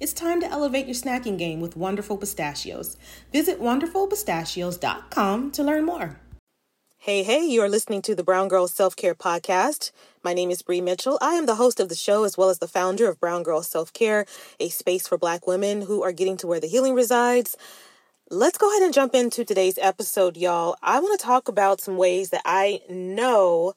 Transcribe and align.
It's 0.00 0.14
time 0.14 0.40
to 0.40 0.50
elevate 0.50 0.86
your 0.86 0.94
snacking 0.94 1.36
game 1.36 1.60
with 1.60 1.76
Wonderful 1.76 2.16
Pistachios. 2.16 2.96
Visit 3.32 3.60
wonderfulpistachios.com 3.60 5.50
to 5.50 5.62
learn 5.62 5.84
more. 5.84 6.18
Hey, 6.96 7.22
hey, 7.22 7.44
you 7.44 7.60
are 7.60 7.68
listening 7.68 8.00
to 8.02 8.14
the 8.14 8.24
Brown 8.24 8.48
Girl 8.48 8.66
Self 8.66 8.96
Care 8.96 9.14
Podcast. 9.14 9.90
My 10.24 10.32
name 10.32 10.50
is 10.50 10.62
Bree 10.62 10.80
Mitchell. 10.80 11.18
I 11.20 11.34
am 11.34 11.44
the 11.44 11.56
host 11.56 11.80
of 11.80 11.90
the 11.90 11.94
show 11.94 12.24
as 12.24 12.38
well 12.38 12.48
as 12.48 12.60
the 12.60 12.66
founder 12.66 13.10
of 13.10 13.20
Brown 13.20 13.42
Girl 13.42 13.62
Self 13.62 13.92
Care, 13.92 14.24
a 14.58 14.70
space 14.70 15.06
for 15.06 15.18
Black 15.18 15.46
women 15.46 15.82
who 15.82 16.02
are 16.02 16.12
getting 16.12 16.38
to 16.38 16.46
where 16.46 16.60
the 16.60 16.66
healing 16.66 16.94
resides. 16.94 17.58
Let's 18.30 18.56
go 18.56 18.70
ahead 18.70 18.82
and 18.82 18.94
jump 18.94 19.14
into 19.14 19.44
today's 19.44 19.78
episode, 19.82 20.38
y'all. 20.38 20.76
I 20.82 20.98
want 21.00 21.20
to 21.20 21.26
talk 21.26 21.48
about 21.48 21.82
some 21.82 21.98
ways 21.98 22.30
that 22.30 22.42
I 22.46 22.80
know 22.88 23.74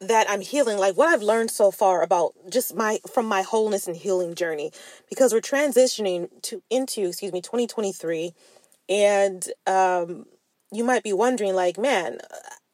that 0.00 0.28
I'm 0.30 0.40
healing, 0.40 0.78
like 0.78 0.96
what 0.96 1.08
I've 1.08 1.22
learned 1.22 1.50
so 1.50 1.70
far 1.70 2.02
about 2.02 2.32
just 2.48 2.74
my 2.74 2.98
from 3.12 3.26
my 3.26 3.42
wholeness 3.42 3.86
and 3.86 3.96
healing 3.96 4.34
journey, 4.34 4.72
because 5.08 5.32
we're 5.32 5.40
transitioning 5.40 6.28
to 6.42 6.62
into 6.70 7.08
excuse 7.08 7.32
me 7.32 7.42
2023, 7.42 8.32
and 8.88 9.46
um, 9.66 10.26
you 10.72 10.84
might 10.84 11.02
be 11.02 11.12
wondering, 11.12 11.54
like, 11.54 11.78
man, 11.78 12.18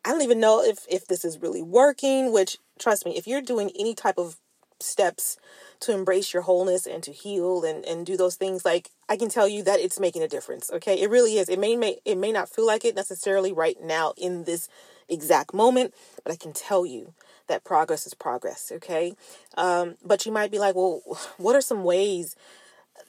I 0.04 0.10
don't 0.10 0.22
even 0.22 0.40
know 0.40 0.62
if 0.62 0.86
if 0.88 1.06
this 1.06 1.24
is 1.24 1.38
really 1.40 1.62
working. 1.62 2.32
Which 2.32 2.58
trust 2.78 3.04
me, 3.04 3.16
if 3.16 3.26
you're 3.26 3.42
doing 3.42 3.70
any 3.78 3.94
type 3.94 4.18
of 4.18 4.36
steps 4.80 5.38
to 5.80 5.92
embrace 5.92 6.32
your 6.32 6.42
wholeness 6.42 6.86
and 6.86 7.02
to 7.02 7.10
heal 7.10 7.64
and, 7.64 7.84
and 7.86 8.04
do 8.04 8.14
those 8.14 8.36
things 8.36 8.62
like 8.62 8.90
i 9.08 9.16
can 9.16 9.30
tell 9.30 9.48
you 9.48 9.62
that 9.62 9.80
it's 9.80 9.98
making 9.98 10.22
a 10.22 10.28
difference 10.28 10.70
okay 10.70 11.00
it 11.00 11.08
really 11.08 11.38
is 11.38 11.48
it 11.48 11.58
may, 11.58 11.76
may 11.76 11.98
it 12.04 12.16
may 12.18 12.30
not 12.30 12.48
feel 12.48 12.66
like 12.66 12.84
it 12.84 12.94
necessarily 12.94 13.54
right 13.54 13.78
now 13.82 14.12
in 14.18 14.44
this 14.44 14.68
exact 15.08 15.54
moment 15.54 15.94
but 16.22 16.32
i 16.32 16.36
can 16.36 16.52
tell 16.52 16.84
you 16.84 17.12
that 17.48 17.64
progress 17.64 18.06
is 18.06 18.14
progress 18.14 18.72
okay 18.74 19.14
um, 19.56 19.94
but 20.04 20.26
you 20.26 20.32
might 20.32 20.50
be 20.50 20.58
like 20.58 20.74
well 20.74 21.00
what 21.36 21.54
are 21.56 21.60
some 21.60 21.84
ways 21.84 22.36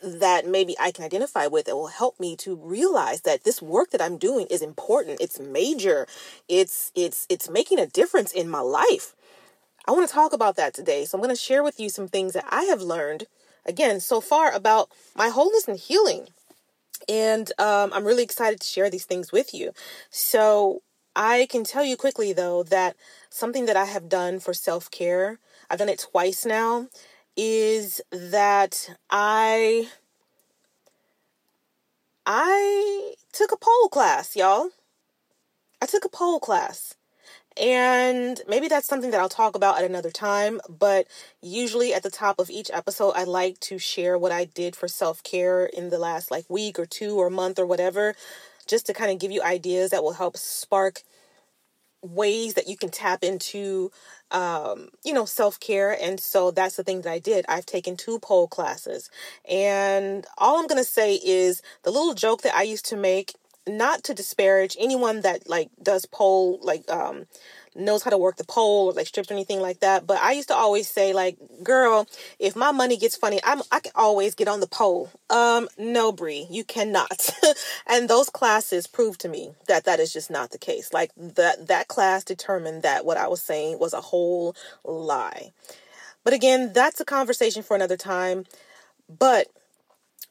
that 0.04 0.46
maybe 0.48 0.76
I 0.80 0.92
can 0.92 1.04
identify 1.04 1.48
with 1.48 1.66
that 1.66 1.76
will 1.76 1.88
help 1.88 2.20
me 2.20 2.36
to 2.38 2.56
realize 2.56 3.22
that 3.22 3.44
this 3.44 3.62
work 3.62 3.92
that 3.92 4.02
I'm 4.02 4.18
doing 4.18 4.48
is 4.50 4.62
important. 4.62 5.22
It's 5.22 5.40
major. 5.40 6.08
It's 6.48 6.92
it's 6.96 7.26
it's 7.30 7.50
making 7.50 7.80
a 7.80 7.88
difference 7.88 8.32
in 8.32 8.50
my 8.50 8.60
life. 8.60 9.16
I 9.88 9.92
want 9.92 10.08
to 10.08 10.14
talk 10.14 10.34
about 10.34 10.58
that 10.58 10.74
today. 10.74 11.06
So 11.06 11.18
I'm 11.18 11.24
going 11.24 11.34
to 11.34 11.42
share 11.42 11.64
with 11.64 11.80
you 11.80 11.90
some 11.90 12.08
things 12.08 12.34
that 12.34 12.46
I 12.50 12.64
have 12.64 12.82
learned, 12.82 13.26
again, 13.66 14.02
so 14.02 14.20
far 14.20 14.52
about 14.52 14.90
my 15.16 15.30
wholeness 15.30 15.68
and 15.68 15.80
healing. 15.80 16.28
And 17.08 17.52
um, 17.58 17.92
I'm 17.94 18.04
really 18.04 18.24
excited 18.24 18.60
to 18.60 18.68
share 18.68 18.90
these 18.90 19.06
things 19.06 19.32
with 19.32 19.54
you. 19.54 19.72
So 20.10 20.82
I 21.18 21.48
can 21.50 21.64
tell 21.64 21.84
you 21.84 21.98
quickly, 21.98 22.32
though, 22.32 22.62
that 22.64 22.96
something 23.32 23.66
that 23.66 23.76
I 23.76 23.86
have 23.86 24.08
done 24.08 24.40
for 24.40 24.54
self 24.54 24.92
care, 24.92 25.40
I've 25.70 25.80
done 25.80 25.90
it 25.90 26.08
twice 26.12 26.46
now, 26.46 26.88
is 27.36 28.00
that 28.12 28.96
I. 29.10 29.90
I 32.30 33.16
took 33.32 33.52
a 33.52 33.58
pole 33.58 33.90
class, 33.90 34.36
y'all. 34.36 34.70
I 35.82 35.88
took 35.88 36.06
a 36.06 36.10
pole 36.10 36.40
class. 36.40 36.96
And 37.60 38.40
maybe 38.48 38.68
that's 38.68 38.88
something 38.88 39.10
that 39.12 39.20
I'll 39.20 39.30
talk 39.30 39.56
about 39.56 39.80
at 39.80 39.86
another 39.86 40.12
time. 40.12 40.60
But 40.70 41.08
usually 41.42 41.94
at 41.94 42.04
the 42.04 42.12
top 42.12 42.40
of 42.40 42.52
each 42.52 42.70
episode, 42.72 43.14
I 43.16 43.24
like 43.24 43.60
to 43.62 43.80
share 43.80 44.18
what 44.18 44.32
I 44.32 44.46
did 44.46 44.76
for 44.76 44.88
self 44.88 45.24
care 45.24 45.66
in 45.66 45.90
the 45.90 45.98
last 45.98 46.30
like 46.30 46.46
week 46.50 46.78
or 46.78 46.86
two 46.86 47.16
or 47.16 47.30
month 47.32 47.58
or 47.58 47.66
whatever, 47.66 48.16
just 48.68 48.86
to 48.88 48.94
kind 48.94 49.12
of 49.12 49.20
give 49.20 49.32
you 49.32 49.42
ideas 49.42 49.92
that 49.92 50.04
will 50.04 50.14
help 50.14 50.38
spark 50.38 51.04
ways 52.04 52.54
that 52.54 52.68
you 52.68 52.78
can 52.78 52.90
tap 52.90 53.24
into 53.24 53.92
um 54.32 54.90
you 55.04 55.12
know 55.12 55.26
self-care 55.26 55.98
and 56.02 56.20
so 56.20 56.52
that's 56.52 56.76
the 56.76 56.84
thing 56.84 57.02
that 57.02 57.12
I 57.12 57.20
did. 57.20 57.46
I've 57.50 57.66
taken 57.66 57.98
two 57.98 58.20
pole 58.20 58.48
classes 58.48 59.10
and 59.50 60.26
all 60.38 60.60
I'm 60.60 60.68
to 60.68 60.84
say 60.84 61.16
is 61.16 61.62
the 61.84 61.92
little 61.92 62.14
joke 62.14 62.44
that 62.44 62.56
I 62.56 62.64
used 62.64 62.86
to 62.88 62.98
make 62.98 63.34
not 63.68 64.04
to 64.06 64.14
disparage 64.14 64.76
anyone 64.80 65.22
that 65.22 65.50
like 65.50 65.70
does 65.82 66.06
pole 66.06 66.60
like 66.62 66.90
um 66.90 67.26
knows 67.78 68.04
how 68.04 68.10
to 68.10 68.18
work 68.18 68.38
the 68.38 68.44
pole 68.44 68.88
or 68.88 68.94
like 68.94 69.08
strips 69.08 69.30
or 69.30 69.34
anything 69.34 69.62
like 69.62 69.80
that. 69.82 70.08
But 70.08 70.20
I 70.22 70.32
used 70.32 70.48
to 70.50 70.56
always 70.56 70.90
say, 70.90 71.14
like, 71.14 71.38
girl, 71.64 72.08
if 72.40 72.56
my 72.56 72.72
money 72.72 72.98
gets 72.98 73.16
funny, 73.16 73.40
I'm 73.44 73.62
I 73.72 73.80
can 73.80 73.92
always 73.96 74.36
get 74.36 74.48
on 74.48 74.60
the 74.60 74.68
pole. 74.68 75.12
Um, 75.30 75.68
no, 75.78 76.12
Bree, 76.12 76.48
you 76.50 76.64
cannot. 76.64 77.30
and 77.88 78.10
those 78.10 78.30
classes 78.30 78.88
proved 78.88 79.22
to 79.22 79.30
me 79.30 79.52
that 79.68 79.86
that 79.86 80.00
is 80.00 80.12
just 80.12 80.30
not 80.30 80.52
the 80.52 80.58
case. 80.58 80.94
Like 80.94 81.12
that 81.16 81.68
that 81.68 81.88
class 81.88 82.24
determined 82.24 82.84
that 82.84 83.06
what 83.06 83.18
I 83.18 83.28
was 83.28 83.42
saying 83.42 83.80
was 83.80 83.94
a 83.94 84.02
whole 84.02 84.56
lie. 84.84 85.52
But 86.24 86.34
again, 86.34 86.74
that's 86.74 87.00
a 87.00 87.06
conversation 87.06 87.64
for 87.64 87.76
another 87.76 87.98
time. 87.98 88.46
But 89.08 89.48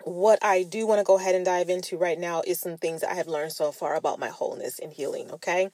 what 0.05 0.39
I 0.43 0.62
do 0.62 0.87
want 0.87 1.01
to 1.01 1.05
go 1.05 1.19
ahead 1.19 1.34
and 1.34 1.45
dive 1.45 1.69
into 1.69 1.97
right 1.97 2.19
now 2.19 2.43
is 2.47 2.61
some 2.61 2.77
things 2.77 3.03
I 3.03 3.15
have 3.15 3.27
learned 3.27 3.53
so 3.53 3.73
far 3.73 3.95
about 3.97 4.19
my 4.19 4.29
wholeness 4.29 4.79
and 4.79 4.93
healing, 4.93 5.31
okay? 5.33 5.71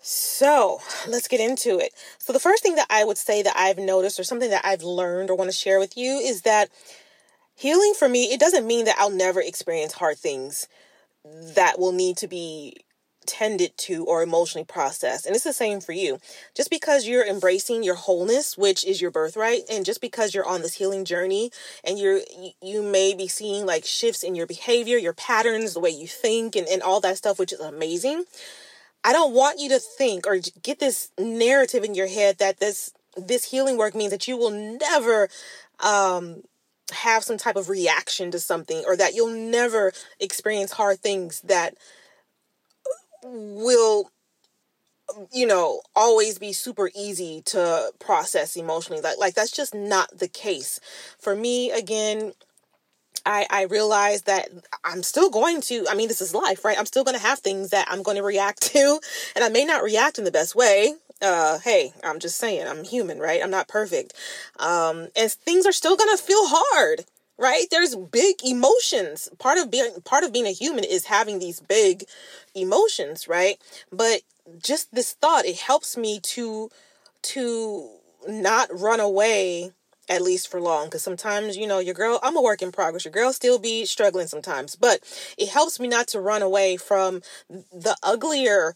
So 0.00 0.80
let's 1.08 1.28
get 1.28 1.40
into 1.40 1.78
it. 1.78 1.92
So, 2.18 2.32
the 2.32 2.38
first 2.40 2.62
thing 2.62 2.76
that 2.76 2.86
I 2.90 3.04
would 3.04 3.18
say 3.18 3.42
that 3.42 3.56
I've 3.56 3.78
noticed, 3.78 4.20
or 4.20 4.24
something 4.24 4.50
that 4.50 4.64
I've 4.64 4.82
learned 4.82 5.30
or 5.30 5.36
want 5.36 5.50
to 5.50 5.56
share 5.56 5.80
with 5.80 5.96
you, 5.96 6.18
is 6.18 6.42
that 6.42 6.70
healing 7.56 7.94
for 7.98 8.08
me, 8.08 8.32
it 8.32 8.38
doesn't 8.38 8.66
mean 8.66 8.84
that 8.84 8.96
I'll 8.98 9.10
never 9.10 9.40
experience 9.40 9.94
hard 9.94 10.18
things 10.18 10.68
that 11.24 11.78
will 11.78 11.92
need 11.92 12.16
to 12.18 12.28
be 12.28 12.76
tended 13.26 13.76
to 13.78 14.04
or 14.04 14.22
emotionally 14.22 14.64
processed. 14.64 15.26
And 15.26 15.34
it's 15.34 15.44
the 15.44 15.52
same 15.52 15.80
for 15.80 15.92
you. 15.92 16.18
Just 16.54 16.70
because 16.70 17.06
you're 17.06 17.26
embracing 17.26 17.82
your 17.82 17.94
wholeness, 17.94 18.56
which 18.56 18.84
is 18.84 19.00
your 19.00 19.10
birthright, 19.10 19.62
and 19.70 19.84
just 19.84 20.00
because 20.00 20.34
you're 20.34 20.46
on 20.46 20.62
this 20.62 20.74
healing 20.74 21.04
journey 21.04 21.50
and 21.84 21.98
you're 21.98 22.20
you 22.62 22.82
may 22.82 23.14
be 23.14 23.28
seeing 23.28 23.66
like 23.66 23.84
shifts 23.84 24.22
in 24.22 24.34
your 24.34 24.46
behavior, 24.46 24.96
your 24.96 25.12
patterns, 25.12 25.74
the 25.74 25.80
way 25.80 25.90
you 25.90 26.06
think 26.06 26.56
and, 26.56 26.66
and 26.68 26.82
all 26.82 27.00
that 27.00 27.16
stuff, 27.16 27.38
which 27.38 27.52
is 27.52 27.60
amazing. 27.60 28.24
I 29.04 29.12
don't 29.12 29.34
want 29.34 29.60
you 29.60 29.68
to 29.70 29.78
think 29.78 30.26
or 30.26 30.38
get 30.62 30.80
this 30.80 31.10
narrative 31.18 31.84
in 31.84 31.94
your 31.94 32.08
head 32.08 32.38
that 32.38 32.58
this 32.58 32.92
this 33.16 33.50
healing 33.50 33.76
work 33.76 33.94
means 33.94 34.10
that 34.10 34.28
you 34.28 34.36
will 34.36 34.50
never 34.50 35.28
um 35.80 36.42
have 36.92 37.24
some 37.24 37.36
type 37.36 37.56
of 37.56 37.68
reaction 37.68 38.30
to 38.30 38.38
something 38.38 38.82
or 38.86 38.96
that 38.96 39.14
you'll 39.14 39.30
never 39.30 39.92
experience 40.20 40.72
hard 40.72 41.00
things 41.00 41.40
that 41.42 41.74
will 43.32 44.10
you 45.32 45.46
know 45.46 45.80
always 45.94 46.38
be 46.38 46.52
super 46.52 46.90
easy 46.94 47.42
to 47.44 47.92
process 47.98 48.56
emotionally 48.56 49.00
like 49.00 49.18
like 49.18 49.34
that's 49.34 49.52
just 49.52 49.74
not 49.74 50.10
the 50.18 50.28
case 50.28 50.80
for 51.18 51.34
me 51.34 51.70
again 51.70 52.32
I, 53.24 53.46
I 53.50 53.62
realize 53.62 54.22
that 54.22 54.48
I'm 54.84 55.02
still 55.02 55.30
going 55.30 55.60
to, 55.62 55.84
I 55.90 55.94
mean, 55.94 56.06
this 56.06 56.20
is 56.20 56.32
life, 56.32 56.64
right? 56.64 56.78
I'm 56.78 56.86
still 56.86 57.02
going 57.02 57.16
to 57.16 57.22
have 57.22 57.40
things 57.40 57.70
that 57.70 57.88
I'm 57.90 58.04
going 58.04 58.16
to 58.16 58.22
react 58.22 58.62
to, 58.72 59.00
and 59.34 59.44
I 59.44 59.48
may 59.48 59.64
not 59.64 59.82
react 59.82 60.18
in 60.18 60.24
the 60.24 60.30
best 60.30 60.54
way. 60.54 60.94
Uh, 61.20 61.58
hey, 61.58 61.92
I'm 62.04 62.20
just 62.20 62.36
saying, 62.36 62.68
I'm 62.68 62.84
human, 62.84 63.18
right? 63.18 63.42
I'm 63.42 63.50
not 63.50 63.68
perfect. 63.68 64.12
Um, 64.60 65.08
and 65.16 65.32
things 65.32 65.66
are 65.66 65.72
still 65.72 65.96
going 65.96 66.16
to 66.16 66.22
feel 66.22 66.42
hard 66.44 67.04
right? 67.38 67.66
There's 67.70 67.96
big 67.96 68.36
emotions. 68.44 69.28
Part 69.38 69.58
of 69.58 69.70
being 69.70 69.90
part 70.04 70.24
of 70.24 70.32
being 70.32 70.46
a 70.46 70.52
human 70.52 70.84
is 70.84 71.06
having 71.06 71.38
these 71.38 71.60
big 71.60 72.04
emotions 72.54 73.28
right? 73.28 73.58
But 73.92 74.22
just 74.62 74.94
this 74.94 75.12
thought 75.12 75.44
it 75.46 75.58
helps 75.58 75.96
me 75.96 76.20
to 76.20 76.70
to 77.22 77.88
not 78.28 78.68
run 78.72 79.00
away 79.00 79.72
at 80.08 80.22
least 80.22 80.48
for 80.48 80.60
long 80.60 80.86
because 80.86 81.02
sometimes 81.02 81.56
you 81.56 81.66
know 81.66 81.80
your 81.80 81.94
girl 81.94 82.20
i'm 82.22 82.36
a 82.36 82.42
work 82.42 82.62
in 82.62 82.70
progress. 82.72 83.04
Your 83.04 83.12
girl 83.12 83.32
still 83.32 83.58
be 83.58 83.84
struggling 83.84 84.26
sometimes 84.28 84.76
but 84.76 85.00
it 85.36 85.48
helps 85.48 85.80
me 85.80 85.88
not 85.88 86.06
to 86.08 86.20
run 86.20 86.42
away 86.42 86.76
from 86.76 87.22
the 87.48 87.96
uglier 88.02 88.74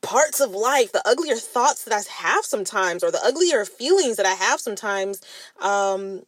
parts 0.00 0.40
of 0.40 0.52
life 0.52 0.92
the 0.92 1.06
uglier 1.06 1.36
thoughts 1.36 1.84
that 1.84 1.94
i 1.94 2.00
have 2.10 2.44
sometimes 2.44 3.02
or 3.04 3.10
the 3.10 3.22
uglier 3.24 3.64
feelings 3.64 4.16
that 4.16 4.26
i 4.26 4.34
have 4.34 4.60
sometimes 4.60 5.20
um 5.60 6.22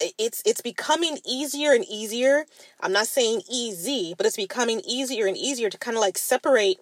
it's 0.00 0.42
it's 0.44 0.60
becoming 0.60 1.18
easier 1.26 1.72
and 1.72 1.84
easier. 1.88 2.44
I'm 2.80 2.92
not 2.92 3.06
saying 3.06 3.42
easy 3.50 4.14
but 4.16 4.26
it's 4.26 4.36
becoming 4.36 4.80
easier 4.86 5.26
and 5.26 5.36
easier 5.36 5.70
to 5.70 5.78
kind 5.78 5.96
of 5.96 6.00
like 6.00 6.18
separate 6.18 6.78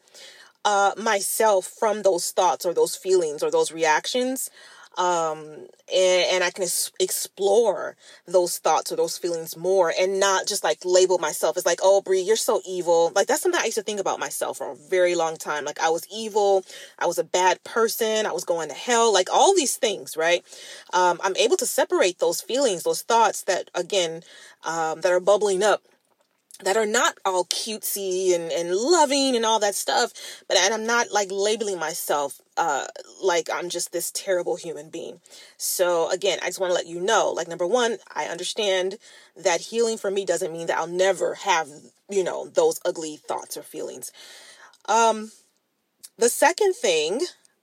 uh 0.65 0.93
myself 0.97 1.67
from 1.67 2.03
those 2.03 2.31
thoughts 2.33 2.65
or 2.67 2.75
those 2.75 2.97
feelings 2.97 3.43
or 3.43 3.51
those 3.51 3.73
reactions 3.73 4.51
um, 4.99 5.67
and, 5.93 6.27
and 6.31 6.45
I 6.45 6.51
can 6.51 6.65
ex- 6.65 6.93
explore 7.01 7.97
those 8.27 8.59
thoughts 8.59 8.93
or 8.93 8.97
those 8.97 9.17
feelings 9.19 9.57
more 9.57 9.93
and 9.99 10.21
not 10.21 10.47
just 10.47 10.63
like 10.63 10.79
label 10.85 11.19
myself 11.19 11.57
as 11.57 11.67
like, 11.67 11.81
oh, 11.83 12.03
Bree, 12.03 12.21
you're 12.21 12.37
so 12.37 12.61
evil. 12.67 13.13
Like 13.15 13.27
that's 13.27 13.43
something 13.43 13.61
I 13.61 13.67
used 13.67 13.79
to 13.79 13.83
think 13.83 14.01
about 14.01 14.21
myself 14.21 14.59
for 14.59 14.73
a 14.73 14.77
very 14.77 15.15
long 15.15 15.37
time. 15.37 15.65
Like 15.65 15.81
I 15.81 15.89
was 15.89 16.07
evil, 16.13 16.65
I 16.99 17.07
was 17.07 17.19
a 17.19 17.25
bad 17.25 17.63
person, 17.65 18.27
I 18.27 18.33
was 18.33 18.45
going 18.45 18.69
to 18.69 18.75
hell, 18.75 19.13
like 19.13 19.33
all 19.33 19.55
these 19.55 19.77
things, 19.77 20.17
right? 20.17 20.45
Um, 20.93 21.21
I'm 21.23 21.37
able 21.37 21.57
to 21.59 21.67
separate 21.67 22.19
those 22.19 22.41
feelings, 22.41 22.83
those 22.83 23.03
thoughts 23.03 23.43
that 23.45 23.71
again, 23.75 24.23
um, 24.65 25.01
that 25.01 25.13
are 25.13 25.21
bubbling 25.21 25.63
up 25.63 25.83
that 26.63 26.77
are 26.77 26.87
not 26.87 27.15
all 27.25 27.45
cutesy 27.47 28.35
and, 28.35 28.53
and 28.53 28.75
loving 28.75 29.35
and 29.35 29.45
all 29.45 29.59
that 29.59 29.75
stuff 29.75 30.13
but 30.49 30.57
and 30.57 30.73
i'm 30.73 30.87
not 30.87 31.11
like 31.11 31.29
labeling 31.31 31.79
myself 31.79 32.41
uh 32.57 32.87
like 33.23 33.49
i'm 33.53 33.69
just 33.69 33.93
this 33.93 34.11
terrible 34.11 34.57
human 34.57 34.89
being. 34.91 35.21
So 35.57 36.11
again 36.11 36.39
i 36.43 36.47
just 36.47 36.61
want 36.61 36.71
to 36.71 36.75
let 36.75 36.87
you 36.87 37.01
know 37.01 37.31
like 37.31 37.49
number 37.49 37.67
one 37.67 37.97
i 38.15 38.27
understand 38.27 38.99
that 39.37 39.61
healing 39.61 39.97
for 39.97 40.11
me 40.11 40.25
doesn't 40.25 40.53
mean 40.53 40.67
that 40.67 40.79
i'll 40.79 40.87
never 40.87 41.35
have 41.35 41.69
you 42.09 42.23
know 42.23 42.47
those 42.49 42.81
ugly 42.85 43.17
thoughts 43.17 43.57
or 43.57 43.63
feelings. 43.63 44.13
Um 44.87 45.33
the 46.19 46.29
second 46.29 46.75
thing 46.75 47.21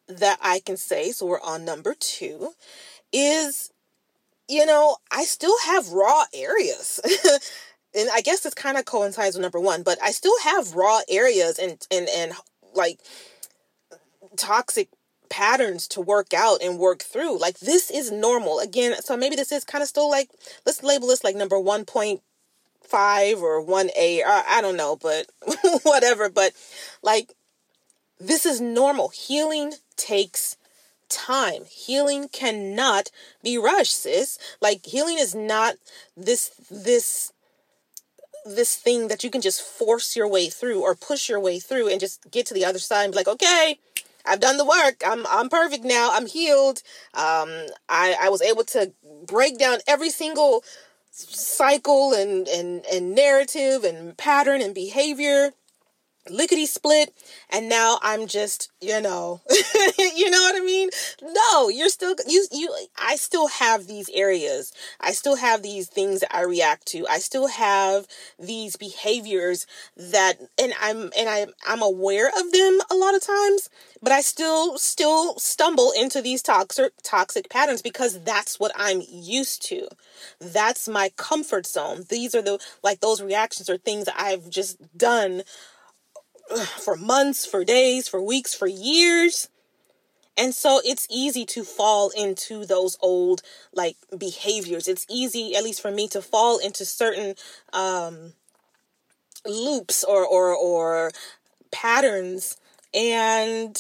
that 0.08 0.40
i 0.42 0.60
can 0.60 0.76
say 0.76 1.12
so 1.12 1.26
we're 1.26 1.42
on 1.42 1.64
number 1.64 1.96
two 1.98 2.54
is 3.14 3.72
you 4.48 4.66
know 4.66 4.98
i 5.12 5.24
still 5.24 5.56
have 5.66 5.90
raw 5.92 6.24
areas 6.34 7.00
and 7.96 8.10
I 8.14 8.22
guess 8.22 8.42
this 8.42 8.54
kind 8.54 8.78
of 8.78 8.86
coincides 8.86 9.36
with 9.36 9.42
number 9.42 9.60
one, 9.60 9.84
but 9.84 9.98
I 10.02 10.12
still 10.12 10.38
have 10.44 10.76
raw 10.76 11.00
areas 11.10 11.58
and 11.60 11.86
and 11.92 12.08
and 12.10 12.34
like 12.76 13.00
toxic 14.38 14.90
patterns 15.30 15.88
to 15.88 16.02
work 16.02 16.34
out 16.34 16.62
and 16.62 16.78
work 16.78 17.04
through. 17.04 17.38
Like 17.38 17.60
this 17.60 17.90
is 17.90 18.12
normal. 18.12 18.60
Again, 18.60 19.02
so 19.02 19.16
maybe 19.16 19.36
this 19.36 19.52
is 19.52 19.64
kind 19.64 19.82
of 19.82 19.88
still 19.88 20.10
like 20.10 20.30
let's 20.66 20.84
label 20.84 21.08
this 21.08 21.24
like 21.24 21.36
number 21.36 21.56
1.5 21.56 22.22
or 23.42 23.66
1A 23.66 24.20
or 24.20 24.44
I 24.48 24.60
don't 24.62 24.78
know, 24.78 24.96
but 24.96 25.28
whatever, 25.84 26.30
but 26.30 26.54
like 27.02 27.34
this 28.20 28.46
is 28.46 28.60
normal. 28.60 29.10
Healing 29.10 29.74
takes 29.96 30.58
time. 31.10 31.64
Healing 31.66 32.28
cannot 32.30 33.12
be 33.44 33.58
rushed, 33.58 33.96
sis. 33.96 34.38
Like 34.62 34.86
healing 34.86 35.18
is 35.20 35.34
not 35.34 35.76
this 36.16 36.52
this 36.70 37.34
this 38.46 38.76
thing 38.76 39.08
that 39.08 39.24
you 39.24 39.30
can 39.30 39.42
just 39.42 39.62
force 39.62 40.16
your 40.16 40.28
way 40.28 40.50
through 40.50 40.82
or 40.82 40.96
push 40.96 41.30
your 41.30 41.40
way 41.40 41.60
through 41.60 41.90
and 41.90 42.00
just 42.00 42.30
get 42.32 42.46
to 42.48 42.54
the 42.54 42.66
other 42.66 42.80
side 42.80 43.04
and 43.04 43.14
be 43.14 43.18
like, 43.18 43.28
okay, 43.28 43.80
I've 44.26 44.40
done 44.40 44.58
the 44.58 44.66
work. 44.66 45.02
I'm 45.06 45.26
I'm 45.28 45.50
perfect 45.50 45.84
now. 45.84 46.12
I'm 46.14 46.28
healed. 46.28 46.82
Um, 47.14 47.50
I 47.88 48.16
I 48.22 48.30
was 48.30 48.42
able 48.42 48.64
to 48.66 48.92
break 49.26 49.58
down 49.58 49.80
every 49.88 50.10
single 50.10 50.64
cycle 51.12 52.14
and 52.14 52.48
and 52.48 52.86
and 52.92 53.16
narrative 53.16 53.84
and 53.84 54.18
pattern 54.18 54.62
and 54.62 54.76
behavior 54.76 55.52
lickety 56.30 56.66
split 56.66 57.14
and 57.50 57.70
now 57.70 58.00
i'm 58.02 58.28
just 58.28 58.72
you 58.82 59.00
know 59.02 59.42
you 59.98 60.30
know 60.30 60.40
what 60.42 60.56
i 60.56 60.64
mean? 60.64 60.90
No 61.22 61.70
you're 61.70 61.90
still 61.90 62.16
you 62.28 62.46
you 62.52 62.74
i 62.98 63.16
still 63.16 63.48
have 63.48 63.88
these 63.88 64.10
areas. 64.14 64.72
I 65.00 65.12
still 65.12 65.36
have 65.36 65.62
these 65.64 65.88
things 65.88 66.22
that 66.22 66.36
i 66.36 66.42
react 66.42 66.86
to. 66.88 67.08
I 67.08 67.20
still 67.20 67.48
have 67.48 68.08
these 68.40 68.76
behaviors 68.76 69.66
that 69.98 70.40
and 70.62 70.74
i'm 70.82 71.12
and 71.18 71.30
i 71.30 71.48
i'm 71.68 71.82
aware 71.82 72.28
of 72.28 72.52
them 72.52 72.80
a 72.90 72.96
lot 72.96 73.16
of 73.16 73.22
times 73.22 73.70
but 74.02 74.12
i 74.12 74.22
still 74.22 74.78
still 74.78 75.38
stumble 75.38 75.92
into 75.98 76.22
these 76.22 76.42
toxic 76.42 76.94
toxic 77.04 77.50
patterns 77.50 77.82
because 77.82 78.22
that's 78.24 78.60
what 78.60 78.72
i'm 78.76 79.02
used 79.10 79.62
to. 79.64 79.88
That's 80.40 80.88
my 80.88 81.12
comfort 81.18 81.66
zone. 81.66 82.06
These 82.10 82.36
are 82.36 82.42
the 82.42 82.60
like 82.84 83.00
those 83.00 83.22
reactions 83.22 83.70
or 83.70 83.78
things 83.78 84.08
i've 84.18 84.50
just 84.50 84.78
done 84.98 85.44
for 86.84 86.96
months, 86.96 87.46
for 87.46 87.64
days, 87.64 88.08
for 88.08 88.22
weeks, 88.22 88.54
for 88.54 88.68
years. 88.68 89.50
And 90.38 90.56
so 90.56 90.80
it's 90.86 91.06
easy 91.10 91.46
to 91.48 91.64
fall 91.66 92.12
into 92.12 92.66
those 92.66 92.98
old 93.02 93.42
like 93.74 93.98
behaviors. 94.18 94.88
It's 94.88 95.06
easy, 95.10 95.56
at 95.56 95.64
least 95.64 95.82
for 95.82 95.92
me, 95.92 96.08
to 96.10 96.22
fall 96.22 96.60
into 96.60 96.86
certain 96.86 97.36
um, 97.74 98.34
loops 99.46 100.04
or 100.04 100.26
or 100.26 100.56
or 100.56 101.12
patterns. 101.72 102.58
And 102.94 103.78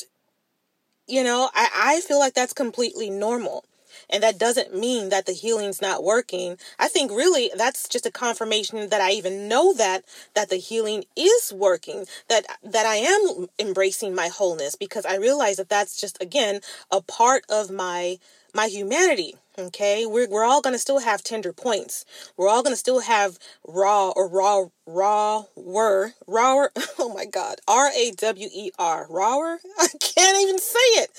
you 1.07 1.23
know, 1.23 1.49
I, 1.53 1.69
I 1.73 2.01
feel 2.01 2.19
like 2.19 2.33
that's 2.33 2.53
completely 2.53 3.09
normal 3.09 3.63
and 4.09 4.23
that 4.23 4.39
doesn't 4.39 4.75
mean 4.75 5.09
that 5.09 5.25
the 5.25 5.33
healing's 5.33 5.81
not 5.81 6.03
working. 6.03 6.57
I 6.77 6.87
think 6.87 7.11
really 7.11 7.51
that's 7.55 7.87
just 7.87 8.05
a 8.05 8.11
confirmation 8.11 8.89
that 8.89 9.01
I 9.01 9.11
even 9.11 9.47
know 9.47 9.73
that 9.73 10.03
that 10.35 10.49
the 10.49 10.57
healing 10.57 11.05
is 11.15 11.53
working, 11.53 12.05
that 12.27 12.45
that 12.63 12.85
I 12.85 12.95
am 12.97 13.47
embracing 13.59 14.15
my 14.15 14.27
wholeness 14.27 14.75
because 14.75 15.05
I 15.05 15.17
realize 15.17 15.57
that 15.57 15.69
that's 15.69 15.99
just 15.99 16.21
again 16.21 16.61
a 16.91 17.01
part 17.01 17.43
of 17.49 17.69
my 17.69 18.17
my 18.53 18.67
humanity. 18.67 19.35
Okay, 19.57 20.05
we're 20.05 20.29
we're 20.29 20.45
all 20.45 20.61
gonna 20.61 20.79
still 20.79 20.99
have 20.99 21.23
tender 21.23 21.51
points. 21.51 22.05
We're 22.37 22.47
all 22.47 22.63
gonna 22.63 22.75
still 22.77 23.01
have 23.01 23.37
raw 23.67 24.11
or 24.11 24.27
raw 24.27 24.67
raw 24.85 25.45
were 25.55 26.13
rawer. 26.27 26.71
Oh 27.01 27.13
my 27.13 27.25
God, 27.25 27.59
R 27.67 27.89
A 27.95 28.11
W 28.11 28.49
E 28.53 28.71
R 28.77 29.07
rawer. 29.09 29.59
I 29.79 29.87
can't 29.99 30.41
even 30.41 30.59
say 30.59 30.79
it. 31.01 31.09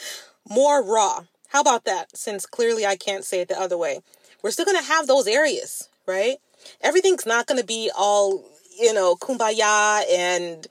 More 0.48 0.82
raw. 0.82 1.24
How 1.50 1.60
about 1.60 1.84
that? 1.84 2.16
Since 2.16 2.46
clearly 2.46 2.86
I 2.86 2.96
can't 2.96 3.24
say 3.24 3.40
it 3.40 3.48
the 3.48 3.60
other 3.60 3.76
way. 3.76 4.00
We're 4.42 4.52
still 4.52 4.64
going 4.64 4.78
to 4.78 4.84
have 4.84 5.06
those 5.06 5.26
areas, 5.26 5.88
right? 6.06 6.38
Everything's 6.80 7.26
not 7.26 7.46
going 7.46 7.60
to 7.60 7.66
be 7.66 7.90
all, 7.96 8.44
you 8.78 8.94
know, 8.94 9.16
kumbaya 9.16 10.02
and 10.10 10.66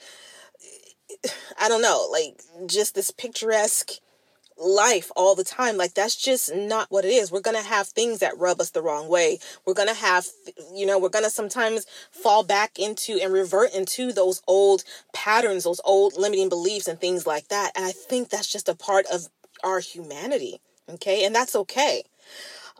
I 1.59 1.67
don't 1.67 1.81
know, 1.81 2.07
like 2.11 2.41
just 2.65 2.95
this 2.95 3.11
picturesque 3.11 3.91
life 4.57 5.11
all 5.17 5.35
the 5.35 5.43
time. 5.43 5.75
Like 5.75 5.93
that's 5.95 6.15
just 6.15 6.55
not 6.55 6.87
what 6.89 7.03
it 7.03 7.09
is. 7.09 7.29
We're 7.29 7.41
going 7.41 7.61
to 7.61 7.69
have 7.69 7.87
things 7.87 8.19
that 8.19 8.37
rub 8.37 8.61
us 8.61 8.69
the 8.69 8.81
wrong 8.81 9.09
way. 9.09 9.39
We're 9.65 9.73
going 9.73 9.89
to 9.89 9.93
have, 9.93 10.27
you 10.73 10.85
know, 10.85 10.97
we're 10.97 11.09
going 11.09 11.25
to 11.25 11.31
sometimes 11.31 11.85
fall 12.11 12.43
back 12.43 12.79
into 12.79 13.19
and 13.21 13.33
revert 13.33 13.73
into 13.73 14.13
those 14.13 14.41
old 14.47 14.83
patterns, 15.13 15.65
those 15.65 15.81
old 15.83 16.17
limiting 16.17 16.47
beliefs 16.47 16.87
and 16.87 16.99
things 16.99 17.27
like 17.27 17.49
that. 17.49 17.71
And 17.75 17.85
I 17.85 17.91
think 17.91 18.29
that's 18.29 18.51
just 18.51 18.69
a 18.69 18.75
part 18.75 19.05
of 19.11 19.27
our 19.63 19.79
humanity. 19.79 20.61
Okay. 20.95 21.25
And 21.25 21.35
that's 21.35 21.55
okay. 21.55 22.03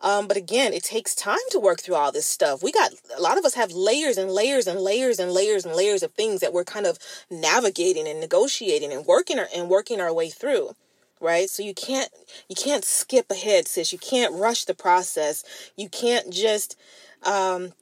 Um, 0.01 0.27
but 0.27 0.37
again, 0.37 0.71
it 0.71 0.83
takes 0.83 1.13
time 1.13 1.37
to 1.51 1.59
work 1.59 1.81
through 1.81 1.95
all 1.95 2.11
this 2.11 2.25
stuff. 2.25 2.63
We 2.63 2.71
got 2.71 2.91
a 3.17 3.21
lot 3.21 3.37
of 3.37 3.43
us 3.43 3.55
have 3.55 3.71
layers 3.71 4.17
and 4.17 4.31
layers 4.31 4.65
and 4.65 4.79
layers 4.79 5.19
and 5.19 5.31
layers 5.31 5.65
and 5.65 5.75
layers 5.75 6.03
of 6.03 6.13
things 6.13 6.39
that 6.39 6.53
we're 6.53 6.63
kind 6.63 6.85
of 6.85 6.97
navigating 7.29 8.07
and 8.07 8.21
negotiating 8.21 8.93
and 8.93 9.05
working 9.05 9.37
our, 9.39 9.47
and 9.53 9.69
working 9.69 9.99
our 9.99 10.13
way 10.13 10.29
through. 10.29 10.71
Right. 11.19 11.49
So 11.49 11.63
you 11.63 11.73
can't, 11.73 12.09
you 12.47 12.55
can't 12.55 12.85
skip 12.85 13.29
ahead, 13.29 13.67
sis. 13.67 13.91
You 13.91 13.99
can't 13.99 14.33
rush 14.33 14.63
the 14.63 14.73
process. 14.73 15.43
You 15.75 15.89
can't 15.89 16.31
just, 16.31 16.77
um, 17.23 17.73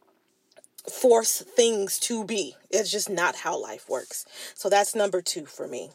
force 0.92 1.42
things 1.42 2.00
to 2.00 2.24
be. 2.24 2.56
It's 2.72 2.90
just 2.90 3.10
not 3.10 3.36
how 3.36 3.62
life 3.62 3.90
works. 3.90 4.26
So 4.56 4.70
that's 4.70 4.96
number 4.96 5.22
two 5.22 5.46
for 5.46 5.68
me. 5.68 5.92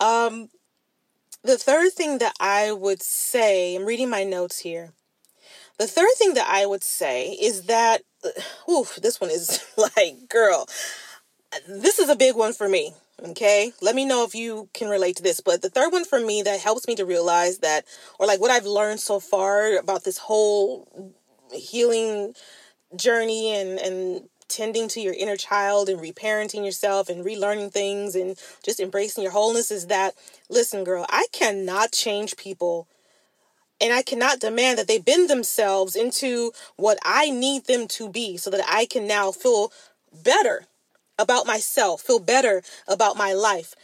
Um, 0.00 0.48
the 1.42 1.58
third 1.58 1.92
thing 1.92 2.18
that 2.18 2.34
I 2.40 2.72
would 2.72 3.02
say, 3.02 3.76
I'm 3.76 3.84
reading 3.84 4.10
my 4.10 4.24
notes 4.24 4.58
here. 4.60 4.92
The 5.78 5.86
third 5.86 6.10
thing 6.16 6.34
that 6.34 6.48
I 6.48 6.66
would 6.66 6.82
say 6.82 7.30
is 7.30 7.64
that, 7.64 8.02
oof, 8.70 8.96
this 8.96 9.20
one 9.20 9.30
is 9.30 9.64
like, 9.76 10.28
girl, 10.28 10.68
this 11.68 11.98
is 11.98 12.08
a 12.08 12.16
big 12.16 12.36
one 12.36 12.52
for 12.52 12.68
me. 12.68 12.92
Okay. 13.22 13.72
Let 13.80 13.96
me 13.96 14.04
know 14.04 14.24
if 14.24 14.34
you 14.34 14.68
can 14.74 14.88
relate 14.88 15.16
to 15.16 15.22
this. 15.22 15.40
But 15.40 15.62
the 15.62 15.70
third 15.70 15.92
one 15.92 16.04
for 16.04 16.20
me 16.20 16.42
that 16.42 16.60
helps 16.60 16.86
me 16.86 16.94
to 16.96 17.04
realize 17.04 17.58
that, 17.58 17.84
or 18.18 18.26
like 18.26 18.40
what 18.40 18.50
I've 18.50 18.66
learned 18.66 19.00
so 19.00 19.18
far 19.18 19.76
about 19.76 20.04
this 20.04 20.18
whole 20.18 21.14
healing 21.52 22.34
journey 22.96 23.54
and, 23.54 23.78
and 23.78 24.28
tending 24.48 24.88
to 24.88 25.00
your 25.00 25.14
inner 25.14 25.36
child 25.36 25.88
and 25.88 26.00
reparenting 26.00 26.64
yourself 26.64 27.08
and 27.08 27.24
relearning 27.24 27.72
things 27.72 28.14
and 28.14 28.36
just 28.64 28.80
embracing 28.80 29.22
your 29.22 29.32
wholeness 29.32 29.70
is 29.70 29.86
that 29.86 30.14
listen, 30.48 30.84
girl, 30.84 31.06
I 31.08 31.26
cannot 31.32 31.92
change 31.92 32.36
people 32.36 32.88
and 33.80 33.92
I 33.92 34.02
cannot 34.02 34.40
demand 34.40 34.78
that 34.78 34.88
they 34.88 34.98
bend 34.98 35.30
themselves 35.30 35.94
into 35.94 36.52
what 36.76 36.98
I 37.04 37.30
need 37.30 37.66
them 37.66 37.86
to 37.88 38.08
be 38.08 38.36
so 38.36 38.50
that 38.50 38.64
I 38.68 38.86
can 38.86 39.06
now 39.06 39.30
feel 39.30 39.72
better 40.24 40.64
about 41.18 41.46
myself, 41.46 42.02
feel 42.02 42.18
better 42.18 42.62
about 42.86 43.16
my 43.16 43.32
life, 43.32 43.74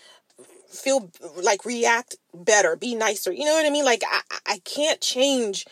feel 0.68 1.10
like 1.40 1.64
react 1.64 2.16
better, 2.32 2.76
be 2.76 2.94
nicer. 2.94 3.32
You 3.32 3.44
know 3.44 3.54
what 3.54 3.66
I 3.66 3.70
mean? 3.70 3.84
Like 3.84 4.02
I, 4.10 4.38
I 4.46 4.58
can't 4.64 5.00
change 5.00 5.66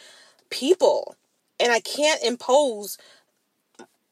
people 0.50 1.16
and 1.58 1.72
I 1.72 1.80
can't 1.80 2.22
impose 2.22 2.98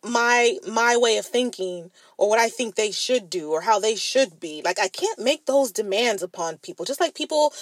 my 0.02 0.56
my 0.66 0.96
way 0.96 1.18
of 1.18 1.26
thinking 1.26 1.90
or 2.16 2.28
what 2.28 2.38
I 2.38 2.48
think 2.48 2.74
they 2.74 2.90
should 2.90 3.28
do 3.28 3.50
or 3.50 3.62
how 3.62 3.78
they 3.78 3.96
should 3.96 4.40
be. 4.40 4.62
Like 4.64 4.78
I 4.78 4.88
can't 4.88 5.18
make 5.18 5.46
those 5.46 5.72
demands 5.72 6.22
upon 6.22 6.58
people. 6.58 6.84
Just 6.84 7.00
like 7.00 7.14
people 7.14 7.52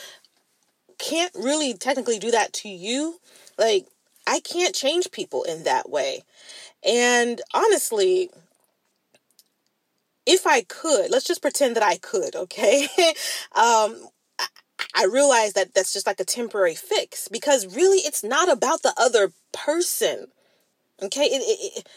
can't 0.99 1.35
really 1.35 1.75
technically 1.75 2.18
do 2.18 2.30
that 2.30 2.52
to 2.54 2.68
you. 2.68 3.21
Like 3.59 3.87
I 4.26 4.40
can't 4.40 4.75
change 4.75 5.11
people 5.11 5.42
in 5.45 5.64
that 5.64 5.90
way. 5.90 6.23
And 6.85 7.40
honestly, 7.54 8.30
if 10.26 10.47
I 10.47 10.62
could, 10.62 11.11
let's 11.11 11.26
just 11.26 11.42
pretend 11.42 11.76
that 11.76 11.83
I 11.83 11.97
could, 11.97 12.37
okay? 12.37 12.87
um 13.52 14.09
I 14.95 15.04
realize 15.04 15.52
that 15.54 15.75
that's 15.75 15.92
just 15.92 16.07
like 16.07 16.21
a 16.21 16.25
temporary 16.25 16.75
fix 16.75 17.28
because 17.28 17.75
really 17.75 17.99
it's 17.99 18.23
not 18.23 18.50
about 18.50 18.83
the 18.83 18.95
other 18.97 19.33
person. 19.52 20.28
Okay? 21.02 21.25
It, 21.25 21.42
it, 21.42 21.78
it 21.78 21.88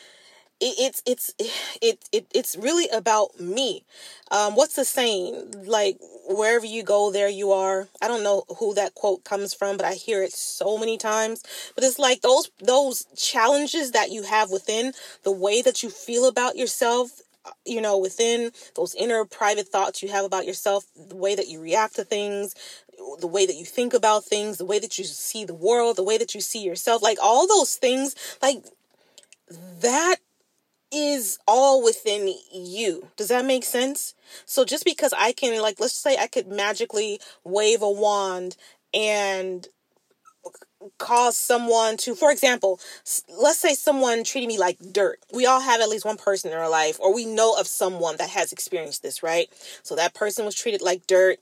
it's 0.61 1.01
it's 1.05 1.33
it, 1.81 1.99
it 2.11 2.27
it's 2.33 2.55
really 2.55 2.87
about 2.89 3.39
me. 3.39 3.83
Um 4.29 4.55
what's 4.55 4.75
the 4.75 4.85
saying? 4.85 5.53
Like 5.65 5.97
wherever 6.29 6.65
you 6.65 6.83
go 6.83 7.11
there 7.11 7.29
you 7.29 7.51
are. 7.51 7.87
I 8.01 8.07
don't 8.07 8.23
know 8.23 8.43
who 8.59 8.73
that 8.75 8.95
quote 8.95 9.23
comes 9.23 9.53
from 9.53 9.77
but 9.77 9.85
i 9.85 9.93
hear 9.93 10.23
it 10.23 10.33
so 10.33 10.77
many 10.77 10.97
times. 10.97 11.43
But 11.75 11.83
it's 11.83 11.99
like 11.99 12.21
those 12.21 12.51
those 12.59 13.05
challenges 13.15 13.91
that 13.91 14.11
you 14.11 14.23
have 14.23 14.51
within 14.51 14.93
the 15.23 15.31
way 15.31 15.61
that 15.61 15.83
you 15.83 15.89
feel 15.89 16.27
about 16.27 16.55
yourself 16.55 17.21
you 17.65 17.81
know 17.81 17.97
within 17.97 18.51
those 18.75 18.93
inner 18.93 19.25
private 19.25 19.67
thoughts 19.67 20.03
you 20.03 20.09
have 20.09 20.23
about 20.23 20.45
yourself 20.45 20.85
the 21.09 21.15
way 21.15 21.33
that 21.33 21.47
you 21.47 21.59
react 21.59 21.95
to 21.95 22.03
things 22.03 22.53
the 23.19 23.25
way 23.25 23.47
that 23.47 23.55
you 23.55 23.65
think 23.65 23.95
about 23.95 24.23
things 24.23 24.59
the 24.59 24.65
way 24.65 24.77
that 24.77 24.99
you 24.99 25.03
see 25.03 25.43
the 25.43 25.53
world 25.53 25.95
the 25.95 26.03
way 26.03 26.19
that 26.19 26.35
you 26.35 26.41
see 26.41 26.63
yourself 26.63 27.01
like 27.01 27.17
all 27.19 27.47
those 27.47 27.75
things 27.75 28.15
like 28.43 28.63
that 29.81 30.17
is 30.91 31.39
all 31.47 31.83
within 31.83 32.33
you. 32.51 33.07
Does 33.15 33.29
that 33.29 33.45
make 33.45 33.63
sense? 33.63 34.13
So 34.45 34.65
just 34.65 34.85
because 34.85 35.13
I 35.17 35.31
can 35.31 35.61
like 35.61 35.79
let's 35.79 35.93
say 35.93 36.17
I 36.17 36.27
could 36.27 36.47
magically 36.47 37.19
wave 37.43 37.81
a 37.81 37.89
wand 37.89 38.57
and 38.93 39.67
cause 40.97 41.37
someone 41.37 41.95
to 41.95 42.15
for 42.15 42.31
example 42.31 42.79
let's 43.37 43.59
say 43.59 43.73
someone 43.73 44.23
treated 44.23 44.47
me 44.47 44.57
like 44.57 44.77
dirt 44.91 45.19
we 45.31 45.45
all 45.45 45.61
have 45.61 45.79
at 45.79 45.89
least 45.89 46.05
one 46.05 46.17
person 46.17 46.51
in 46.51 46.57
our 46.57 46.69
life 46.69 46.97
or 46.99 47.13
we 47.13 47.23
know 47.23 47.53
of 47.53 47.67
someone 47.67 48.17
that 48.17 48.29
has 48.29 48.51
experienced 48.51 49.03
this 49.03 49.21
right 49.21 49.47
so 49.83 49.95
that 49.95 50.15
person 50.15 50.43
was 50.43 50.55
treated 50.55 50.81
like 50.81 51.05
dirt 51.05 51.37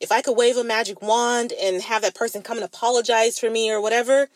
if 0.00 0.10
i 0.10 0.20
could 0.20 0.36
wave 0.36 0.56
a 0.56 0.64
magic 0.64 1.00
wand 1.02 1.52
and 1.62 1.82
have 1.82 2.02
that 2.02 2.16
person 2.16 2.42
come 2.42 2.56
and 2.56 2.64
apologize 2.64 3.38
for 3.38 3.48
me 3.48 3.70
or 3.70 3.80
whatever 3.80 4.28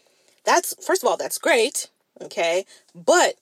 that's 0.44 0.75
first 0.85 1.02
of 1.02 1.09
all 1.09 1.16
that's 1.16 1.38
great 1.38 1.88
okay 2.23 2.64
but 2.94 3.35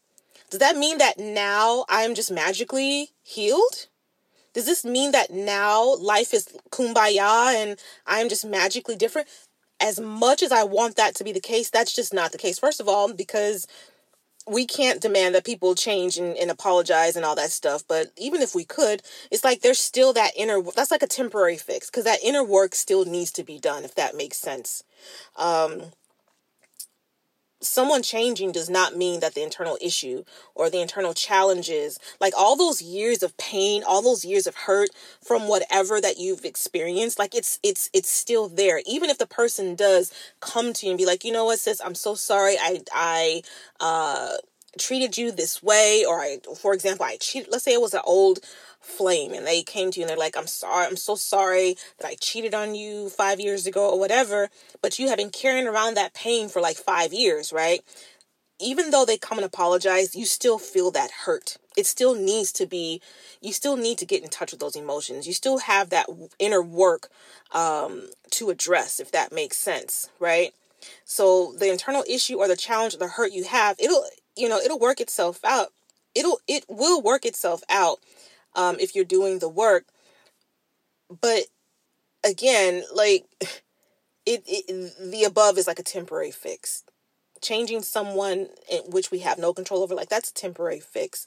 does 0.52 0.58
that 0.58 0.76
mean 0.76 0.98
that 0.98 1.18
now 1.18 1.86
I'm 1.88 2.14
just 2.14 2.30
magically 2.30 3.08
healed? 3.22 3.88
Does 4.52 4.66
this 4.66 4.84
mean 4.84 5.12
that 5.12 5.30
now 5.30 5.96
life 5.96 6.34
is 6.34 6.46
kumbaya 6.70 7.54
and 7.54 7.78
I'm 8.06 8.28
just 8.28 8.44
magically 8.44 8.94
different? 8.94 9.28
As 9.80 9.98
much 9.98 10.42
as 10.42 10.52
I 10.52 10.64
want 10.64 10.96
that 10.96 11.14
to 11.14 11.24
be 11.24 11.32
the 11.32 11.40
case, 11.40 11.70
that's 11.70 11.94
just 11.94 12.12
not 12.12 12.32
the 12.32 12.38
case. 12.38 12.58
First 12.58 12.82
of 12.82 12.86
all, 12.86 13.14
because 13.14 13.66
we 14.46 14.66
can't 14.66 15.00
demand 15.00 15.34
that 15.34 15.46
people 15.46 15.74
change 15.74 16.18
and, 16.18 16.36
and 16.36 16.50
apologize 16.50 17.16
and 17.16 17.24
all 17.24 17.36
that 17.36 17.50
stuff. 17.50 17.82
But 17.88 18.08
even 18.18 18.42
if 18.42 18.54
we 18.54 18.66
could, 18.66 19.00
it's 19.30 19.44
like 19.44 19.62
there's 19.62 19.80
still 19.80 20.12
that 20.12 20.32
inner, 20.36 20.60
that's 20.76 20.90
like 20.90 21.02
a 21.02 21.06
temporary 21.06 21.56
fix 21.56 21.88
because 21.88 22.04
that 22.04 22.22
inner 22.22 22.44
work 22.44 22.74
still 22.74 23.06
needs 23.06 23.30
to 23.32 23.42
be 23.42 23.58
done, 23.58 23.84
if 23.84 23.94
that 23.94 24.14
makes 24.14 24.36
sense. 24.36 24.84
Um, 25.34 25.92
someone 27.62 28.02
changing 28.02 28.52
does 28.52 28.68
not 28.68 28.96
mean 28.96 29.20
that 29.20 29.34
the 29.34 29.42
internal 29.42 29.78
issue 29.80 30.24
or 30.54 30.68
the 30.68 30.80
internal 30.80 31.14
challenges, 31.14 31.98
like 32.20 32.34
all 32.36 32.56
those 32.56 32.82
years 32.82 33.22
of 33.22 33.36
pain, 33.36 33.82
all 33.86 34.02
those 34.02 34.24
years 34.24 34.46
of 34.46 34.54
hurt 34.54 34.90
from 35.22 35.48
whatever 35.48 36.00
that 36.00 36.18
you've 36.18 36.44
experienced, 36.44 37.18
like 37.18 37.34
it's 37.34 37.58
it's 37.62 37.88
it's 37.92 38.10
still 38.10 38.48
there. 38.48 38.82
Even 38.86 39.10
if 39.10 39.18
the 39.18 39.26
person 39.26 39.74
does 39.74 40.12
come 40.40 40.72
to 40.72 40.86
you 40.86 40.92
and 40.92 40.98
be 40.98 41.06
like, 41.06 41.24
you 41.24 41.32
know 41.32 41.44
what, 41.46 41.58
sis, 41.58 41.80
I'm 41.80 41.94
so 41.94 42.14
sorry. 42.14 42.56
I 42.60 42.80
I 42.92 43.42
uh 43.80 44.36
treated 44.78 45.18
you 45.18 45.30
this 45.32 45.62
way, 45.62 46.04
or 46.08 46.20
I 46.20 46.38
for 46.60 46.74
example, 46.74 47.06
I 47.06 47.16
cheated 47.16 47.50
let's 47.50 47.64
say 47.64 47.72
it 47.74 47.80
was 47.80 47.94
an 47.94 48.00
old 48.04 48.40
flame 48.82 49.32
and 49.32 49.46
they 49.46 49.62
came 49.62 49.90
to 49.90 50.00
you 50.00 50.04
and 50.04 50.10
they're 50.10 50.16
like, 50.16 50.36
I'm 50.36 50.46
sorry, 50.46 50.86
I'm 50.86 50.96
so 50.96 51.14
sorry 51.14 51.76
that 51.98 52.08
I 52.08 52.16
cheated 52.20 52.54
on 52.54 52.74
you 52.74 53.08
five 53.08 53.40
years 53.40 53.66
ago 53.66 53.90
or 53.90 53.98
whatever, 53.98 54.50
but 54.82 54.98
you 54.98 55.08
have 55.08 55.18
been 55.18 55.30
carrying 55.30 55.66
around 55.66 55.94
that 55.94 56.14
pain 56.14 56.48
for 56.48 56.60
like 56.60 56.76
five 56.76 57.12
years, 57.12 57.52
right? 57.52 57.82
Even 58.60 58.90
though 58.90 59.04
they 59.04 59.16
come 59.16 59.38
and 59.38 59.44
apologize, 59.44 60.14
you 60.14 60.24
still 60.24 60.58
feel 60.58 60.90
that 60.92 61.10
hurt. 61.24 61.56
It 61.76 61.86
still 61.86 62.14
needs 62.14 62.52
to 62.52 62.66
be, 62.66 63.00
you 63.40 63.52
still 63.52 63.76
need 63.76 63.98
to 63.98 64.06
get 64.06 64.22
in 64.22 64.28
touch 64.28 64.52
with 64.52 64.60
those 64.60 64.76
emotions. 64.76 65.26
You 65.26 65.32
still 65.32 65.58
have 65.58 65.90
that 65.90 66.06
inner 66.38 66.62
work 66.62 67.08
um, 67.52 68.10
to 68.32 68.50
address, 68.50 69.00
if 69.00 69.10
that 69.12 69.32
makes 69.32 69.56
sense, 69.56 70.10
right? 70.20 70.52
So 71.04 71.54
the 71.58 71.70
internal 71.70 72.04
issue 72.08 72.38
or 72.38 72.48
the 72.48 72.56
challenge 72.56 72.94
or 72.94 72.98
the 72.98 73.08
hurt 73.08 73.32
you 73.32 73.44
have, 73.44 73.76
it'll, 73.78 74.04
you 74.36 74.48
know, 74.48 74.58
it'll 74.58 74.78
work 74.78 75.00
itself 75.00 75.40
out. 75.44 75.72
It'll, 76.14 76.40
it 76.46 76.64
will 76.68 77.00
work 77.00 77.24
itself 77.24 77.62
out 77.70 77.98
um, 78.54 78.76
if 78.80 78.94
you're 78.94 79.04
doing 79.04 79.38
the 79.38 79.48
work. 79.48 79.86
But 81.20 81.44
again, 82.24 82.84
like 82.94 83.26
it, 84.26 84.42
it, 84.46 84.92
the 85.10 85.24
above 85.24 85.58
is 85.58 85.66
like 85.66 85.78
a 85.78 85.84
temporary 85.84 86.30
fix. 86.30 86.84
Changing 87.40 87.82
someone 87.82 88.48
in 88.70 88.82
which 88.88 89.10
we 89.10 89.18
have 89.20 89.38
no 89.38 89.52
control 89.52 89.82
over, 89.82 89.94
like 89.94 90.08
that's 90.08 90.30
a 90.30 90.34
temporary 90.34 90.78
fix. 90.80 91.26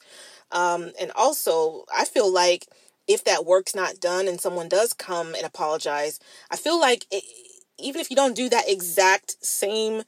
Um, 0.50 0.92
and 0.98 1.12
also, 1.14 1.84
I 1.94 2.06
feel 2.06 2.32
like 2.32 2.66
if 3.06 3.22
that 3.24 3.44
work's 3.44 3.74
not 3.74 4.00
done 4.00 4.26
and 4.26 4.40
someone 4.40 4.68
does 4.68 4.92
come 4.94 5.34
and 5.34 5.44
apologize, 5.44 6.18
I 6.50 6.56
feel 6.56 6.80
like 6.80 7.06
it, 7.10 7.22
even 7.78 8.00
if 8.00 8.10
you 8.10 8.16
don't 8.16 8.34
do 8.34 8.48
that 8.48 8.68
exact 8.68 9.44
same 9.44 10.02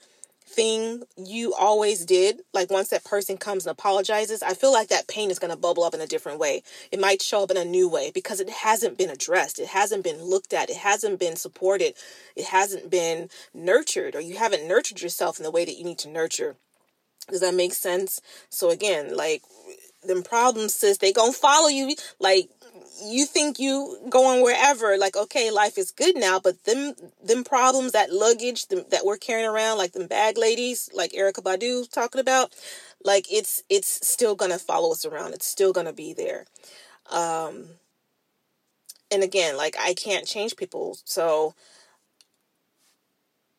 thing 0.48 1.02
you 1.16 1.54
always 1.54 2.04
did, 2.04 2.40
like 2.54 2.70
once 2.70 2.88
that 2.88 3.04
person 3.04 3.36
comes 3.36 3.66
and 3.66 3.70
apologizes, 3.70 4.42
I 4.42 4.54
feel 4.54 4.72
like 4.72 4.88
that 4.88 5.06
pain 5.06 5.30
is 5.30 5.38
going 5.38 5.52
to 5.52 5.56
bubble 5.56 5.84
up 5.84 5.94
in 5.94 6.00
a 6.00 6.06
different 6.06 6.38
way. 6.38 6.62
It 6.90 7.00
might 7.00 7.22
show 7.22 7.42
up 7.42 7.50
in 7.50 7.56
a 7.56 7.64
new 7.64 7.88
way 7.88 8.10
because 8.12 8.40
it 8.40 8.50
hasn't 8.50 8.98
been 8.98 9.10
addressed, 9.10 9.58
it 9.58 9.68
hasn't 9.68 10.04
been 10.04 10.22
looked 10.22 10.52
at, 10.52 10.70
it 10.70 10.76
hasn't 10.76 11.20
been 11.20 11.36
supported, 11.36 11.94
it 12.34 12.46
hasn't 12.46 12.90
been 12.90 13.28
nurtured, 13.52 14.14
or 14.14 14.20
you 14.20 14.36
haven't 14.36 14.66
nurtured 14.66 15.02
yourself 15.02 15.38
in 15.38 15.44
the 15.44 15.50
way 15.50 15.64
that 15.64 15.76
you 15.76 15.84
need 15.84 15.98
to 15.98 16.08
nurture. 16.08 16.56
Does 17.30 17.40
that 17.40 17.54
make 17.54 17.74
sense? 17.74 18.20
So 18.48 18.70
again, 18.70 19.16
like 19.16 19.42
them 20.02 20.22
problems, 20.22 20.74
sis, 20.74 20.98
they 20.98 21.12
gonna 21.12 21.32
follow 21.32 21.68
you. 21.68 21.94
Like 22.18 22.48
you 23.02 23.26
think 23.26 23.58
you 23.58 23.98
going 24.08 24.42
wherever 24.42 24.96
like 24.98 25.16
okay 25.16 25.50
life 25.50 25.78
is 25.78 25.90
good 25.90 26.16
now 26.16 26.38
but 26.40 26.64
them 26.64 26.94
them 27.24 27.44
problems 27.44 27.92
that 27.92 28.12
luggage 28.12 28.66
them, 28.68 28.84
that 28.90 29.04
we're 29.04 29.16
carrying 29.16 29.48
around 29.48 29.78
like 29.78 29.92
them 29.92 30.06
bag 30.06 30.36
ladies 30.38 30.90
like 30.94 31.12
Erykah 31.12 31.42
Badu 31.42 31.90
talking 31.90 32.20
about 32.20 32.54
like 33.04 33.26
it's 33.32 33.62
it's 33.68 34.06
still 34.06 34.34
gonna 34.34 34.58
follow 34.58 34.92
us 34.92 35.04
around. 35.04 35.32
It's 35.34 35.46
still 35.46 35.72
gonna 35.72 35.92
be 35.92 36.12
there. 36.12 36.46
Um 37.10 37.66
and 39.10 39.22
again 39.22 39.56
like 39.56 39.76
i 39.80 39.94
can't 39.94 40.26
change 40.26 40.56
people 40.56 40.98
so 41.04 41.54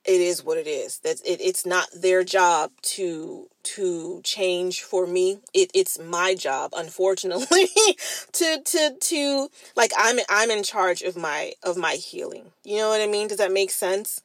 it 0.09 0.21
is 0.21 0.43
what 0.43 0.57
it 0.57 0.65
is. 0.65 0.97
That's 0.99 1.21
it, 1.21 1.39
it's 1.39 1.67
not 1.67 1.87
their 1.93 2.23
job 2.23 2.71
to 2.81 3.47
to 3.61 4.21
change 4.23 4.81
for 4.81 5.05
me. 5.05 5.39
It 5.53 5.69
it's 5.75 5.99
my 5.99 6.33
job, 6.33 6.73
unfortunately, 6.75 7.69
to 8.33 8.61
to 8.65 8.95
to 8.99 9.49
like 9.75 9.91
I'm 9.95 10.19
I'm 10.27 10.49
in 10.49 10.63
charge 10.63 11.03
of 11.03 11.15
my 11.15 11.53
of 11.61 11.77
my 11.77 11.93
healing. 11.93 12.51
You 12.63 12.77
know 12.77 12.89
what 12.89 13.01
I 13.01 13.07
mean? 13.07 13.27
Does 13.27 13.37
that 13.37 13.51
make 13.51 13.69
sense? 13.69 14.21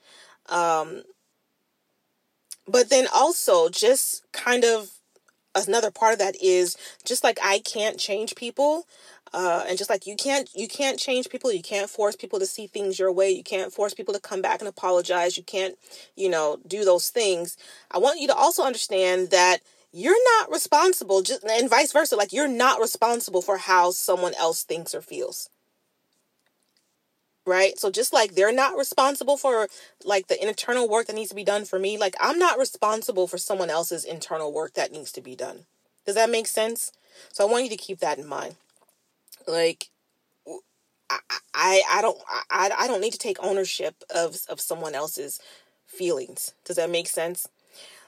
Um 0.48 1.02
but 2.66 2.88
then 2.88 3.06
also 3.14 3.68
just 3.68 4.22
kind 4.32 4.64
of 4.64 4.90
another 5.54 5.90
part 5.90 6.14
of 6.14 6.18
that 6.18 6.34
is 6.42 6.76
just 7.04 7.22
like 7.22 7.38
I 7.42 7.58
can't 7.58 7.98
change 7.98 8.34
people, 8.36 8.86
uh, 9.33 9.64
and 9.66 9.78
just 9.78 9.90
like 9.90 10.07
you 10.07 10.16
can't 10.16 10.49
you 10.54 10.69
can't 10.69 10.99
change 10.99 11.28
people 11.28 11.52
you 11.52 11.62
can't 11.62 11.90
force 11.90 12.16
people 12.16 12.38
to 12.38 12.47
see 12.47 12.66
things 12.66 12.99
your 12.99 13.12
way 13.12 13.31
you 13.31 13.43
can't 13.43 13.73
force 13.73 13.95
people 13.95 14.14
to 14.14 14.21
come 14.21 14.43
back 14.43 14.61
and 14.61 14.69
apologize 14.69 15.37
you 15.37 15.43
can't 15.43 15.76
you 16.16 16.28
know 16.28 16.59
do 16.66 16.85
those 16.85 17.11
things 17.11 17.57
i 17.90 17.99
want 17.99 18.21
you 18.21 18.26
to 18.26 18.35
also 18.35 18.62
understand 18.62 19.31
that 19.31 19.59
you're 19.93 20.38
not 20.38 20.50
responsible 20.50 21.23
just 21.23 21.45
and 21.45 21.71
vice 21.71 21.93
versa 21.93 22.16
like 22.16 22.33
you're 22.33 22.49
not 22.49 22.81
responsible 22.81 23.43
for 23.43 23.57
how 23.57 23.90
someone 23.90 24.35
else 24.35 24.62
thinks 24.62 24.95
or 24.95 25.00
feels 25.00 25.49
right? 27.47 27.78
So 27.78 27.90
just 27.90 28.12
like 28.12 28.35
they're 28.35 28.52
not 28.52 28.76
responsible 28.76 29.37
for 29.37 29.69
like 30.04 30.28
the 30.28 30.43
internal 30.43 30.88
work 30.88 31.07
that 31.07 31.16
needs 31.16 31.31
to 31.31 31.35
be 31.37 31.45
done 31.45 31.64
for 31.64 31.78
me, 31.78 31.99
like 31.99 32.14
I'm 32.21 32.38
not 32.38 32.59
responsible 32.59 33.26
for 33.26 33.38
someone 33.38 33.71
else's 33.71 34.04
internal 34.04 34.52
work 34.52 34.75
that 34.75 34.93
needs 34.93 35.12
to 35.12 35.21
be 35.21 35.37
done. 35.37 35.66
Does 36.07 36.14
that 36.14 36.31
make 36.31 36.47
sense? 36.47 36.93
So 37.33 37.47
I 37.47 37.50
want 37.50 37.64
you 37.64 37.71
to 37.71 37.76
keep 37.76 38.00
that 38.00 38.19
in 38.19 38.26
mind. 38.26 38.57
Like 39.46 39.88
I 41.54 41.82
I, 41.90 41.98
don't 42.00 42.18
I, 42.50 42.70
I 42.78 42.86
don't 42.86 43.00
need 43.00 43.12
to 43.12 43.18
take 43.18 43.36
ownership 43.42 44.02
of 44.14 44.38
of 44.48 44.60
someone 44.60 44.94
else's 44.94 45.40
feelings. 45.86 46.54
Does 46.64 46.76
that 46.76 46.90
make 46.90 47.08
sense? 47.08 47.48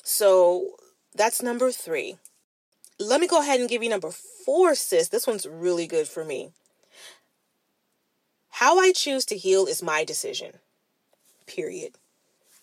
So 0.02 0.76
that's 1.14 1.42
number 1.42 1.70
3. 1.70 2.16
Let 2.98 3.20
me 3.20 3.26
go 3.26 3.40
ahead 3.40 3.60
and 3.60 3.68
give 3.68 3.82
you 3.82 3.88
number 3.88 4.10
4, 4.10 4.74
sis. 4.74 5.08
This 5.08 5.26
one's 5.26 5.46
really 5.46 5.86
good 5.86 6.08
for 6.08 6.24
me. 6.24 6.50
How 8.50 8.78
I 8.78 8.92
choose 8.92 9.24
to 9.26 9.36
heal 9.36 9.66
is 9.66 9.82
my 9.82 10.04
decision. 10.04 10.54
Period. 11.46 11.96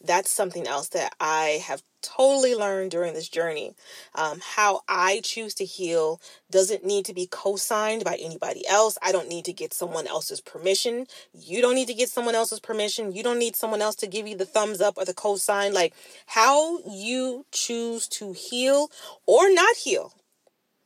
That's 0.03 0.31
something 0.31 0.67
else 0.67 0.89
that 0.89 1.13
I 1.19 1.61
have 1.65 1.83
totally 2.03 2.53
learned 2.55 2.91
during 2.91 3.13
this 3.13 3.29
journey. 3.29 3.73
Um, 4.13 4.41
how 4.55 4.81
I 4.87 5.21
choose 5.23 5.53
to 5.55 5.65
heal 5.65 6.21
doesn't 6.51 6.85
need 6.85 7.05
to 7.05 7.13
be 7.13 7.27
co 7.27 7.55
signed 7.55 8.03
by 8.03 8.17
anybody 8.21 8.67
else. 8.67 8.97
I 9.01 9.11
don't 9.11 9.29
need 9.29 9.45
to 9.45 9.53
get 9.53 9.73
someone 9.73 10.05
else's 10.05 10.41
permission. 10.41 11.07
You 11.33 11.61
don't 11.61 11.75
need 11.75 11.87
to 11.87 11.93
get 11.93 12.09
someone 12.09 12.35
else's 12.35 12.59
permission. 12.59 13.13
You 13.13 13.23
don't 13.23 13.39
need 13.39 13.55
someone 13.55 13.81
else 13.81 13.95
to 13.97 14.07
give 14.07 14.27
you 14.27 14.35
the 14.35 14.45
thumbs 14.45 14.81
up 14.81 14.97
or 14.97 15.05
the 15.05 15.13
co 15.13 15.37
sign. 15.37 15.73
Like 15.73 15.93
how 16.27 16.79
you 16.87 17.45
choose 17.51 18.07
to 18.09 18.33
heal 18.33 18.91
or 19.25 19.51
not 19.51 19.75
heal. 19.77 20.13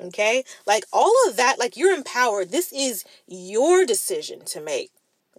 Okay? 0.02 0.44
Like 0.66 0.86
all 0.94 1.14
of 1.28 1.38
that, 1.38 1.60
like 1.60 1.76
you're 1.76 1.94
empowered. 1.94 2.52
This 2.52 2.72
is 2.72 3.04
your 3.28 3.86
decision 3.86 4.46
to 4.46 4.62
make. 4.62 4.92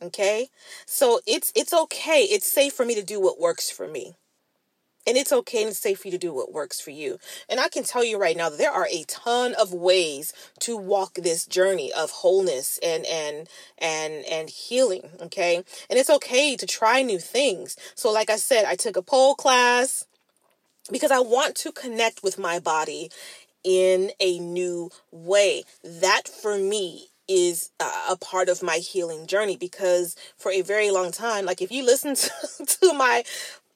Okay? 0.02 0.48
So 0.86 1.20
it's 1.26 1.52
it's 1.54 1.72
okay. 1.72 2.22
It's 2.22 2.46
safe 2.46 2.72
for 2.72 2.84
me 2.84 2.94
to 2.94 3.02
do 3.02 3.20
what 3.20 3.40
works 3.40 3.70
for 3.70 3.88
me. 3.88 4.14
And 5.08 5.16
it's 5.16 5.32
okay 5.32 5.64
and 5.64 5.74
safe 5.74 6.00
for 6.00 6.08
you 6.08 6.12
to 6.12 6.18
do 6.18 6.34
what 6.34 6.52
works 6.52 6.80
for 6.80 6.90
you. 6.90 7.18
And 7.48 7.58
I 7.58 7.70
can 7.70 7.82
tell 7.82 8.04
you 8.04 8.18
right 8.18 8.36
now 8.36 8.50
that 8.50 8.58
there 8.58 8.70
are 8.70 8.86
a 8.92 9.04
ton 9.08 9.54
of 9.54 9.72
ways 9.72 10.34
to 10.60 10.76
walk 10.76 11.14
this 11.14 11.46
journey 11.46 11.90
of 11.90 12.10
wholeness 12.10 12.78
and 12.82 13.06
and 13.06 13.48
and 13.78 14.26
and 14.26 14.50
healing, 14.50 15.08
okay? 15.22 15.56
And 15.88 15.98
it's 15.98 16.10
okay 16.10 16.56
to 16.56 16.66
try 16.66 17.00
new 17.00 17.18
things. 17.18 17.74
So 17.94 18.12
like 18.12 18.28
I 18.28 18.36
said, 18.36 18.66
I 18.66 18.76
took 18.76 18.98
a 18.98 19.02
pole 19.02 19.34
class 19.34 20.04
because 20.92 21.10
I 21.10 21.20
want 21.20 21.54
to 21.56 21.72
connect 21.72 22.22
with 22.22 22.38
my 22.38 22.58
body 22.58 23.10
in 23.64 24.10
a 24.20 24.38
new 24.38 24.90
way. 25.10 25.64
That 25.82 26.28
for 26.28 26.58
me 26.58 27.08
is 27.28 27.70
a 28.08 28.16
part 28.16 28.48
of 28.48 28.62
my 28.62 28.76
healing 28.78 29.26
journey 29.26 29.54
because 29.54 30.16
for 30.38 30.50
a 30.50 30.62
very 30.62 30.90
long 30.90 31.12
time 31.12 31.44
like 31.44 31.60
if 31.60 31.70
you 31.70 31.84
listen 31.84 32.14
to, 32.14 32.30
to 32.64 32.94
my 32.94 33.22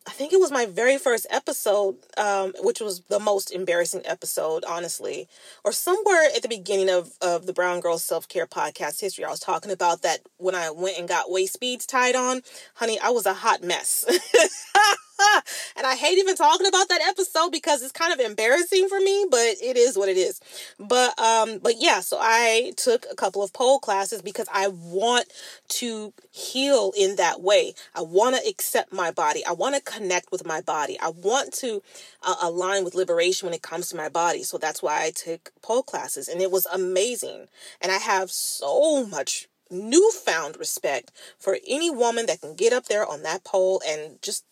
I 0.07 0.11
think 0.11 0.33
it 0.33 0.41
was 0.41 0.51
my 0.51 0.67
very 0.67 0.99
first 0.99 1.27
episode, 1.31 1.97
um, 2.17 2.53
which 2.61 2.81
was 2.81 3.03
the 3.03 3.21
most 3.21 3.53
embarrassing 3.53 4.03
episode, 4.05 4.65
honestly, 4.65 5.29
or 5.65 5.71
somewhere 5.71 6.29
at 6.35 6.43
the 6.43 6.49
beginning 6.49 6.91
of, 6.91 7.13
of 7.21 7.47
the 7.47 7.53
Brown 7.53 7.81
Girl 7.81 7.99
Self 7.99 8.29
Care 8.29 8.47
podcast 8.47 9.01
history. 9.01 9.25
I 9.25 9.31
was 9.31 9.39
talking 9.39 9.71
about 9.71 10.03
that 10.03 10.21
when 10.39 10.57
I 10.57 10.71
went 10.71 10.99
and 10.99 11.09
got 11.09 11.31
waist 11.31 11.61
beads 11.61 11.87
tied 11.87 12.17
on. 12.17 12.43
Honey, 12.75 12.99
I 12.99 13.11
was 13.11 13.27
a 13.27 13.35
hot 13.35 13.63
mess. 13.63 14.05
and 15.77 15.87
I 15.87 15.95
hate 15.95 16.19
even 16.19 16.37
talking 16.37 16.67
about 16.67 16.89
that 16.89 17.01
episode 17.09 17.51
because 17.51 17.83
it's 17.83 17.93
kind 17.93 18.13
of 18.13 18.21
embarrassing 18.21 18.89
for 18.89 18.99
me, 18.99 19.27
but 19.31 19.57
it 19.63 19.77
is 19.77 19.97
what 19.97 20.09
it 20.09 20.17
is. 20.17 20.41
But 20.79 21.19
um 21.19 21.59
but 21.63 21.75
yeah, 21.79 22.01
so 22.01 22.19
I 22.21 22.73
took 22.77 23.07
a 23.11 23.15
couple 23.15 23.43
of 23.43 23.53
pole 23.53 23.79
classes 23.79 24.23
because 24.23 24.49
I 24.53 24.69
want 24.69 25.27
to 25.69 26.13
heal 26.31 26.93
in 26.97 27.17
that 27.17 27.41
way. 27.41 27.75
I 27.95 28.03
want 28.03 28.37
to 28.37 28.49
accept 28.49 28.93
my 28.93 29.11
body. 29.11 29.45
I 29.45 29.53
want 29.53 29.75
to 29.75 29.81
connect 29.83 30.33
with 30.33 30.47
my 30.47 30.61
body. 30.61 30.99
I 31.01 31.11
want 31.11 31.53
to 31.55 31.83
uh, 32.23 32.37
align 32.43 32.85
with 32.85 32.95
liberation 32.95 33.47
when 33.47 33.55
it 33.55 33.63
comes 33.63 33.89
to 33.91 33.97
my 33.97 34.09
body. 34.09 34.43
So 34.43 34.59
that's 34.59 34.83
why 34.83 35.05
I 35.05 35.11
took 35.11 35.53
pole 35.63 35.83
classes 35.83 36.29
and 36.29 36.41
it 36.41 36.51
was 36.51 36.67
amazing. 36.73 37.47
And 37.81 37.93
I 37.93 37.99
have 37.99 38.31
so 38.31 39.07
much 39.07 39.49
newfound 39.73 40.59
respect 40.59 41.11
for 41.39 41.59
any 41.67 41.91
woman 41.91 42.27
that 42.27 42.41
can 42.41 42.55
get 42.55 42.73
up 42.73 42.87
there 42.87 43.07
on 43.07 43.23
that 43.23 43.43
pole 43.43 43.81
and 43.87 44.21
just 44.23 44.45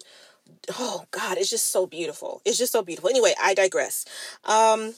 oh 0.78 1.04
god 1.10 1.38
it's 1.38 1.50
just 1.50 1.70
so 1.72 1.86
beautiful. 1.86 2.42
It's 2.44 2.58
just 2.58 2.72
so 2.72 2.82
beautiful. 2.82 3.10
Anyway 3.10 3.34
i 3.42 3.54
digress. 3.54 4.04
Um 4.44 4.94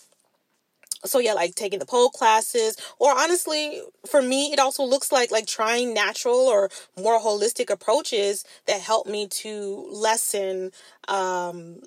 so 1.04 1.18
yeah 1.18 1.32
like 1.32 1.54
taking 1.54 1.78
the 1.78 1.86
pole 1.86 2.10
classes 2.10 2.76
or 2.98 3.10
honestly 3.18 3.80
for 4.08 4.22
me 4.22 4.52
it 4.52 4.58
also 4.58 4.84
looks 4.84 5.10
like 5.10 5.30
like 5.30 5.46
trying 5.46 5.92
natural 5.92 6.36
or 6.38 6.70
more 6.96 7.18
holistic 7.20 7.70
approaches 7.70 8.44
that 8.66 8.80
help 8.80 9.06
me 9.06 9.26
to 9.26 9.86
lessen 9.90 10.70
um 11.08 11.80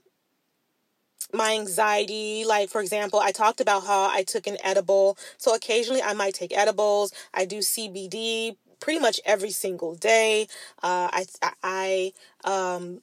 my 1.34 1.54
anxiety. 1.54 2.45
Like 2.45 2.69
for 2.69 2.82
example 2.82 3.19
i 3.19 3.32
talked 3.32 3.62
about 3.62 3.86
how 3.86 4.10
i 4.12 4.23
took 4.23 4.47
an 4.47 4.58
edible. 4.63 5.17
So 5.38 5.54
occasionally 5.56 6.01
i 6.01 6.13
might 6.13 6.34
take 6.34 6.56
edibles. 6.56 7.13
I 7.34 7.45
do 7.45 7.60
cbd 7.60 8.58
pretty 8.80 8.99
much 8.99 9.19
every 9.25 9.51
single 9.51 9.95
day. 9.95 10.47
Uh, 10.84 11.10
i 11.12 11.25
i 11.63 12.12
um 12.43 13.01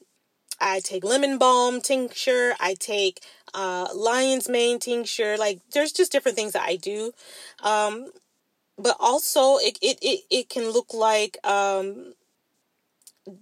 I 0.62 0.80
take 0.80 1.04
lemon 1.04 1.38
balm 1.38 1.80
tincture. 1.80 2.54
I 2.60 2.74
take 2.74 3.20
uh, 3.54 3.88
lion's 3.94 4.48
mane 4.48 4.78
tincture. 4.78 5.36
Like 5.36 5.60
there's 5.72 5.92
just 5.92 6.12
different 6.12 6.36
things 6.36 6.52
that 6.52 6.62
I 6.62 6.76
do. 6.76 7.12
Um, 7.62 8.12
but 8.78 8.96
also 8.98 9.56
it, 9.58 9.78
it, 9.82 9.98
it, 10.02 10.20
it 10.30 10.48
can 10.48 10.70
look 10.70 10.94
like 10.94 11.36
um, 11.44 12.14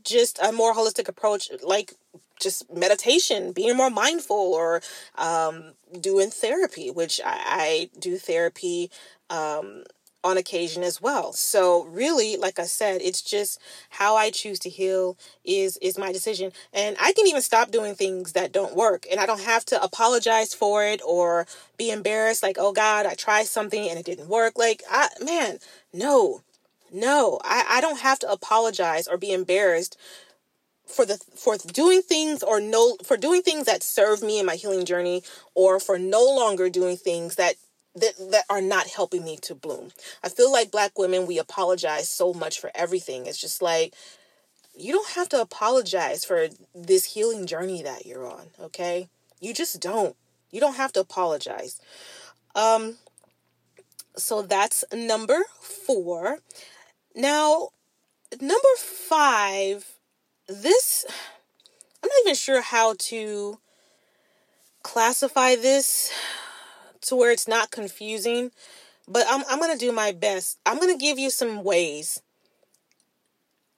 just 0.05 0.39
a 0.43 0.53
more 0.53 0.75
holistic 0.75 1.09
approach, 1.09 1.51
like 1.63 1.95
just 2.41 2.73
meditation, 2.73 3.53
being 3.53 3.77
more 3.77 3.91
mindful, 3.91 4.37
or 4.37 4.83
um, 5.17 5.75
doing 6.01 6.31
therapy, 6.31 6.91
which 6.91 7.21
I, 7.25 7.43
I 7.47 7.91
do 7.99 8.17
therapy 8.17 8.91
um, 9.29 9.85
on 10.23 10.37
occasion 10.37 10.83
as 10.83 11.01
well. 11.01 11.33
So 11.33 11.85
really, 11.85 12.37
like 12.37 12.59
I 12.59 12.65
said, 12.65 13.01
it's 13.03 13.23
just 13.23 13.61
how 13.91 14.17
I 14.17 14.31
choose 14.31 14.59
to 14.61 14.69
heal 14.71 15.17
is 15.45 15.77
is 15.79 15.99
my 15.99 16.13
decision. 16.13 16.53
And 16.73 16.97
I 17.01 17.13
can 17.13 17.27
even 17.27 17.43
stop 17.43 17.71
doing 17.71 17.95
things 17.95 18.33
that 18.33 18.53
don't 18.53 18.77
work 18.77 19.07
and 19.11 19.19
I 19.21 19.27
don't 19.27 19.41
have 19.41 19.65
to 19.67 19.83
apologize 19.83 20.55
for 20.55 20.85
it 20.85 21.01
or 21.07 21.47
be 21.79 21.91
embarrassed 21.91 22.43
like, 22.43 22.57
"Oh 22.59 22.73
god, 22.73 23.07
I 23.07 23.15
tried 23.15 23.47
something 23.47 23.89
and 23.89 23.99
it 23.99 24.07
didn't 24.07 24.29
work." 24.29 24.59
Like, 24.59 24.83
I 24.91 25.09
man, 25.23 25.59
no. 25.93 26.43
No, 26.93 27.39
I 27.45 27.65
I 27.69 27.81
don't 27.81 28.01
have 28.01 28.19
to 28.21 28.31
apologize 28.31 29.07
or 29.07 29.17
be 29.17 29.33
embarrassed 29.33 29.97
for 30.87 31.07
the 31.07 31.19
for 31.37 31.57
doing 31.57 32.03
things 32.03 32.43
or 32.43 32.61
no 32.61 32.97
for 33.05 33.17
doing 33.17 33.43
things 33.43 33.67
that 33.67 33.83
serve 33.83 34.23
me 34.23 34.41
in 34.41 34.47
my 34.47 34.57
healing 34.57 34.85
journey 34.85 35.23
or 35.55 35.79
for 35.79 35.99
no 35.99 36.25
longer 36.25 36.69
doing 36.69 36.97
things 36.97 37.37
that 37.37 37.55
that, 37.95 38.15
that 38.31 38.45
are 38.49 38.61
not 38.61 38.87
helping 38.87 39.25
me 39.25 39.37
to 39.43 39.55
bloom. 39.55 39.91
I 40.23 40.29
feel 40.29 40.53
like 40.53 40.71
black 40.71 40.99
women, 40.99 41.27
we 41.27 41.39
apologize 41.39 42.09
so 42.09 42.33
much 42.33 42.61
for 42.61 42.71
everything. 42.75 43.27
It's 43.27 43.41
just 43.41 43.63
like, 43.63 43.95
you 44.77 44.93
don't 44.93 45.11
have 45.11 45.29
to 45.31 45.41
apologize 45.41 46.25
for 46.25 46.49
this 46.75 47.05
healing 47.05 47.47
journey 47.47 47.83
that 47.83 48.07
you're 48.07 48.27
on, 48.27 48.47
okay? 48.61 49.09
You 49.41 49.53
just 49.53 49.81
don't. 49.81 50.17
You 50.51 50.61
don't 50.61 50.77
have 50.77 50.93
to 50.93 51.01
apologize. 51.01 51.81
Um, 52.55 52.97
so 54.17 54.43
that's 54.43 54.85
number 54.93 55.45
four. 55.61 56.39
Now, 57.15 57.71
number 58.41 58.75
five, 58.79 59.87
this, 60.49 61.05
I'm 62.03 62.09
not 62.09 62.23
even 62.25 62.35
sure 62.35 62.63
how 62.63 62.95
to 62.99 63.59
classify 64.83 65.57
this 65.57 66.11
to 67.03 67.17
where 67.17 67.31
it's 67.33 67.49
not 67.49 67.71
confusing. 67.71 68.51
But 69.09 69.27
I'm 69.29 69.45
I'm 69.51 69.61
gonna 69.61 69.77
do 69.79 69.93
my 69.93 70.13
best. 70.13 70.59
I'm 70.67 70.79
gonna 70.81 70.97
give 70.99 71.19
you 71.19 71.31
some 71.31 71.65
ways 71.65 72.23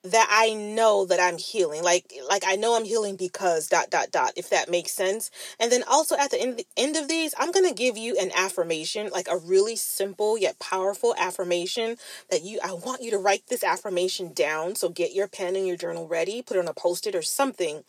that 0.04 0.28
I 0.30 0.52
know 0.54 1.06
that 1.06 1.20
I'm 1.20 1.38
healing. 1.38 1.82
Like 1.82 2.12
like 2.28 2.42
I 2.46 2.56
know 2.56 2.76
I'm 2.76 2.84
healing 2.84 3.16
because 3.16 3.68
dot 3.68 3.90
dot 3.90 4.10
dot 4.10 4.32
if 4.36 4.50
that 4.50 4.70
makes 4.70 4.92
sense. 4.92 5.30
And 5.60 5.70
then 5.70 5.84
also 5.88 6.16
at 6.16 6.30
the 6.30 6.40
end, 6.40 6.62
end 6.76 6.96
of 6.96 7.08
these, 7.08 7.34
I'm 7.38 7.52
going 7.52 7.68
to 7.68 7.74
give 7.74 7.96
you 7.96 8.16
an 8.20 8.32
affirmation, 8.34 9.10
like 9.12 9.28
a 9.30 9.36
really 9.36 9.76
simple 9.76 10.36
yet 10.36 10.58
powerful 10.58 11.14
affirmation 11.18 11.96
that 12.30 12.42
you 12.42 12.58
I 12.64 12.72
want 12.72 13.02
you 13.02 13.10
to 13.12 13.18
write 13.18 13.46
this 13.48 13.62
affirmation 13.62 14.32
down. 14.32 14.74
So 14.74 14.88
get 14.88 15.14
your 15.14 15.28
pen 15.28 15.54
and 15.56 15.66
your 15.66 15.76
journal 15.76 16.08
ready, 16.08 16.42
put 16.42 16.56
it 16.56 16.60
on 16.60 16.68
a 16.68 16.74
post-it 16.74 17.14
or 17.14 17.22
something 17.22 17.84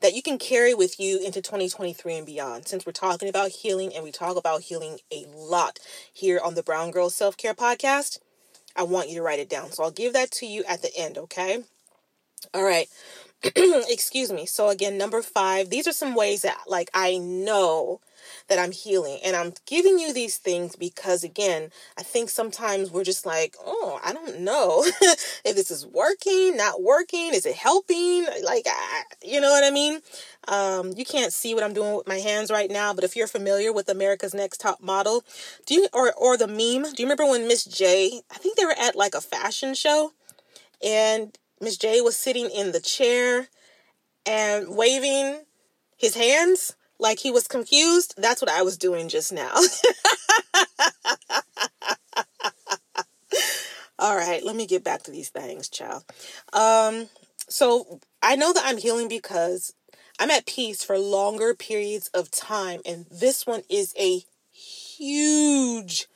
that 0.00 0.14
you 0.14 0.22
can 0.22 0.38
carry 0.38 0.74
with 0.74 1.00
you 1.00 1.18
into 1.18 1.42
2023 1.42 2.16
and 2.16 2.26
beyond. 2.26 2.68
Since 2.68 2.86
we're 2.86 2.92
talking 2.92 3.28
about 3.28 3.50
healing 3.50 3.92
and 3.94 4.04
we 4.04 4.12
talk 4.12 4.36
about 4.36 4.62
healing 4.62 4.98
a 5.12 5.26
lot 5.34 5.78
here 6.12 6.40
on 6.42 6.54
the 6.54 6.62
Brown 6.62 6.90
Girl 6.92 7.10
Self-Care 7.10 7.54
podcast, 7.54 8.20
I 8.76 8.82
want 8.84 9.08
you 9.08 9.16
to 9.16 9.22
write 9.22 9.38
it 9.38 9.48
down. 9.48 9.72
So 9.72 9.82
I'll 9.82 9.90
give 9.90 10.12
that 10.12 10.30
to 10.32 10.46
you 10.46 10.64
at 10.68 10.82
the 10.82 10.90
end, 10.96 11.18
okay? 11.18 11.62
All 12.54 12.64
right. 12.64 12.88
Excuse 13.44 14.32
me. 14.32 14.46
So 14.46 14.68
again, 14.68 14.98
number 14.98 15.22
five, 15.22 15.70
these 15.70 15.86
are 15.86 15.92
some 15.92 16.14
ways 16.14 16.42
that 16.42 16.58
like 16.66 16.90
I 16.94 17.18
know 17.18 18.00
that 18.48 18.58
I'm 18.58 18.72
healing. 18.72 19.18
And 19.24 19.34
I'm 19.34 19.52
giving 19.66 19.98
you 19.98 20.12
these 20.12 20.38
things 20.38 20.76
because, 20.76 21.24
again, 21.24 21.70
I 21.98 22.02
think 22.02 22.30
sometimes 22.30 22.90
we're 22.90 23.04
just 23.04 23.26
like, 23.26 23.56
oh, 23.64 24.00
I 24.04 24.12
don't 24.12 24.40
know 24.40 24.84
if 25.44 25.56
this 25.56 25.70
is 25.70 25.86
working, 25.86 26.56
not 26.56 26.82
working. 26.82 27.34
Is 27.34 27.46
it 27.46 27.56
helping? 27.56 28.26
Like, 28.44 28.66
I, 28.66 29.02
you 29.22 29.40
know 29.40 29.50
what 29.50 29.64
I 29.64 29.70
mean? 29.70 30.00
Um, 30.48 30.92
you 30.96 31.04
can't 31.04 31.32
see 31.32 31.54
what 31.54 31.64
I'm 31.64 31.74
doing 31.74 31.96
with 31.96 32.06
my 32.06 32.18
hands 32.18 32.50
right 32.50 32.70
now, 32.70 32.94
but 32.94 33.04
if 33.04 33.16
you're 33.16 33.26
familiar 33.26 33.72
with 33.72 33.88
America's 33.88 34.34
Next 34.34 34.60
Top 34.60 34.80
Model, 34.80 35.24
do 35.66 35.74
you 35.74 35.88
or 35.92 36.12
or 36.14 36.36
the 36.36 36.46
meme? 36.46 36.92
Do 36.92 37.02
you 37.02 37.06
remember 37.06 37.26
when 37.26 37.48
Miss 37.48 37.64
J? 37.64 38.20
I 38.30 38.38
think 38.38 38.56
they 38.56 38.64
were 38.64 38.78
at 38.78 38.94
like 38.94 39.14
a 39.14 39.20
fashion 39.20 39.74
show, 39.74 40.12
and 40.84 41.36
Miss 41.60 41.76
J 41.76 42.00
was 42.00 42.16
sitting 42.16 42.48
in 42.48 42.70
the 42.70 42.80
chair 42.80 43.48
and 44.24 44.76
waving 44.76 45.44
his 45.96 46.14
hands 46.14 46.76
like 46.98 47.18
he 47.20 47.30
was 47.30 47.46
confused. 47.46 48.14
That's 48.16 48.40
what 48.40 48.50
I 48.50 48.62
was 48.62 48.76
doing 48.76 49.08
just 49.08 49.32
now. 49.32 49.52
All 53.98 54.14
right, 54.16 54.44
let 54.44 54.54
me 54.56 54.66
get 54.66 54.84
back 54.84 55.02
to 55.04 55.10
these 55.10 55.30
things, 55.30 55.68
child. 55.68 56.04
Um, 56.52 57.08
so 57.48 58.00
I 58.22 58.36
know 58.36 58.52
that 58.52 58.64
I'm 58.66 58.76
healing 58.76 59.08
because 59.08 59.72
I'm 60.18 60.30
at 60.30 60.46
peace 60.46 60.82
for 60.82 60.98
longer 60.98 61.54
periods 61.54 62.08
of 62.08 62.30
time, 62.30 62.80
and 62.84 63.06
this 63.10 63.46
one 63.46 63.62
is 63.70 63.94
a 63.98 64.22
huge 64.52 66.06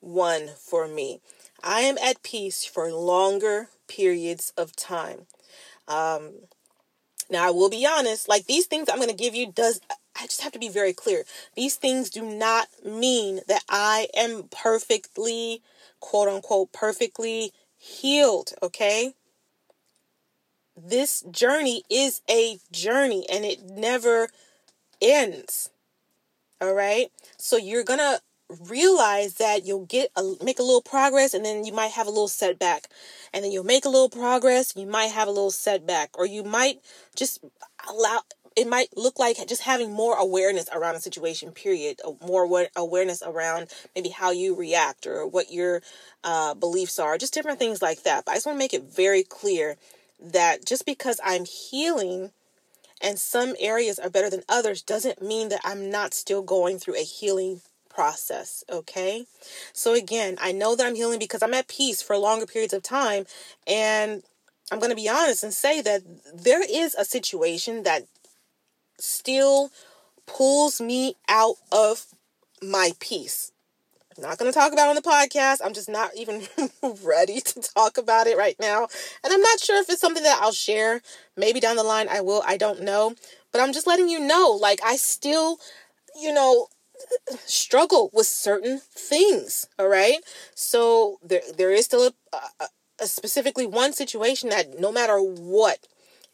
one 0.00 0.50
for 0.56 0.86
me. 0.86 1.20
I 1.62 1.80
am 1.80 1.98
at 1.98 2.22
peace 2.22 2.64
for 2.64 2.92
longer 2.92 3.68
periods 3.86 4.52
of 4.56 4.74
time. 4.76 5.26
Um, 5.88 6.32
now 7.30 7.46
I 7.46 7.50
will 7.50 7.70
be 7.70 7.86
honest, 7.86 8.28
like 8.28 8.46
these 8.46 8.66
things 8.66 8.88
I'm 8.88 8.96
going 8.96 9.08
to 9.08 9.14
give 9.14 9.34
you 9.34 9.52
does 9.52 9.80
I 10.20 10.26
just 10.26 10.42
have 10.42 10.52
to 10.52 10.58
be 10.58 10.68
very 10.68 10.92
clear. 10.92 11.24
These 11.56 11.76
things 11.76 12.10
do 12.10 12.22
not 12.22 12.68
mean 12.84 13.40
that 13.48 13.64
I 13.68 14.08
am 14.14 14.44
perfectly, 14.50 15.62
quote 15.98 16.28
unquote, 16.28 16.72
perfectly 16.72 17.52
healed, 17.78 18.52
okay? 18.62 19.14
This 20.76 21.22
journey 21.30 21.84
is 21.90 22.20
a 22.28 22.58
journey 22.70 23.26
and 23.32 23.44
it 23.44 23.62
never 23.64 24.28
ends. 25.00 25.70
All 26.60 26.74
right? 26.74 27.10
So 27.38 27.56
you're 27.56 27.84
going 27.84 27.98
to 27.98 28.20
realize 28.68 29.34
that 29.34 29.64
you'll 29.64 29.86
get 29.86 30.10
a, 30.16 30.34
make 30.44 30.58
a 30.58 30.62
little 30.62 30.82
progress 30.82 31.34
and 31.34 31.44
then 31.44 31.64
you 31.64 31.72
might 31.72 31.92
have 31.92 32.06
a 32.06 32.10
little 32.10 32.28
setback 32.28 32.88
and 33.32 33.44
then 33.44 33.52
you'll 33.52 33.64
make 33.64 33.84
a 33.84 33.88
little 33.88 34.08
progress 34.08 34.74
you 34.74 34.86
might 34.86 35.06
have 35.06 35.28
a 35.28 35.30
little 35.30 35.52
setback 35.52 36.10
or 36.18 36.26
you 36.26 36.42
might 36.42 36.80
just 37.14 37.44
allow 37.88 38.20
it 38.56 38.66
might 38.68 38.88
look 38.96 39.18
like 39.18 39.36
just 39.46 39.62
having 39.62 39.92
more 39.92 40.16
awareness 40.16 40.68
around 40.72 40.94
a 40.94 41.00
situation 41.00 41.52
period 41.52 42.00
more 42.26 42.68
awareness 42.76 43.22
around 43.22 43.68
maybe 43.94 44.08
how 44.08 44.30
you 44.30 44.54
react 44.54 45.06
or 45.06 45.26
what 45.26 45.52
your 45.52 45.82
uh, 46.24 46.54
beliefs 46.54 46.98
are 46.98 47.16
just 47.16 47.34
different 47.34 47.58
things 47.58 47.80
like 47.80 48.02
that. 48.02 48.24
But 48.24 48.32
i 48.32 48.34
just 48.36 48.46
want 48.46 48.56
to 48.56 48.58
make 48.58 48.74
it 48.74 48.82
very 48.82 49.22
clear 49.22 49.76
that 50.20 50.66
just 50.66 50.84
because 50.84 51.20
i'm 51.24 51.44
healing 51.44 52.30
and 53.02 53.18
some 53.18 53.54
areas 53.58 53.98
are 53.98 54.10
better 54.10 54.28
than 54.28 54.42
others 54.48 54.82
doesn't 54.82 55.22
mean 55.22 55.48
that 55.48 55.60
i'm 55.64 55.90
not 55.90 56.12
still 56.12 56.42
going 56.42 56.78
through 56.78 56.96
a 56.96 57.04
healing 57.04 57.60
process 57.88 58.62
okay? 58.70 59.26
So 59.72 59.94
again 59.94 60.36
i 60.40 60.52
know 60.52 60.76
that 60.76 60.86
i'm 60.86 60.94
healing 60.94 61.18
because 61.18 61.42
i'm 61.42 61.54
at 61.54 61.68
peace 61.68 62.02
for 62.02 62.16
longer 62.18 62.46
periods 62.46 62.74
of 62.74 62.82
time 62.82 63.24
and 63.66 64.22
i'm 64.70 64.78
going 64.78 64.90
to 64.90 64.96
be 64.96 65.08
honest 65.08 65.42
and 65.42 65.54
say 65.54 65.80
that 65.80 66.02
there 66.34 66.62
is 66.62 66.94
a 66.94 67.04
situation 67.04 67.82
that 67.84 68.04
still 69.00 69.70
pulls 70.26 70.80
me 70.80 71.16
out 71.28 71.56
of 71.72 72.06
my 72.62 72.92
peace. 73.00 73.52
I'm 74.16 74.24
not 74.24 74.38
going 74.38 74.52
to 74.52 74.58
talk 74.58 74.72
about 74.72 74.88
on 74.88 74.96
the 74.96 75.02
podcast. 75.02 75.58
I'm 75.64 75.72
just 75.72 75.88
not 75.88 76.10
even 76.16 76.42
ready 77.04 77.40
to 77.40 77.60
talk 77.60 77.96
about 77.96 78.26
it 78.26 78.36
right 78.36 78.56
now. 78.60 78.88
And 79.24 79.32
I'm 79.32 79.40
not 79.40 79.60
sure 79.60 79.80
if 79.80 79.88
it's 79.88 80.00
something 80.00 80.22
that 80.24 80.40
I'll 80.42 80.52
share. 80.52 81.00
Maybe 81.36 81.60
down 81.60 81.76
the 81.76 81.84
line 81.84 82.08
I 82.08 82.20
will. 82.20 82.42
I 82.46 82.56
don't 82.56 82.82
know. 82.82 83.14
But 83.52 83.60
I'm 83.60 83.72
just 83.72 83.86
letting 83.86 84.08
you 84.08 84.20
know 84.20 84.58
like 84.60 84.80
I 84.84 84.96
still, 84.96 85.58
you 86.20 86.32
know, 86.34 86.68
struggle 87.46 88.10
with 88.12 88.26
certain 88.26 88.80
things, 88.80 89.66
all 89.78 89.88
right? 89.88 90.18
So 90.54 91.18
there 91.22 91.42
there 91.56 91.72
is 91.72 91.84
still 91.86 92.08
a, 92.32 92.36
a, 92.60 92.66
a 93.02 93.06
specifically 93.06 93.66
one 93.66 93.92
situation 93.92 94.48
that 94.50 94.78
no 94.78 94.92
matter 94.92 95.18
what 95.20 95.78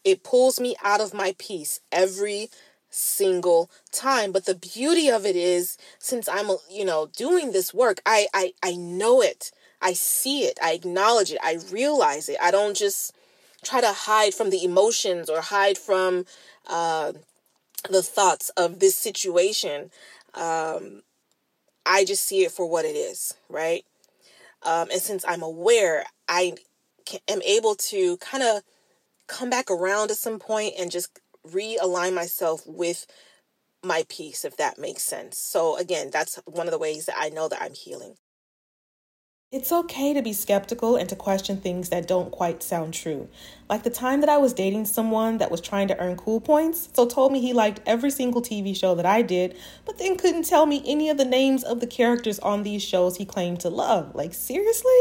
it 0.06 0.22
pulls 0.22 0.60
me 0.60 0.76
out 0.84 1.00
of 1.00 1.12
my 1.12 1.34
peace 1.36 1.80
every 1.90 2.48
single 2.88 3.68
time. 3.92 4.30
But 4.32 4.46
the 4.46 4.54
beauty 4.54 5.10
of 5.10 5.26
it 5.26 5.36
is 5.36 5.76
since 5.98 6.28
i'm 6.28 6.48
you 6.70 6.84
know 6.84 7.08
doing 7.16 7.52
this 7.52 7.74
work 7.74 8.00
i 8.06 8.28
i 8.32 8.52
i 8.62 8.74
know 8.76 9.20
it. 9.20 9.50
I 9.82 9.92
see 9.92 10.44
it. 10.44 10.58
I 10.62 10.72
acknowledge 10.72 11.30
it. 11.30 11.38
I 11.42 11.58
realize 11.70 12.30
it. 12.30 12.38
I 12.40 12.50
don't 12.50 12.76
just 12.76 13.14
try 13.62 13.82
to 13.82 13.92
hide 13.92 14.32
from 14.32 14.48
the 14.48 14.64
emotions 14.64 15.28
or 15.28 15.42
hide 15.42 15.76
from 15.76 16.24
uh, 16.66 17.12
the 17.90 18.02
thoughts 18.02 18.48
of 18.56 18.78
this 18.78 18.96
situation. 18.96 19.90
Um, 20.34 21.02
i 21.84 22.04
just 22.04 22.24
see 22.24 22.44
it 22.44 22.52
for 22.52 22.66
what 22.66 22.84
it 22.84 22.96
is 22.96 23.34
right? 23.48 23.84
Um, 24.62 24.88
and 24.90 25.00
since 25.00 25.24
i'm 25.26 25.42
aware 25.42 26.04
i 26.28 26.54
can, 27.04 27.20
am 27.28 27.42
able 27.42 27.74
to 27.90 28.16
kind 28.18 28.42
of 28.42 28.62
come 29.28 29.50
back 29.50 29.70
around 29.70 30.10
at 30.10 30.16
some 30.16 30.38
point 30.38 30.74
and 30.78 30.90
just 30.90 31.20
realign 31.46 32.14
myself 32.14 32.62
with 32.66 33.06
my 33.84 34.04
peace, 34.08 34.44
if 34.44 34.56
that 34.56 34.78
makes 34.78 35.02
sense. 35.02 35.38
So, 35.38 35.76
again, 35.76 36.10
that's 36.12 36.40
one 36.46 36.66
of 36.66 36.72
the 36.72 36.78
ways 36.78 37.06
that 37.06 37.16
I 37.18 37.28
know 37.28 37.48
that 37.48 37.62
I'm 37.62 37.74
healing. 37.74 38.16
It's 39.52 39.70
okay 39.70 40.12
to 40.12 40.22
be 40.22 40.32
skeptical 40.32 40.96
and 40.96 41.08
to 41.08 41.14
question 41.14 41.58
things 41.58 41.88
that 41.90 42.08
don't 42.08 42.32
quite 42.32 42.64
sound 42.64 42.94
true. 42.94 43.28
Like 43.70 43.84
the 43.84 43.90
time 43.90 44.20
that 44.20 44.28
I 44.28 44.38
was 44.38 44.52
dating 44.52 44.86
someone 44.86 45.38
that 45.38 45.52
was 45.52 45.60
trying 45.60 45.86
to 45.86 45.98
earn 46.00 46.16
cool 46.16 46.40
points, 46.40 46.88
so 46.92 47.06
told 47.06 47.32
me 47.32 47.40
he 47.40 47.52
liked 47.52 47.80
every 47.86 48.10
single 48.10 48.42
TV 48.42 48.76
show 48.76 48.96
that 48.96 49.06
I 49.06 49.22
did, 49.22 49.56
but 49.84 49.98
then 49.98 50.16
couldn't 50.16 50.46
tell 50.46 50.66
me 50.66 50.82
any 50.84 51.08
of 51.10 51.16
the 51.16 51.24
names 51.24 51.62
of 51.62 51.78
the 51.78 51.86
characters 51.86 52.40
on 52.40 52.64
these 52.64 52.82
shows 52.82 53.16
he 53.16 53.24
claimed 53.24 53.60
to 53.60 53.70
love. 53.70 54.16
Like, 54.16 54.34
seriously? 54.34 55.00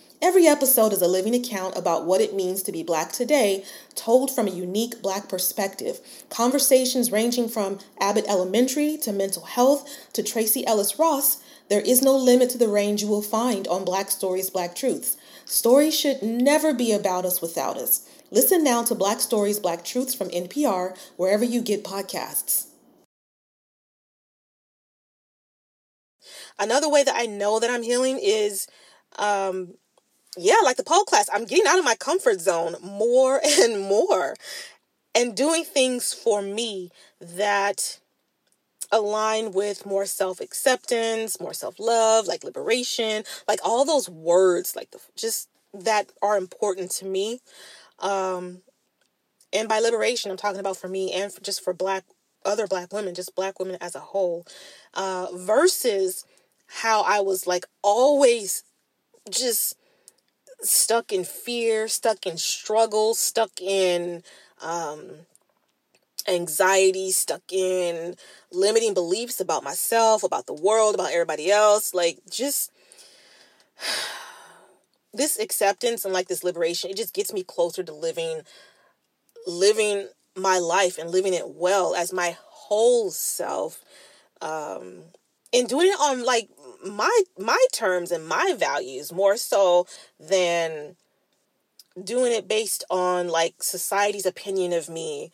Every 0.23 0.45
episode 0.45 0.93
is 0.93 1.01
a 1.01 1.07
living 1.07 1.33
account 1.33 1.75
about 1.75 2.05
what 2.05 2.21
it 2.21 2.35
means 2.35 2.61
to 2.63 2.71
be 2.71 2.83
Black 2.83 3.11
today, 3.11 3.65
told 3.95 4.29
from 4.29 4.47
a 4.47 4.51
unique 4.51 5.01
Black 5.01 5.27
perspective. 5.27 5.99
Conversations 6.29 7.11
ranging 7.11 7.49
from 7.49 7.79
Abbott 7.99 8.25
Elementary 8.29 8.97
to 9.01 9.11
mental 9.11 9.45
health 9.45 9.89
to 10.13 10.21
Tracee 10.21 10.65
Ellis 10.67 10.99
Ross, 10.99 11.41
there 11.69 11.81
is 11.81 12.03
no 12.03 12.15
limit 12.15 12.51
to 12.51 12.59
the 12.59 12.67
range 12.67 13.01
you 13.01 13.07
will 13.07 13.23
find 13.23 13.67
on 13.67 13.83
Black 13.83 14.11
Stories, 14.11 14.51
Black 14.51 14.75
Truths. 14.75 15.17
Stories 15.45 15.97
should 15.97 16.21
never 16.21 16.71
be 16.71 16.91
about 16.91 17.25
us 17.25 17.41
without 17.41 17.77
us. 17.77 18.07
Listen 18.29 18.63
now 18.63 18.83
to 18.83 18.93
Black 18.93 19.21
Stories, 19.21 19.57
Black 19.57 19.83
Truths 19.83 20.13
from 20.13 20.29
NPR, 20.29 20.95
wherever 21.17 21.43
you 21.43 21.61
get 21.61 21.83
podcasts. 21.83 22.67
Another 26.59 26.89
way 26.89 27.03
that 27.03 27.15
I 27.15 27.25
know 27.25 27.59
that 27.59 27.71
I'm 27.71 27.83
healing 27.83 28.19
is 28.21 28.67
um, 29.17 29.75
yeah, 30.37 30.57
like 30.63 30.77
the 30.77 30.83
pole 30.83 31.03
class, 31.03 31.29
I'm 31.31 31.45
getting 31.45 31.67
out 31.67 31.79
of 31.79 31.85
my 31.85 31.95
comfort 31.95 32.39
zone 32.41 32.75
more 32.81 33.41
and 33.61 33.81
more 33.81 34.35
and 35.13 35.35
doing 35.35 35.63
things 35.63 36.13
for 36.13 36.41
me 36.41 36.89
that 37.19 37.99
align 38.91 39.51
with 39.51 39.85
more 39.85 40.05
self 40.05 40.39
acceptance, 40.39 41.39
more 41.39 41.53
self 41.53 41.79
love, 41.79 42.27
like 42.27 42.43
liberation, 42.43 43.23
like 43.47 43.59
all 43.63 43.85
those 43.85 44.09
words, 44.09 44.75
like 44.75 44.91
the, 44.91 44.99
just 45.15 45.49
that 45.73 46.11
are 46.21 46.37
important 46.37 46.91
to 46.91 47.05
me. 47.05 47.39
Um, 47.99 48.61
and 49.53 49.67
by 49.67 49.79
liberation, 49.79 50.31
I'm 50.31 50.37
talking 50.37 50.59
about 50.59 50.77
for 50.77 50.87
me 50.87 51.11
and 51.13 51.31
for 51.31 51.41
just 51.41 51.63
for 51.63 51.73
black, 51.73 52.03
other 52.45 52.67
black 52.67 52.93
women, 52.93 53.13
just 53.15 53.35
black 53.35 53.59
women 53.59 53.77
as 53.81 53.95
a 53.95 53.99
whole, 53.99 54.45
uh, 54.93 55.27
versus 55.33 56.25
how 56.67 57.01
I 57.01 57.19
was 57.19 57.47
like 57.47 57.65
always 57.83 58.63
just 59.29 59.75
stuck 60.61 61.11
in 61.11 61.23
fear, 61.23 61.87
stuck 61.87 62.25
in 62.25 62.37
struggle, 62.37 63.13
stuck 63.13 63.61
in 63.61 64.23
um, 64.61 65.11
anxiety, 66.27 67.11
stuck 67.11 67.41
in 67.51 68.15
limiting 68.51 68.93
beliefs 68.93 69.39
about 69.39 69.63
myself, 69.63 70.23
about 70.23 70.45
the 70.45 70.53
world, 70.53 70.95
about 70.95 71.11
everybody 71.11 71.51
else. 71.51 71.93
Like, 71.93 72.19
just 72.29 72.71
this 75.13 75.39
acceptance 75.39 76.05
and 76.05 76.13
like 76.13 76.27
this 76.27 76.43
liberation, 76.43 76.89
it 76.89 76.97
just 76.97 77.13
gets 77.13 77.33
me 77.33 77.43
closer 77.43 77.83
to 77.83 77.93
living, 77.93 78.41
living 79.47 80.07
my 80.35 80.59
life 80.59 80.97
and 80.97 81.09
living 81.09 81.33
it 81.33 81.49
well 81.49 81.95
as 81.95 82.13
my 82.13 82.37
whole 82.39 83.11
self. 83.11 83.83
Um, 84.41 85.03
and 85.53 85.67
doing 85.67 85.87
it 85.87 85.99
on 85.99 86.23
like 86.23 86.49
my 86.85 87.23
my 87.37 87.65
terms 87.71 88.11
and 88.11 88.27
my 88.27 88.55
values 88.57 89.11
more 89.11 89.37
so 89.37 89.85
than 90.19 90.95
doing 92.01 92.31
it 92.31 92.47
based 92.47 92.83
on 92.89 93.27
like 93.27 93.61
society's 93.61 94.25
opinion 94.25 94.73
of 94.73 94.89
me 94.89 95.31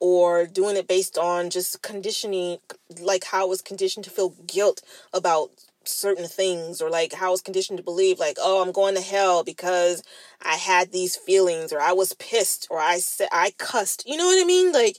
or 0.00 0.46
doing 0.46 0.76
it 0.76 0.88
based 0.88 1.18
on 1.18 1.50
just 1.50 1.82
conditioning 1.82 2.58
like 3.00 3.24
how 3.24 3.42
I 3.42 3.48
was 3.48 3.60
conditioned 3.60 4.04
to 4.04 4.10
feel 4.10 4.30
guilt 4.46 4.82
about 5.12 5.50
certain 5.84 6.26
things 6.26 6.80
or 6.80 6.90
like 6.90 7.12
how 7.12 7.28
I 7.28 7.30
was 7.30 7.42
conditioned 7.42 7.76
to 7.78 7.82
believe 7.82 8.18
like 8.18 8.36
oh 8.40 8.62
I'm 8.62 8.72
going 8.72 8.94
to 8.94 9.00
hell 9.00 9.44
because 9.44 10.02
I 10.42 10.56
had 10.56 10.90
these 10.90 11.16
feelings 11.16 11.72
or 11.72 11.80
I 11.80 11.92
was 11.92 12.14
pissed 12.14 12.66
or 12.70 12.78
I 12.78 12.98
said 12.98 13.28
I 13.30 13.52
cussed. 13.58 14.04
You 14.06 14.16
know 14.16 14.26
what 14.26 14.42
I 14.42 14.46
mean? 14.46 14.72
Like 14.72 14.96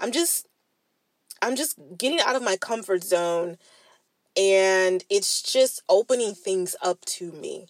I'm 0.00 0.12
just 0.12 0.48
I'm 1.42 1.56
just 1.56 1.78
getting 1.96 2.20
out 2.20 2.36
of 2.36 2.42
my 2.42 2.56
comfort 2.56 3.04
zone 3.04 3.56
and 4.36 5.04
it's 5.10 5.42
just 5.42 5.82
opening 5.88 6.34
things 6.34 6.76
up 6.82 7.04
to 7.06 7.32
me. 7.32 7.66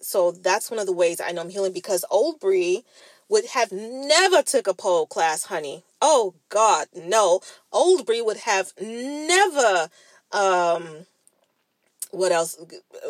So 0.00 0.30
that's 0.32 0.70
one 0.70 0.80
of 0.80 0.86
the 0.86 0.92
ways 0.92 1.20
I 1.20 1.32
know 1.32 1.42
I'm 1.42 1.50
healing 1.50 1.72
because 1.72 2.04
old 2.10 2.40
Bree 2.40 2.84
would 3.28 3.46
have 3.46 3.70
never 3.70 4.42
took 4.42 4.66
a 4.66 4.74
pole 4.74 5.06
class, 5.06 5.44
honey. 5.44 5.84
Oh 6.00 6.34
God, 6.48 6.88
no. 6.94 7.40
Old 7.72 8.06
Bree 8.06 8.22
would 8.22 8.38
have 8.38 8.72
never 8.80 9.88
um 10.32 11.06
what 12.10 12.32
else 12.32 12.58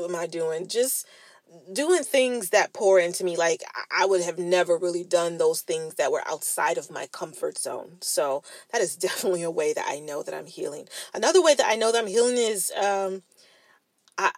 am 0.03 0.15
I 0.15 0.27
doing? 0.27 0.67
Just 0.67 1.07
doing 1.73 2.03
things 2.05 2.51
that 2.51 2.73
pour 2.73 2.99
into 3.01 3.25
me 3.25 3.37
like 3.37 3.63
i 3.97 4.07
would 4.07 4.23
have 4.23 4.39
never 4.39 4.77
really 4.77 5.05
done 5.05 5.39
those 5.39 5.63
things 5.63 5.95
that 5.97 6.13
were 6.13 6.23
outside 6.29 6.79
of 6.79 6.91
my 6.91 7.07
comfort 7.09 7.59
zone. 7.59 7.99
So 8.01 8.43
that 8.73 8.81
is 8.81 8.97
definitely 9.09 9.43
a 9.43 9.51
way 9.51 9.73
that 9.73 9.87
i 9.89 9.99
know 9.99 10.23
that 10.23 10.35
i'm 10.35 10.47
healing. 10.47 10.89
Another 11.15 11.43
way 11.43 11.55
that 11.55 11.67
i 11.69 11.77
know 11.77 11.93
that 11.93 11.99
i'm 12.03 12.07
healing 12.09 12.37
is 12.37 12.73
um 12.81 13.23
I, 14.19 14.31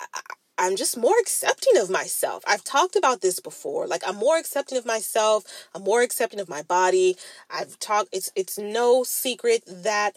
I'm 0.59 0.77
just 0.77 0.97
more 0.97 1.19
accepting 1.21 1.77
of 1.79 1.91
myself. 1.91 2.43
I've 2.47 2.65
talked 2.65 2.95
about 2.95 3.21
this 3.21 3.41
before. 3.41 3.87
Like 3.87 4.03
I'm 4.07 4.17
more 4.17 4.39
accepting 4.39 4.77
of 4.79 4.87
myself. 4.87 5.45
I'm 5.75 5.83
more 5.83 6.03
accepting 6.03 6.41
of 6.41 6.49
my 6.49 6.63
body. 6.63 7.17
I've 7.51 7.79
talked 7.79 8.11
it's 8.13 8.31
it's 8.37 8.59
no 8.59 9.03
secret 9.03 9.63
that 9.67 10.13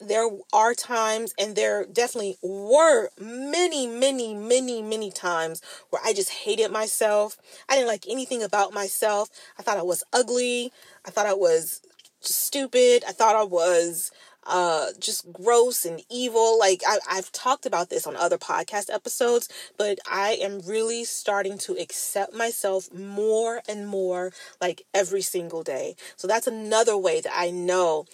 there 0.00 0.28
are 0.52 0.74
times 0.74 1.34
and 1.38 1.56
there 1.56 1.86
definitely 1.86 2.36
were 2.42 3.08
many 3.18 3.86
many 3.86 4.34
many 4.34 4.82
many 4.82 5.10
times 5.10 5.62
where 5.90 6.02
I 6.04 6.12
just 6.12 6.30
hated 6.30 6.70
myself. 6.70 7.36
I 7.68 7.74
didn't 7.74 7.88
like 7.88 8.04
anything 8.08 8.42
about 8.42 8.74
myself. 8.74 9.30
I 9.58 9.62
thought 9.62 9.78
I 9.78 9.82
was 9.82 10.02
ugly. 10.12 10.72
I 11.06 11.10
thought 11.10 11.26
I 11.26 11.34
was 11.34 11.80
stupid. 12.20 13.04
I 13.06 13.12
thought 13.12 13.36
I 13.36 13.44
was 13.44 14.10
uh 14.46 14.88
just 14.98 15.32
gross 15.32 15.84
and 15.84 16.02
evil. 16.10 16.58
Like 16.58 16.82
I, 16.86 16.98
i've 17.10 17.32
talked 17.32 17.66
about 17.66 17.90
this 17.90 18.06
on 18.06 18.16
other 18.16 18.38
podcast 18.38 18.92
episodes 18.92 19.48
but 19.78 19.98
i 20.10 20.32
am 20.40 20.60
really 20.66 21.04
starting 21.04 21.58
to 21.58 21.72
accept 21.74 22.34
myself 22.34 22.92
more 22.92 23.62
and 23.68 23.86
more 23.88 24.32
like 24.60 24.82
every 24.92 25.22
single 25.22 25.62
day. 25.62 25.96
So 26.16 26.26
that's 26.28 26.46
another 26.46 26.96
way 26.96 27.20
that 27.20 27.32
i 27.34 27.50
know 27.50 28.06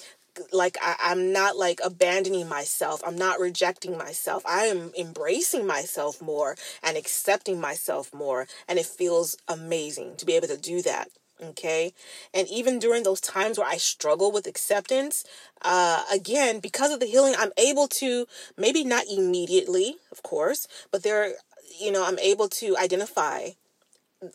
like 0.52 0.76
I, 0.80 0.94
i'm 1.00 1.32
not 1.32 1.56
like 1.56 1.80
abandoning 1.84 2.48
myself. 2.48 3.02
I'm 3.06 3.16
not 3.16 3.40
rejecting 3.40 3.98
myself. 3.98 4.42
I 4.46 4.66
am 4.66 4.92
embracing 4.98 5.66
myself 5.66 6.22
more 6.22 6.56
and 6.82 6.96
accepting 6.96 7.60
myself 7.60 8.12
more 8.14 8.46
and 8.68 8.78
it 8.78 8.86
feels 8.86 9.36
amazing 9.48 10.16
to 10.16 10.26
be 10.26 10.34
able 10.34 10.48
to 10.48 10.56
do 10.56 10.82
that 10.82 11.08
okay? 11.42 11.92
And 12.35 12.48
even 12.48 12.79
during 12.79 13.03
those 13.03 13.20
times 13.20 13.59
where 13.59 13.68
i 13.68 13.76
struggle 13.76 14.33
with 14.33 14.46
acceptance 14.46 15.24
uh, 15.62 16.03
again 16.12 16.61
because 16.61 16.92
of 16.92 17.00
the 17.00 17.07
healing 17.07 17.35
i'm 17.38 17.53
able 17.59 17.87
to 17.87 18.26
maybe 18.57 18.85
not 18.85 19.05
immediately 19.11 19.96
of 20.11 20.22
course 20.22 20.66
but 20.90 21.03
there 21.03 21.35
you 21.79 21.92
know 21.92 22.05
i'm 22.07 22.18
able 22.18 22.48
to 22.48 22.76
identify 22.76 23.50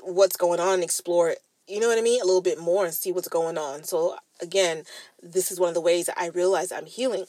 what's 0.02 0.38
going 0.38 0.60
on 0.60 0.76
and 0.76 0.84
explore 0.84 1.30
it 1.30 1.39
you 1.68 1.80
know 1.80 1.88
what 1.88 1.98
i 1.98 2.02
mean 2.02 2.22
a 2.22 2.26
little 2.26 2.41
bit 2.41 2.60
more 2.60 2.86
and 2.86 2.94
see 2.94 3.12
what's 3.12 3.28
going 3.28 3.58
on. 3.58 3.84
So 3.84 4.15
again 4.41 4.84
this 5.22 5.52
is 5.52 5.60
one 5.60 5.70
of 5.70 5.76
the 5.76 5.82
ways 5.82 6.06
that 6.06 6.20
i 6.20 6.28
realize 6.28 6.72
i'm 6.72 6.86
healing. 6.86 7.26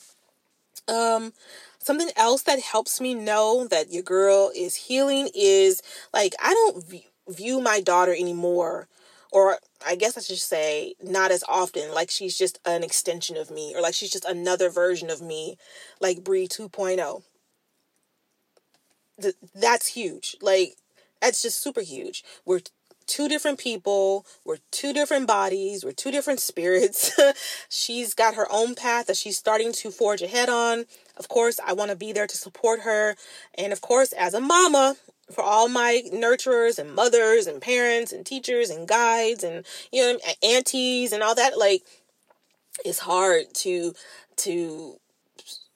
Um 0.88 1.32
something 1.78 2.10
else 2.16 2.42
that 2.42 2.60
helps 2.60 3.00
me 3.00 3.14
know 3.14 3.66
that 3.68 3.92
your 3.92 4.02
girl 4.02 4.50
is 4.54 4.74
healing 4.74 5.28
is 5.34 5.82
like 6.12 6.34
i 6.42 6.52
don't 6.52 7.06
view 7.28 7.60
my 7.60 7.80
daughter 7.80 8.12
anymore 8.12 8.88
or 9.36 9.58
I 9.86 9.96
guess 9.96 10.16
I 10.16 10.22
should 10.22 10.38
say 10.38 10.94
not 11.02 11.30
as 11.30 11.44
often. 11.46 11.92
Like 11.92 12.10
she's 12.10 12.38
just 12.38 12.58
an 12.64 12.82
extension 12.82 13.36
of 13.36 13.50
me, 13.50 13.74
or 13.76 13.82
like 13.82 13.92
she's 13.92 14.10
just 14.10 14.24
another 14.24 14.70
version 14.70 15.10
of 15.10 15.20
me, 15.20 15.58
like 16.00 16.24
Bree 16.24 16.48
2.0. 16.48 17.22
Th- 19.20 19.34
that's 19.54 19.88
huge. 19.88 20.36
Like 20.40 20.76
that's 21.20 21.42
just 21.42 21.62
super 21.62 21.82
huge. 21.82 22.24
We're 22.46 22.60
two 23.06 23.28
different 23.28 23.58
people, 23.58 24.24
we're 24.42 24.56
two 24.70 24.94
different 24.94 25.26
bodies, 25.26 25.84
we're 25.84 25.92
two 25.92 26.10
different 26.10 26.40
spirits. 26.40 27.12
she's 27.68 28.14
got 28.14 28.36
her 28.36 28.46
own 28.50 28.74
path 28.74 29.06
that 29.08 29.18
she's 29.18 29.36
starting 29.36 29.70
to 29.70 29.90
forge 29.90 30.22
ahead 30.22 30.48
on. 30.48 30.86
Of 31.18 31.28
course, 31.28 31.60
I 31.64 31.74
want 31.74 31.90
to 31.90 31.96
be 31.96 32.10
there 32.10 32.26
to 32.26 32.36
support 32.38 32.80
her. 32.80 33.16
And 33.56 33.70
of 33.70 33.82
course, 33.82 34.12
as 34.12 34.32
a 34.32 34.40
mama, 34.40 34.96
for 35.32 35.42
all 35.42 35.68
my 35.68 36.02
nurturers 36.12 36.78
and 36.78 36.94
mothers 36.94 37.46
and 37.46 37.60
parents 37.60 38.12
and 38.12 38.24
teachers 38.24 38.70
and 38.70 38.86
guides 38.86 39.42
and 39.42 39.64
you 39.92 40.02
know 40.02 40.18
aunties 40.42 41.12
and 41.12 41.22
all 41.22 41.34
that 41.34 41.58
like 41.58 41.82
it's 42.84 43.00
hard 43.00 43.46
to 43.54 43.94
to 44.36 44.98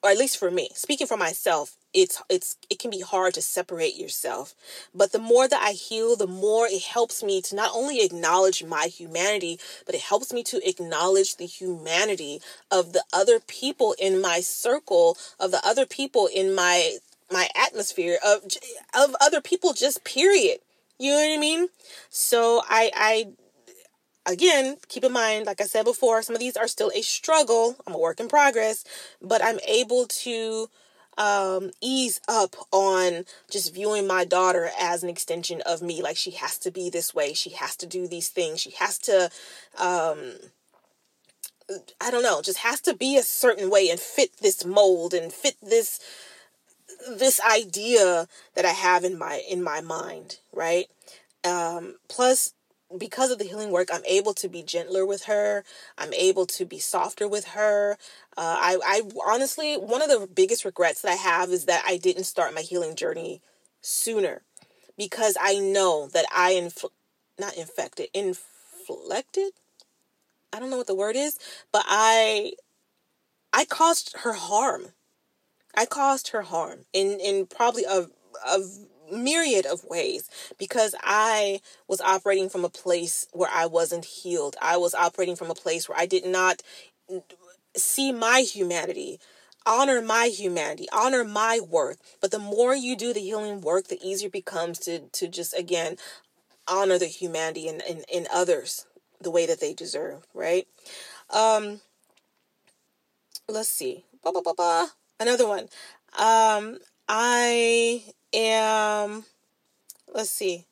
or 0.02 0.10
at 0.10 0.18
least 0.18 0.38
for 0.38 0.50
me 0.50 0.68
speaking 0.74 1.06
for 1.06 1.16
myself 1.16 1.76
it's 1.92 2.22
it's 2.28 2.56
it 2.68 2.78
can 2.78 2.90
be 2.90 3.00
hard 3.00 3.34
to 3.34 3.42
separate 3.42 3.96
yourself. 3.96 4.54
But 4.94 5.12
the 5.12 5.18
more 5.18 5.48
that 5.48 5.60
i 5.60 5.72
heal 5.72 6.16
the 6.16 6.26
more 6.26 6.66
it 6.66 6.82
helps 6.82 7.22
me 7.22 7.42
to 7.42 7.56
not 7.56 7.70
only 7.74 8.04
acknowledge 8.04 8.62
my 8.64 8.84
humanity 8.84 9.58
but 9.86 9.94
it 9.94 10.02
helps 10.02 10.32
me 10.32 10.42
to 10.44 10.68
acknowledge 10.68 11.36
the 11.36 11.46
humanity 11.46 12.40
of 12.70 12.92
the 12.92 13.04
other 13.12 13.40
people 13.40 13.94
in 13.98 14.20
my 14.20 14.40
circle 14.40 15.16
of 15.38 15.50
the 15.50 15.60
other 15.66 15.86
people 15.86 16.28
in 16.32 16.54
my 16.54 16.98
my 17.30 17.48
atmosphere 17.54 18.18
of 18.24 18.42
of 18.94 19.14
other 19.20 19.40
people 19.40 19.72
just 19.72 20.04
period. 20.04 20.58
You 20.98 21.12
know 21.12 21.16
what 21.18 21.36
i 21.36 21.40
mean? 21.40 21.68
So 22.10 22.62
i 22.68 22.90
i 22.94 23.26
again 24.30 24.76
keep 24.88 25.02
in 25.02 25.12
mind 25.12 25.46
like 25.46 25.60
i 25.60 25.64
said 25.64 25.84
before 25.84 26.22
some 26.22 26.36
of 26.36 26.40
these 26.40 26.56
are 26.56 26.68
still 26.68 26.90
a 26.94 27.02
struggle. 27.02 27.76
I'm 27.86 27.94
a 27.94 27.98
work 27.98 28.20
in 28.20 28.28
progress 28.28 28.84
but 29.22 29.42
i'm 29.42 29.58
able 29.66 30.06
to 30.06 30.68
um, 31.18 31.70
ease 31.82 32.20
up 32.28 32.56
on 32.72 33.24
just 33.50 33.74
viewing 33.74 34.06
my 34.06 34.24
daughter 34.24 34.70
as 34.80 35.02
an 35.02 35.10
extension 35.10 35.60
of 35.66 35.82
me. 35.82 36.00
Like 36.00 36.16
she 36.16 36.30
has 36.32 36.56
to 36.58 36.70
be 36.70 36.88
this 36.88 37.14
way. 37.14 37.34
She 37.34 37.50
has 37.50 37.76
to 37.76 37.86
do 37.86 38.08
these 38.08 38.28
things. 38.28 38.60
She 38.60 38.70
has 38.78 38.96
to 39.00 39.30
um, 39.78 40.32
I 42.00 42.10
don't 42.10 42.22
know, 42.22 42.42
just 42.42 42.58
has 42.58 42.80
to 42.82 42.94
be 42.94 43.16
a 43.16 43.22
certain 43.22 43.70
way 43.70 43.88
and 43.90 44.00
fit 44.00 44.30
this 44.40 44.64
mold 44.64 45.14
and 45.14 45.32
fit 45.32 45.56
this 45.62 46.00
this 47.08 47.40
idea 47.40 48.28
that 48.54 48.64
I 48.64 48.70
have 48.70 49.04
in 49.04 49.18
my 49.18 49.42
in 49.48 49.62
my 49.62 49.80
mind, 49.80 50.38
right? 50.52 50.86
Um, 51.44 51.96
plus 52.08 52.54
because 52.98 53.30
of 53.30 53.38
the 53.38 53.44
healing 53.44 53.70
work, 53.70 53.88
I'm 53.92 54.04
able 54.04 54.34
to 54.34 54.48
be 54.48 54.62
gentler 54.62 55.06
with 55.06 55.24
her. 55.24 55.64
I'm 55.96 56.12
able 56.12 56.44
to 56.46 56.64
be 56.64 56.78
softer 56.80 57.28
with 57.28 57.46
her. 57.48 57.96
Uh, 58.36 58.58
I, 58.60 58.78
I 58.84 59.02
honestly, 59.26 59.74
one 59.76 60.02
of 60.02 60.08
the 60.08 60.26
biggest 60.26 60.64
regrets 60.64 61.02
that 61.02 61.12
I 61.12 61.14
have 61.14 61.50
is 61.50 61.66
that 61.66 61.84
I 61.86 61.96
didn't 61.96 62.24
start 62.24 62.54
my 62.54 62.62
healing 62.62 62.96
journey 62.96 63.42
sooner, 63.80 64.42
because 64.98 65.36
I 65.40 65.58
know 65.58 66.08
that 66.12 66.26
I 66.34 66.52
inf- 66.52 66.84
not 67.38 67.56
infected, 67.56 68.08
inflected. 68.12 69.52
I 70.52 70.58
don't 70.58 70.70
know 70.70 70.76
what 70.76 70.88
the 70.88 70.94
word 70.94 71.16
is, 71.16 71.38
but 71.72 71.84
I 71.86 72.52
I 73.52 73.64
caused 73.64 74.16
her 74.18 74.32
harm. 74.32 74.88
I 75.74 75.86
caused 75.86 76.28
her 76.28 76.42
harm 76.42 76.80
in 76.92 77.20
in 77.20 77.46
probably 77.46 77.84
a 77.84 78.06
a 78.46 78.58
myriad 79.12 79.66
of 79.66 79.84
ways 79.84 80.28
because 80.58 80.94
I 81.02 81.60
was 81.88 82.00
operating 82.00 82.48
from 82.48 82.64
a 82.64 82.70
place 82.70 83.26
where 83.32 83.50
I 83.52 83.66
wasn't 83.66 84.04
healed. 84.04 84.56
I 84.62 84.76
was 84.76 84.94
operating 84.94 85.36
from 85.36 85.50
a 85.50 85.54
place 85.54 85.88
where 85.88 85.98
I 85.98 86.06
did 86.06 86.24
not 86.24 86.62
see 87.76 88.12
my 88.12 88.40
humanity, 88.40 89.18
honor 89.66 90.00
my 90.00 90.26
humanity, 90.26 90.86
honor 90.92 91.24
my 91.24 91.60
worth. 91.60 92.00
But 92.20 92.30
the 92.30 92.38
more 92.38 92.74
you 92.74 92.96
do 92.96 93.12
the 93.12 93.20
healing 93.20 93.60
work, 93.60 93.88
the 93.88 94.00
easier 94.02 94.28
it 94.28 94.32
becomes 94.32 94.78
to 94.80 95.00
to 95.00 95.28
just 95.28 95.56
again 95.56 95.96
honor 96.68 96.98
the 96.98 97.06
humanity 97.06 97.66
in, 97.66 97.80
in, 97.88 98.04
in 98.12 98.26
others 98.32 98.86
the 99.20 99.30
way 99.30 99.44
that 99.46 99.60
they 99.60 99.74
deserve, 99.74 100.26
right? 100.34 100.66
Um, 101.30 101.80
let's 103.48 103.68
see. 103.68 104.04
Another 105.20 105.46
one. 105.46 105.68
Um, 106.18 106.78
I 107.06 108.02
am, 108.32 109.24
let's 110.14 110.30
see. 110.30 110.64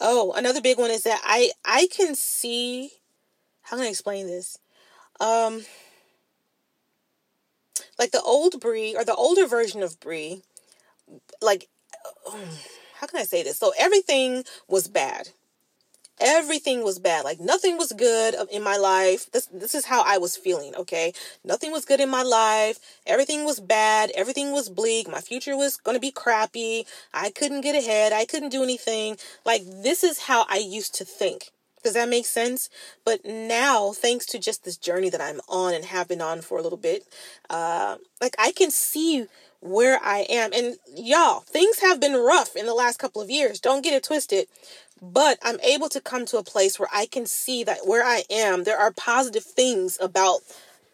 Oh, 0.00 0.32
another 0.36 0.60
big 0.60 0.78
one 0.78 0.90
is 0.92 1.02
that 1.02 1.20
I, 1.24 1.50
I 1.64 1.88
can 1.90 2.14
see, 2.14 2.92
how 3.62 3.76
can 3.76 3.86
I 3.86 3.88
explain 3.88 4.28
this? 4.28 4.58
Um, 5.20 5.64
like 7.98 8.12
the 8.12 8.22
old 8.22 8.60
Bree 8.60 8.94
or 8.96 9.04
the 9.04 9.16
older 9.16 9.46
version 9.48 9.82
of 9.82 9.98
Bree, 9.98 10.42
like, 11.42 11.68
how 13.00 13.08
can 13.08 13.18
I 13.20 13.24
say 13.24 13.42
this? 13.42 13.58
So 13.58 13.72
everything 13.76 14.44
was 14.68 14.86
bad 14.86 15.30
everything 16.20 16.82
was 16.82 16.98
bad. 16.98 17.24
Like 17.24 17.40
nothing 17.40 17.76
was 17.76 17.92
good 17.92 18.34
in 18.50 18.62
my 18.62 18.76
life. 18.76 19.30
This 19.32 19.46
this 19.46 19.74
is 19.74 19.86
how 19.86 20.02
i 20.02 20.18
was 20.18 20.36
feeling 20.36 20.74
okay? 20.76 21.12
Nothing 21.44 21.72
was 21.72 21.84
good 21.84 22.00
in 22.00 22.08
my 22.08 22.22
life. 22.22 22.78
Everything 23.06 23.44
was 23.44 23.60
bad. 23.60 24.10
Everything 24.14 24.52
was 24.52 24.68
bleak. 24.68 25.08
My 25.08 25.20
future 25.20 25.56
was 25.56 25.76
going 25.76 25.96
to 25.96 26.00
be 26.00 26.10
crappy. 26.10 26.86
I 27.12 27.30
couldn't 27.30 27.62
get 27.62 27.74
ahead. 27.74 28.12
I 28.12 28.24
couldn't 28.24 28.50
do 28.50 28.62
anything. 28.62 29.16
Like 29.44 29.62
this 29.64 30.04
is 30.04 30.20
how 30.20 30.46
i 30.48 30.58
used 30.58 30.94
to 30.96 31.04
think. 31.04 31.50
Does 31.84 31.94
that 31.94 32.08
make 32.08 32.26
sense? 32.26 32.68
But 33.04 33.24
now, 33.24 33.92
thanks 33.92 34.26
to 34.26 34.38
just 34.38 34.64
this 34.64 34.76
journey 34.76 35.10
that 35.10 35.20
I'm 35.20 35.40
on 35.48 35.74
and 35.74 35.84
have 35.84 36.08
been 36.08 36.20
on 36.20 36.40
for 36.40 36.58
a 36.58 36.62
little 36.62 36.78
bit, 36.78 37.04
uh, 37.48 37.96
like 38.20 38.34
I 38.38 38.52
can 38.52 38.70
see 38.70 39.26
where 39.60 39.98
I 40.02 40.26
am. 40.28 40.52
And 40.52 40.76
y'all, 40.94 41.40
things 41.40 41.80
have 41.80 42.00
been 42.00 42.14
rough 42.14 42.56
in 42.56 42.66
the 42.66 42.74
last 42.74 42.98
couple 42.98 43.22
of 43.22 43.30
years. 43.30 43.60
Don't 43.60 43.82
get 43.82 43.94
it 43.94 44.04
twisted. 44.04 44.46
But 45.00 45.38
I'm 45.42 45.60
able 45.60 45.88
to 45.90 46.00
come 46.00 46.26
to 46.26 46.38
a 46.38 46.44
place 46.44 46.78
where 46.78 46.88
I 46.92 47.06
can 47.06 47.26
see 47.26 47.64
that 47.64 47.86
where 47.86 48.04
I 48.04 48.24
am, 48.30 48.64
there 48.64 48.78
are 48.78 48.92
positive 48.92 49.44
things 49.44 49.98
about 50.00 50.40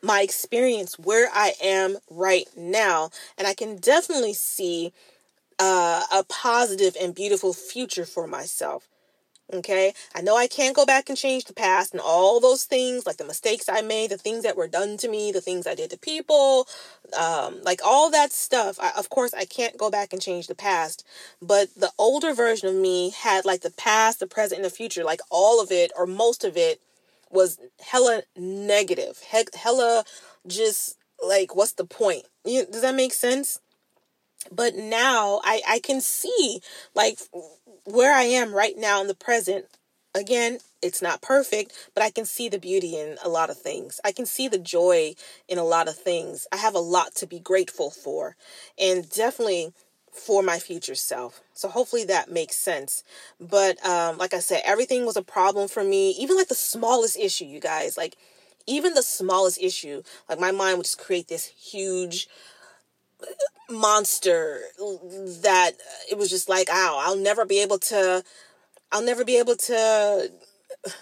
my 0.02 0.20
experience 0.20 0.98
where 0.98 1.30
I 1.32 1.54
am 1.62 1.96
right 2.10 2.46
now. 2.56 3.10
And 3.38 3.48
I 3.48 3.54
can 3.54 3.76
definitely 3.76 4.34
see 4.34 4.92
uh, 5.58 6.02
a 6.12 6.24
positive 6.24 6.96
and 7.00 7.14
beautiful 7.14 7.54
future 7.54 8.04
for 8.04 8.26
myself. 8.26 8.86
Okay, 9.52 9.92
I 10.14 10.22
know 10.22 10.36
I 10.36 10.46
can't 10.46 10.74
go 10.74 10.86
back 10.86 11.10
and 11.10 11.18
change 11.18 11.44
the 11.44 11.52
past 11.52 11.92
and 11.92 12.00
all 12.00 12.40
those 12.40 12.64
things, 12.64 13.04
like 13.04 13.18
the 13.18 13.26
mistakes 13.26 13.68
I 13.68 13.82
made, 13.82 14.10
the 14.10 14.16
things 14.16 14.42
that 14.42 14.56
were 14.56 14.66
done 14.66 14.96
to 14.96 15.08
me, 15.08 15.32
the 15.32 15.42
things 15.42 15.66
I 15.66 15.74
did 15.74 15.90
to 15.90 15.98
people, 15.98 16.66
um, 17.16 17.60
like 17.62 17.80
all 17.84 18.10
that 18.10 18.32
stuff. 18.32 18.78
I, 18.80 18.92
of 18.96 19.10
course, 19.10 19.34
I 19.34 19.44
can't 19.44 19.76
go 19.76 19.90
back 19.90 20.14
and 20.14 20.22
change 20.22 20.46
the 20.46 20.54
past, 20.54 21.04
but 21.42 21.68
the 21.76 21.92
older 21.98 22.32
version 22.32 22.70
of 22.70 22.74
me 22.74 23.10
had 23.10 23.44
like 23.44 23.60
the 23.60 23.70
past, 23.70 24.18
the 24.18 24.26
present, 24.26 24.60
and 24.60 24.64
the 24.64 24.74
future, 24.74 25.04
like 25.04 25.20
all 25.30 25.62
of 25.62 25.70
it 25.70 25.92
or 25.94 26.06
most 26.06 26.42
of 26.42 26.56
it 26.56 26.80
was 27.30 27.58
hella 27.80 28.22
negative, 28.36 29.20
he- 29.30 29.44
hella 29.54 30.04
just 30.46 30.96
like, 31.22 31.54
what's 31.54 31.72
the 31.72 31.84
point? 31.84 32.24
You, 32.46 32.64
does 32.64 32.80
that 32.80 32.94
make 32.94 33.12
sense? 33.12 33.60
But 34.52 34.74
now 34.74 35.40
I, 35.44 35.62
I 35.66 35.78
can 35.78 36.00
see 36.00 36.60
like 36.94 37.18
where 37.84 38.14
I 38.14 38.24
am 38.24 38.54
right 38.54 38.76
now 38.76 39.00
in 39.00 39.08
the 39.08 39.14
present, 39.14 39.66
again, 40.14 40.58
it's 40.82 41.02
not 41.02 41.22
perfect, 41.22 41.72
but 41.94 42.02
I 42.02 42.10
can 42.10 42.24
see 42.24 42.48
the 42.48 42.58
beauty 42.58 42.96
in 42.96 43.16
a 43.24 43.28
lot 43.28 43.50
of 43.50 43.58
things. 43.58 44.00
I 44.04 44.12
can 44.12 44.26
see 44.26 44.48
the 44.48 44.58
joy 44.58 45.14
in 45.48 45.58
a 45.58 45.64
lot 45.64 45.88
of 45.88 45.96
things. 45.96 46.46
I 46.52 46.56
have 46.56 46.74
a 46.74 46.80
lot 46.80 47.14
to 47.16 47.26
be 47.26 47.38
grateful 47.38 47.90
for, 47.90 48.36
and 48.78 49.08
definitely 49.08 49.72
for 50.12 50.42
my 50.42 50.58
future 50.58 50.94
self. 50.94 51.40
So 51.54 51.68
hopefully 51.68 52.04
that 52.04 52.30
makes 52.30 52.56
sense. 52.56 53.02
But 53.40 53.84
um, 53.84 54.16
like 54.16 54.32
I 54.32 54.38
said, 54.38 54.62
everything 54.64 55.04
was 55.04 55.16
a 55.16 55.22
problem 55.22 55.68
for 55.68 55.82
me. 55.82 56.10
Even 56.12 56.36
like 56.36 56.48
the 56.48 56.54
smallest 56.54 57.18
issue, 57.18 57.44
you 57.46 57.60
guys, 57.60 57.96
like 57.96 58.16
even 58.66 58.94
the 58.94 59.02
smallest 59.02 59.60
issue, 59.60 60.02
like 60.28 60.38
my 60.38 60.52
mind 60.52 60.78
would 60.78 60.84
just 60.84 60.98
create 60.98 61.28
this 61.28 61.46
huge 61.46 62.28
monster 63.70 64.60
that 65.42 65.72
it 66.10 66.18
was 66.18 66.30
just 66.30 66.48
like, 66.48 66.68
ow, 66.70 67.00
I'll 67.02 67.16
never 67.16 67.44
be 67.44 67.60
able 67.60 67.78
to, 67.78 68.22
I'll 68.92 69.02
never 69.04 69.24
be 69.24 69.38
able 69.38 69.56
to 69.56 70.30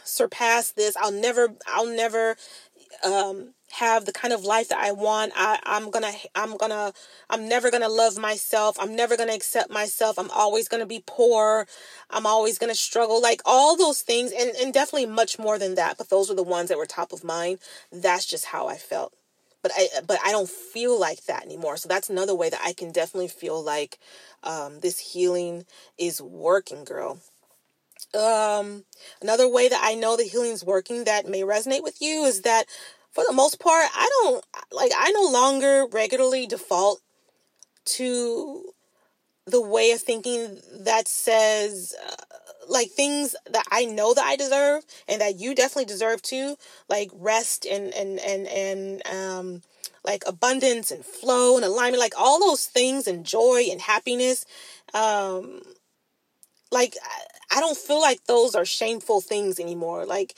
surpass 0.04 0.72
this. 0.72 0.96
I'll 0.96 1.12
never, 1.12 1.54
I'll 1.66 1.86
never, 1.86 2.36
um, 3.04 3.54
have 3.72 4.04
the 4.04 4.12
kind 4.12 4.34
of 4.34 4.44
life 4.44 4.68
that 4.68 4.78
I 4.78 4.92
want. 4.92 5.32
I, 5.34 5.58
I'm 5.64 5.90
gonna, 5.90 6.12
I'm 6.34 6.56
gonna, 6.58 6.92
I'm 7.30 7.48
never 7.48 7.70
gonna 7.70 7.88
love 7.88 8.18
myself. 8.18 8.76
I'm 8.78 8.94
never 8.94 9.16
gonna 9.16 9.32
accept 9.32 9.70
myself. 9.70 10.18
I'm 10.18 10.30
always 10.30 10.68
gonna 10.68 10.86
be 10.86 11.02
poor. 11.06 11.66
I'm 12.10 12.26
always 12.26 12.58
gonna 12.58 12.74
struggle. 12.74 13.20
Like 13.22 13.40
all 13.46 13.76
those 13.76 14.02
things, 14.02 14.30
and, 14.32 14.50
and 14.56 14.74
definitely 14.74 15.06
much 15.06 15.38
more 15.38 15.58
than 15.58 15.74
that. 15.76 15.96
But 15.96 16.10
those 16.10 16.28
were 16.28 16.34
the 16.34 16.42
ones 16.42 16.68
that 16.68 16.76
were 16.76 16.86
top 16.86 17.12
of 17.12 17.24
mind. 17.24 17.60
That's 17.90 18.26
just 18.26 18.44
how 18.46 18.68
I 18.68 18.76
felt 18.76 19.14
but 19.62 19.72
I 19.76 19.88
but 20.06 20.18
I 20.24 20.32
don't 20.32 20.48
feel 20.48 20.98
like 20.98 21.24
that 21.26 21.44
anymore. 21.44 21.76
So 21.76 21.88
that's 21.88 22.10
another 22.10 22.34
way 22.34 22.50
that 22.50 22.60
I 22.64 22.72
can 22.72 22.92
definitely 22.92 23.28
feel 23.28 23.62
like 23.62 23.98
um, 24.42 24.80
this 24.80 24.98
healing 24.98 25.64
is 25.98 26.20
working, 26.20 26.84
girl. 26.84 27.18
Um, 28.14 28.84
another 29.22 29.48
way 29.48 29.68
that 29.68 29.80
I 29.82 29.94
know 29.94 30.16
the 30.16 30.24
healing 30.24 30.52
is 30.52 30.64
working 30.64 31.04
that 31.04 31.28
may 31.28 31.42
resonate 31.42 31.82
with 31.82 32.02
you 32.02 32.24
is 32.24 32.42
that 32.42 32.66
for 33.12 33.24
the 33.26 33.32
most 33.32 33.60
part, 33.60 33.86
I 33.94 34.08
don't 34.22 34.44
like 34.72 34.92
I 34.96 35.10
no 35.12 35.30
longer 35.30 35.86
regularly 35.90 36.46
default 36.46 37.00
to 37.84 38.72
the 39.46 39.60
way 39.60 39.90
of 39.90 40.00
thinking 40.00 40.60
that 40.80 41.08
says 41.08 41.94
uh, 42.06 42.14
like 42.68 42.90
things 42.90 43.34
that 43.50 43.64
I 43.70 43.84
know 43.84 44.14
that 44.14 44.24
I 44.24 44.36
deserve 44.36 44.84
and 45.08 45.20
that 45.20 45.38
you 45.38 45.54
definitely 45.54 45.86
deserve 45.86 46.22
too, 46.22 46.56
like 46.88 47.10
rest 47.14 47.66
and 47.66 47.92
and 47.94 48.18
and 48.20 48.46
and 48.48 49.06
um 49.06 49.62
like 50.04 50.24
abundance 50.26 50.90
and 50.90 51.04
flow 51.04 51.56
and 51.56 51.64
alignment, 51.64 52.00
like 52.00 52.14
all 52.18 52.40
those 52.40 52.66
things 52.66 53.06
and 53.06 53.24
joy 53.24 53.66
and 53.70 53.80
happiness. 53.80 54.44
Um 54.94 55.62
like 56.70 56.96
I 57.54 57.60
don't 57.60 57.76
feel 57.76 58.00
like 58.00 58.24
those 58.24 58.54
are 58.54 58.64
shameful 58.64 59.20
things 59.20 59.60
anymore. 59.60 60.06
Like 60.06 60.34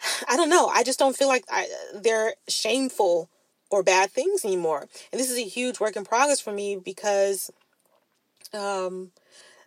I 0.28 0.36
don't 0.36 0.50
know. 0.50 0.66
I 0.66 0.82
just 0.82 0.98
don't 0.98 1.16
feel 1.16 1.28
like 1.28 1.44
I, 1.50 1.66
they're 1.94 2.34
shameful 2.48 3.28
or 3.70 3.82
bad 3.82 4.10
things 4.10 4.44
anymore. 4.44 4.88
And 5.12 5.20
this 5.20 5.30
is 5.30 5.38
a 5.38 5.42
huge 5.44 5.80
work 5.80 5.96
in 5.96 6.04
progress 6.04 6.40
for 6.40 6.52
me 6.52 6.76
because 6.76 7.50
um 8.52 9.12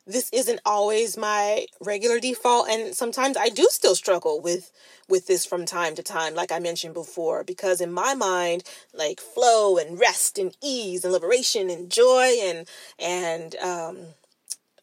this 0.05 0.29
isn't 0.33 0.59
always 0.65 1.17
my 1.17 1.65
regular 1.79 2.19
default 2.19 2.67
and 2.69 2.93
sometimes 2.95 3.37
I 3.37 3.49
do 3.49 3.67
still 3.69 3.95
struggle 3.95 4.41
with 4.41 4.71
with 5.07 5.27
this 5.27 5.45
from 5.45 5.65
time 5.65 5.95
to 5.95 6.03
time 6.03 6.35
like 6.35 6.51
I 6.51 6.59
mentioned 6.59 6.93
before 6.93 7.43
because 7.43 7.79
in 7.81 7.91
my 7.91 8.13
mind 8.13 8.63
like 8.93 9.19
flow 9.19 9.77
and 9.77 9.99
rest 9.99 10.37
and 10.37 10.55
ease 10.61 11.03
and 11.03 11.13
liberation 11.13 11.69
and 11.69 11.89
joy 11.89 12.35
and 12.41 12.67
and 12.99 13.55
um 13.57 13.97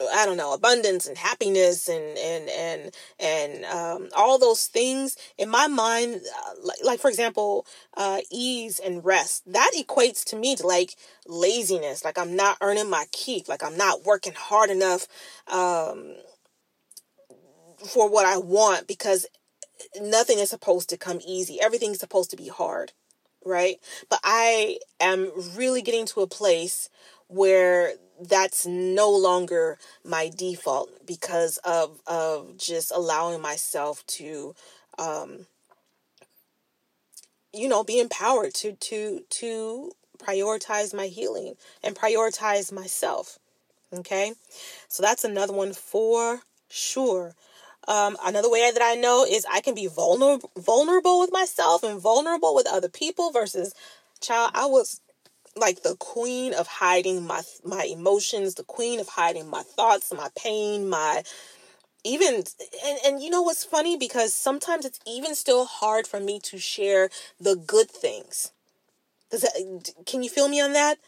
I 0.09 0.25
don't 0.25 0.37
know, 0.37 0.55
abundance 0.55 1.07
and 1.07 1.19
happiness 1.19 1.89
and 1.89 2.17
and 2.19 2.49
and 2.49 2.95
and 3.19 3.65
um, 3.67 4.09
all 4.17 4.39
those 4.39 4.67
things 4.67 5.17
in 5.39 5.51
my 5.51 5.67
mind, 5.67 6.17
uh, 6.17 6.53
like, 6.63 6.79
like 6.85 7.01
for 7.01 7.09
example, 7.09 7.67
uh, 7.97 8.21
ease 8.31 8.79
and 8.79 9.05
rest. 9.05 9.43
That 9.53 9.73
equates 9.77 10.25
to 10.27 10.37
me 10.37 10.57
to 10.57 10.67
like 10.67 10.97
laziness. 11.27 12.05
Like 12.05 12.19
I'm 12.19 12.35
not 12.35 12.57
earning 12.61 12.89
my 12.89 13.05
keep. 13.13 13.49
Like 13.49 13.63
I'm 13.63 13.77
not 13.77 14.05
working 14.05 14.35
hard 14.35 14.71
enough 14.71 15.07
um, 15.49 16.15
for 17.87 18.09
what 18.09 18.27
I 18.27 18.39
want 18.39 18.87
because 18.87 19.27
nothing 20.01 20.39
is 20.39 20.51
supposed 20.51 20.89
to 20.91 20.97
come 20.97 21.21
easy. 21.27 21.61
Everything's 21.61 22.01
supposed 22.01 22.31
to 22.31 22.37
be 22.37 22.49
hard, 22.49 22.93
right? 23.45 23.77
But 24.09 24.21
I 24.25 24.79
am 25.01 25.31
really 25.57 25.83
getting 25.83 26.07
to 26.07 26.21
a 26.21 26.27
place 26.27 26.89
where 27.31 27.95
that's 28.21 28.67
no 28.67 29.11
longer 29.11 29.79
my 30.05 30.31
default 30.37 31.07
because 31.07 31.57
of 31.59 32.01
of 32.07 32.57
just 32.59 32.93
allowing 32.95 33.41
myself 33.41 34.07
to 34.07 34.55
um 34.99 35.47
you 37.53 37.69
know 37.69 37.83
be 37.83 37.99
empowered 37.99 38.53
to 38.53 38.73
to 38.73 39.25
to 39.31 39.93
prioritize 40.19 40.95
my 40.95 41.07
healing 41.07 41.55
and 41.83 41.97
prioritize 41.97 42.71
myself 42.71 43.39
okay? 43.93 44.35
So 44.89 45.03
that's 45.03 45.25
another 45.25 45.53
one 45.53 45.73
for 45.73 46.41
sure. 46.69 47.35
Um, 47.89 48.17
another 48.25 48.51
way 48.51 48.71
that 48.71 48.83
I 48.83 48.95
know 48.95 49.25
is 49.29 49.47
I 49.51 49.61
can 49.61 49.75
be 49.75 49.87
vulnerable 49.87 50.51
vulnerable 50.57 51.19
with 51.19 51.33
myself 51.33 51.83
and 51.83 52.01
vulnerable 52.01 52.55
with 52.55 52.67
other 52.67 52.89
people 52.89 53.31
versus 53.31 53.75
child 54.21 54.53
I 54.55 54.67
was 54.67 55.01
like 55.57 55.83
the 55.83 55.97
queen 55.97 56.55
of 56.55 56.67
hiding 56.67 57.27
my 57.27 57.43
my 57.65 57.85
emotions, 57.85 58.55
the 58.55 58.65
queen 58.65 59.01
of 59.01 59.09
hiding 59.09 59.49
my 59.49 59.63
thoughts, 59.63 60.13
my 60.13 60.29
pain, 60.37 60.89
my 60.89 61.23
even 62.05 62.35
and 62.85 62.99
and 63.07 63.23
you 63.23 63.31
know 63.31 63.43
what's 63.43 63.65
funny 63.65 63.97
because 63.97 64.33
sometimes 64.35 64.85
it's 64.85 65.01
even 65.07 65.35
still 65.35 65.65
hard 65.67 66.07
for 66.07 66.21
me 66.21 66.41
to 66.41 66.59
share 66.59 67.11
the 67.41 67.57
good 67.57 67.91
things. 67.91 68.53
Does 69.31 69.43
that, 69.43 69.93
can 70.07 70.23
you 70.23 70.31
feel 70.31 70.49
me 70.49 70.61
on 70.61 70.73
that? 70.73 70.99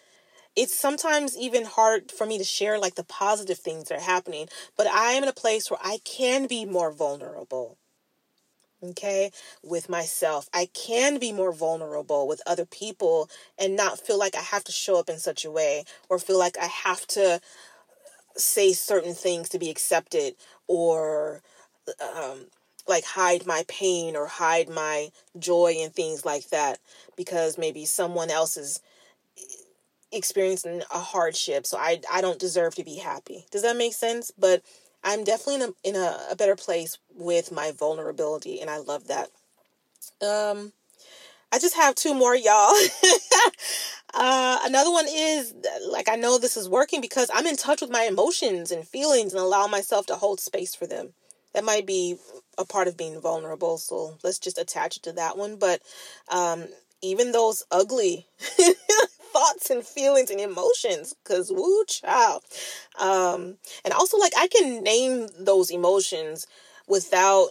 It's 0.55 0.79
sometimes 0.79 1.37
even 1.37 1.65
hard 1.65 2.13
for 2.13 2.27
me 2.27 2.39
to 2.39 2.45
share 2.45 2.79
like 2.79 2.95
the 2.95 3.05
positive 3.05 3.59
things 3.59 3.89
that 3.89 3.99
are 3.99 4.03
happening, 4.03 4.49
but 4.77 4.87
I 4.87 5.13
am 5.13 5.23
in 5.23 5.29
a 5.29 5.33
place 5.33 5.71
where 5.71 5.81
I 5.83 5.99
can 6.05 6.47
be 6.47 6.65
more 6.65 6.93
vulnerable 6.93 7.79
okay, 8.83 9.31
with 9.63 9.89
myself. 9.89 10.49
I 10.53 10.69
can 10.73 11.19
be 11.19 11.33
more 11.33 11.53
vulnerable 11.53 12.27
with 12.27 12.43
other 12.47 12.65
people 12.65 13.29
and 13.59 13.77
not 13.77 13.99
feel 13.99 14.19
like 14.19 14.37
I 14.37 14.41
have 14.41 14.65
to 14.65 14.73
show 14.73 14.99
up 14.99 15.09
in 15.09 15.19
such 15.19 15.45
a 15.45 15.51
way 15.51 15.85
or 16.09 16.19
feel 16.19 16.39
like 16.39 16.57
I 16.59 16.67
have 16.67 17.07
to 17.09 17.41
say 18.37 18.73
certain 18.73 19.15
things 19.15 19.49
to 19.51 19.59
be 19.59 19.71
accepted 19.71 20.35
or 20.67 21.43
um, 22.01 22.47
like 22.89 23.05
hide 23.05 23.47
my 23.47 23.65
pain 23.69 24.17
or 24.17 24.27
hide 24.27 24.69
my 24.69 25.11
joy 25.39 25.77
and 25.81 25.95
things 25.95 26.25
like 26.25 26.49
that 26.51 26.79
because 27.17 27.59
maybe 27.59 27.85
someone 27.85 28.31
else 28.31 28.57
is 28.57 28.81
experiencing 30.11 30.83
a 30.93 30.99
hardship 30.99 31.67
so 31.67 31.79
I 31.79 32.01
I 32.13 32.21
don't 32.21 32.39
deserve 32.39 32.75
to 32.77 32.85
be 32.85 32.97
happy. 32.97 33.47
Does 33.51 33.63
that 33.63 33.77
make 33.77 33.95
sense? 33.95 34.31
But 34.39 34.63
I'm 35.05 35.25
definitely 35.25 35.57
in 35.57 35.63
a 35.63 35.73
in 35.85 35.97
a, 35.97 36.19
a 36.31 36.37
better 36.37 36.57
place 36.57 36.99
with 37.15 37.53
my 37.53 37.73
vulnerability, 37.73 38.61
and 38.61 38.71
I 38.71 38.79
love 38.79 39.09
that. 39.09 39.31
Um, 40.21 40.73
I 41.53 41.59
just 41.59 41.77
have 41.77 41.95
two 41.95 42.15
more, 42.15 42.35
y'all. 42.35 42.75
uh, 44.15 44.61
another 44.65 44.91
one 44.91 45.07
is 45.09 45.55
like 45.91 46.09
I 46.09 46.17
know 46.17 46.39
this 46.39 46.57
is 46.57 46.69
working 46.69 47.01
because 47.01 47.31
I'm 47.35 47.47
in 47.47 47.57
touch 47.57 47.81
with 47.81 47.91
my 47.91 48.05
emotions 48.05 48.71
and 48.71 48.87
feelings 48.87 49.33
and 49.33 49.43
allow 49.43 49.67
myself 49.67 50.07
to 50.07 50.17
hold 50.17 50.41
space 50.41 50.75
for 50.75 50.87
them. 50.87 51.15
That 51.55 51.65
might 51.65 51.87
be 51.87 52.17
a 52.57 52.65
part 52.65 52.89
of 52.89 52.97
being 52.97 53.21
vulnerable, 53.21 53.77
so 53.77 54.17
let's 54.23 54.39
just 54.39 54.59
attach 54.59 54.97
it 54.97 55.03
to 55.03 55.13
that 55.13 55.37
one. 55.37 55.57
But 55.57 55.83
um, 56.29 56.65
even 57.03 57.33
those 57.33 57.65
ugly 57.71 58.27
thoughts 59.33 59.71
and 59.71 59.85
feelings 59.85 60.31
and 60.31 60.41
emotions 60.41 61.15
because 61.23 61.51
woo 61.51 61.85
child. 61.87 62.43
Um 62.99 63.57
and 63.85 63.95
also 63.95 64.19
like 64.19 64.33
i 64.37 64.49
can 64.49 64.83
name 64.83 65.29
those 65.39 65.71
emotions 65.71 66.47
without 66.89 67.49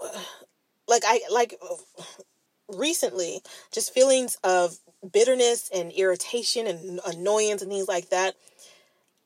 like 0.88 1.02
i 1.06 1.20
like 1.30 1.54
recently 2.68 3.40
just 3.72 3.94
feelings 3.94 4.36
of 4.42 4.78
bitterness 5.12 5.70
and 5.74 5.92
irritation 5.92 6.66
and 6.66 7.00
annoyance 7.06 7.62
and 7.62 7.70
things 7.70 7.88
like 7.88 8.10
that. 8.10 8.34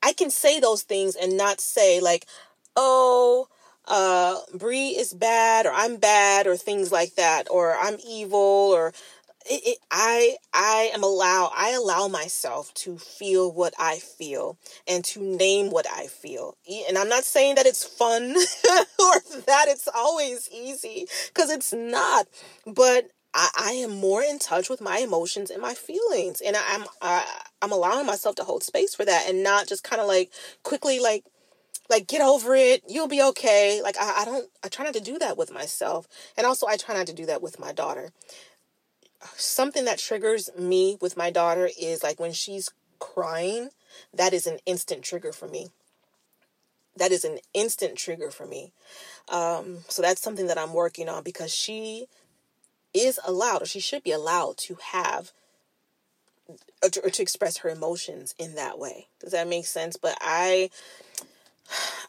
I 0.02 0.12
can 0.12 0.30
say 0.30 0.60
those 0.60 0.82
things 0.82 1.14
and 1.16 1.36
not 1.36 1.60
say 1.60 2.00
like 2.00 2.26
oh 2.76 3.48
uh 3.86 4.38
Bree 4.54 4.88
is 4.88 5.12
bad 5.12 5.66
or 5.66 5.72
I'm 5.72 5.96
bad 5.96 6.46
or 6.46 6.56
things 6.56 6.92
like 6.92 7.14
that 7.16 7.48
or 7.50 7.76
I'm 7.76 7.98
evil 8.06 8.38
or 8.38 8.92
it, 9.50 9.62
it, 9.66 9.78
I 9.90 10.36
I 10.54 10.90
am 10.94 11.02
allow 11.02 11.50
I 11.54 11.72
allow 11.72 12.06
myself 12.06 12.72
to 12.74 12.98
feel 12.98 13.52
what 13.52 13.74
I 13.78 13.98
feel 13.98 14.56
and 14.86 15.04
to 15.06 15.20
name 15.20 15.70
what 15.70 15.86
I 15.92 16.06
feel. 16.06 16.56
And 16.88 16.96
I'm 16.96 17.08
not 17.08 17.24
saying 17.24 17.56
that 17.56 17.66
it's 17.66 17.84
fun 17.84 18.30
or 18.70 19.14
that 19.46 19.66
it's 19.68 19.88
always 19.92 20.48
easy 20.54 21.06
because 21.28 21.50
it's 21.50 21.72
not. 21.72 22.28
But 22.64 23.10
I, 23.34 23.48
I 23.58 23.70
am 23.72 23.90
more 23.90 24.22
in 24.22 24.38
touch 24.38 24.70
with 24.70 24.80
my 24.80 24.98
emotions 24.98 25.50
and 25.50 25.60
my 25.60 25.74
feelings, 25.74 26.40
and 26.40 26.56
I'm 26.56 26.84
I, 27.02 27.26
I'm 27.60 27.72
allowing 27.72 28.06
myself 28.06 28.36
to 28.36 28.44
hold 28.44 28.62
space 28.62 28.94
for 28.94 29.04
that 29.04 29.26
and 29.28 29.42
not 29.42 29.66
just 29.66 29.82
kind 29.82 30.00
of 30.00 30.06
like 30.06 30.30
quickly 30.62 31.00
like 31.00 31.24
like 31.88 32.06
get 32.06 32.22
over 32.22 32.54
it 32.54 32.82
you'll 32.88 33.08
be 33.08 33.20
okay 33.20 33.80
like 33.82 33.96
I, 34.00 34.22
I 34.22 34.24
don't 34.24 34.48
i 34.64 34.68
try 34.68 34.84
not 34.84 34.94
to 34.94 35.00
do 35.00 35.18
that 35.18 35.36
with 35.36 35.52
myself 35.52 36.06
and 36.36 36.46
also 36.46 36.66
i 36.68 36.76
try 36.76 36.94
not 36.94 37.08
to 37.08 37.12
do 37.12 37.26
that 37.26 37.42
with 37.42 37.58
my 37.58 37.72
daughter 37.72 38.12
something 39.36 39.84
that 39.84 39.98
triggers 39.98 40.50
me 40.58 40.96
with 41.00 41.16
my 41.16 41.30
daughter 41.30 41.68
is 41.80 42.02
like 42.02 42.20
when 42.20 42.32
she's 42.32 42.70
crying, 42.98 43.70
that 44.14 44.32
is 44.32 44.46
an 44.46 44.58
instant 44.66 45.02
trigger 45.02 45.32
for 45.32 45.48
me. 45.48 45.70
That 46.96 47.12
is 47.12 47.24
an 47.24 47.38
instant 47.54 47.96
trigger 47.96 48.30
for 48.30 48.46
me. 48.46 48.72
Um, 49.28 49.78
so 49.88 50.02
that's 50.02 50.20
something 50.20 50.48
that 50.48 50.58
I'm 50.58 50.74
working 50.74 51.08
on 51.08 51.22
because 51.22 51.52
she 51.52 52.06
is 52.92 53.20
allowed, 53.24 53.62
or 53.62 53.66
she 53.66 53.80
should 53.80 54.02
be 54.02 54.12
allowed 54.12 54.56
to 54.58 54.76
have 54.92 55.32
or 56.82 56.88
to, 56.88 57.06
or 57.06 57.10
to 57.10 57.22
express 57.22 57.58
her 57.58 57.68
emotions 57.68 58.34
in 58.38 58.54
that 58.56 58.78
way. 58.78 59.06
Does 59.20 59.32
that 59.32 59.48
make 59.48 59.66
sense? 59.66 59.96
But 59.96 60.18
I 60.20 60.70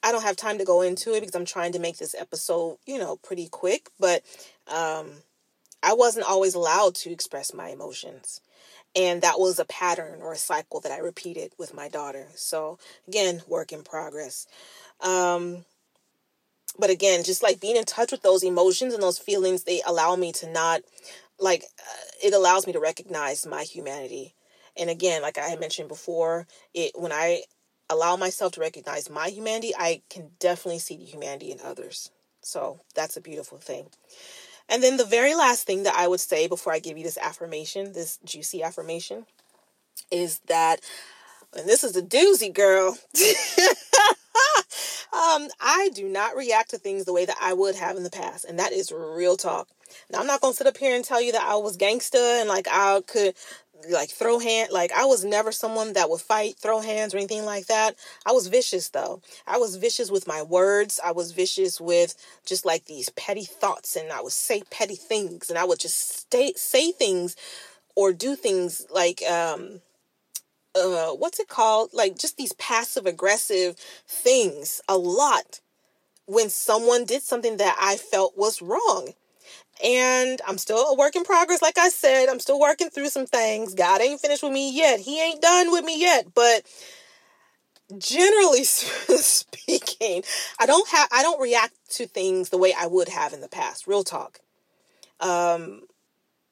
I 0.04 0.12
don't 0.12 0.24
have 0.24 0.36
time 0.36 0.58
to 0.58 0.66
go 0.66 0.82
into 0.82 1.14
it 1.14 1.20
because 1.20 1.36
I'm 1.36 1.46
trying 1.46 1.74
to 1.74 1.80
make 1.80 1.98
this 1.98 2.16
episode, 2.16 2.78
you 2.86 2.98
know, 2.98 3.18
pretty 3.18 3.48
quick, 3.48 3.90
but 4.00 4.24
um 4.68 5.12
I 5.84 5.94
wasn't 5.94 6.26
always 6.26 6.54
allowed 6.54 6.96
to 6.96 7.12
express 7.12 7.54
my 7.54 7.70
emotions. 7.70 8.42
And 8.96 9.22
that 9.22 9.40
was 9.40 9.58
a 9.58 9.66
pattern 9.66 10.22
or 10.22 10.34
a 10.34 10.38
cycle 10.38 10.82
that 10.82 10.92
I 10.92 10.98
repeated 10.98 11.54
with 11.58 11.74
my 11.74 11.88
daughter. 11.88 12.28
So, 12.36 12.78
again, 13.08 13.42
work 13.48 13.72
in 13.72 13.84
progress. 13.84 14.48
Um, 15.00 15.66
but 16.78 16.90
again, 16.90 17.24
just 17.24 17.42
like 17.44 17.62
being 17.62 17.78
in 17.78 17.86
touch 17.86 18.12
with 18.12 18.22
those 18.22 18.44
emotions 18.44 18.94
and 18.94 19.02
those 19.02 19.20
feelings, 19.20 19.64
they 19.64 19.82
allow 19.86 20.16
me 20.16 20.32
to 20.34 20.52
not, 20.52 20.82
like, 21.40 21.64
uh, 21.80 22.02
it 22.24 22.34
allows 22.34 22.68
me 22.68 22.74
to 22.74 22.80
recognize 22.80 23.46
my 23.46 23.64
humanity. 23.64 24.36
And 24.78 24.90
again, 24.90 25.22
like 25.22 25.38
I 25.38 25.48
had 25.48 25.60
mentioned 25.60 25.88
before, 25.88 26.48
it 26.74 26.92
when 26.96 27.12
I 27.12 27.44
allow 27.90 28.16
myself 28.16 28.54
to 28.54 28.62
recognize 28.62 29.10
my 29.10 29.28
humanity, 29.30 29.74
I 29.78 30.02
can 30.10 30.32
definitely 30.40 30.80
see 30.80 30.98
the 30.98 31.04
humanity 31.04 31.52
in 31.52 31.60
others. 31.64 32.10
So 32.42 32.80
that's 32.96 33.18
a 33.18 33.22
beautiful 33.22 33.58
thing. 33.58 33.88
And 34.72 34.82
then 34.82 34.96
the 34.96 35.06
very 35.06 35.36
last 35.36 35.68
thing 35.68 35.84
that 35.84 35.96
I 35.96 36.08
would 36.08 36.22
say 36.22 36.48
before 36.48 36.72
I 36.72 36.80
give 36.80 36.98
you 36.98 37.04
this 37.04 37.18
affirmation, 37.18 37.92
this 37.92 38.18
juicy 38.24 38.64
affirmation, 38.64 39.26
is 40.10 40.40
that, 40.48 40.80
and 41.56 41.68
this 41.68 41.84
is 41.84 41.98
a 41.98 42.02
doozy, 42.02 42.54
girl. 42.54 42.98
um, 45.14 45.50
I 45.60 45.90
do 45.94 46.08
not 46.08 46.38
react 46.38 46.70
to 46.70 46.78
things 46.78 47.04
the 47.04 47.12
way 47.12 47.26
that 47.26 47.36
I 47.42 47.52
would 47.54 47.76
have 47.76 47.98
in 47.98 48.04
the 48.04 48.10
past, 48.10 48.46
and 48.46 48.58
that 48.60 48.72
is 48.72 48.94
real 48.94 49.36
talk. 49.36 49.68
Now, 50.10 50.22
I'm 50.22 50.28
not 50.28 50.40
gonna 50.40 50.54
sit 50.54 50.68
up 50.68 50.78
here 50.78 50.96
and 50.96 51.04
tell 51.04 51.22
you 51.22 51.34
that 51.34 51.44
I 51.44 51.58
was 51.58 51.76
gangster 51.76 52.18
and 52.18 52.48
like 52.48 52.68
I 52.72 53.02
could 53.06 53.36
like 53.90 54.10
throw 54.10 54.40
hand 54.40 54.70
like 54.72 54.92
I 54.92 55.06
was 55.06 55.24
never 55.24 55.52
someone 55.52 55.94
that 55.94 56.10
would 56.10 56.22
fight, 56.22 56.56
throw 56.58 56.82
hands 56.82 57.14
or 57.14 57.18
anything 57.18 57.46
like 57.46 57.68
that. 57.68 57.96
I 58.26 58.32
was 58.32 58.48
vicious 58.48 58.90
though. 58.90 59.22
I 59.48 59.58
was 59.58 59.76
vicious 59.76 60.12
with 60.12 60.28
my 60.28 60.42
words. 60.42 61.00
I 61.04 61.12
was 61.12 61.32
vicious 61.32 61.80
with 61.82 62.16
just 62.46 62.66
like 62.66 62.86
these 62.86 63.10
petty 63.10 63.44
thoughts 63.46 63.96
and 63.96 64.12
I 64.12 64.22
would 64.22 64.32
say 64.32 64.64
petty 64.70 64.96
things 64.96 65.50
and 65.50 65.58
I 65.58 65.66
would 65.66 65.80
just 65.80 66.18
stay 66.18 66.54
say 66.56 66.92
things 66.92 67.36
or 67.96 68.14
do 68.14 68.36
things 68.36 68.86
like 68.90 69.22
um 69.24 69.82
uh 70.76 71.12
what's 71.12 71.40
it 71.40 71.50
called 71.50 71.90
like 71.94 72.18
just 72.18 72.38
these 72.38 72.54
passive 72.54 73.06
aggressive 73.06 73.76
things 74.08 74.82
a 74.88 74.98
lot 74.98 75.60
when 76.26 76.50
someone 76.50 77.04
did 77.06 77.22
something 77.22 77.58
that 77.58 77.78
I 77.80 77.98
felt 77.98 78.38
was 78.38 78.62
wrong. 78.62 79.14
And 79.84 80.42
I'm 80.48 80.58
still 80.58 80.78
a 80.90 80.96
work 80.96 81.16
in 81.16 81.24
progress. 81.24 81.62
Like 81.62 81.78
I 81.78 81.90
said, 81.90 82.30
I'm 82.30 82.40
still 82.40 82.60
working 82.60 82.90
through 82.90 83.10
some 83.10 83.26
things. 83.26 83.74
God 83.74 84.02
ain't 84.02 84.20
finished 84.22 84.44
with 84.44 84.52
me 84.52 84.76
yet. 84.76 85.00
He 85.00 85.22
ain't 85.22 85.42
done 85.42 85.72
with 85.72 85.84
me 85.84 86.00
yet. 86.00 86.28
But 86.34 86.64
generally 87.98 88.64
speaking, 88.64 90.24
I 90.60 90.66
don't 90.66 90.88
have 90.90 91.10
I 91.12 91.22
don't 91.24 91.42
react 91.42 91.74
to 91.92 92.08
things 92.08 92.50
the 92.50 92.58
way 92.58 92.74
I 92.78 92.88
would 92.88 93.10
have 93.10 93.34
in 93.34 93.42
the 93.42 93.50
past. 93.50 93.88
Real 93.88 94.04
talk. 94.04 94.40
Um 95.20 95.82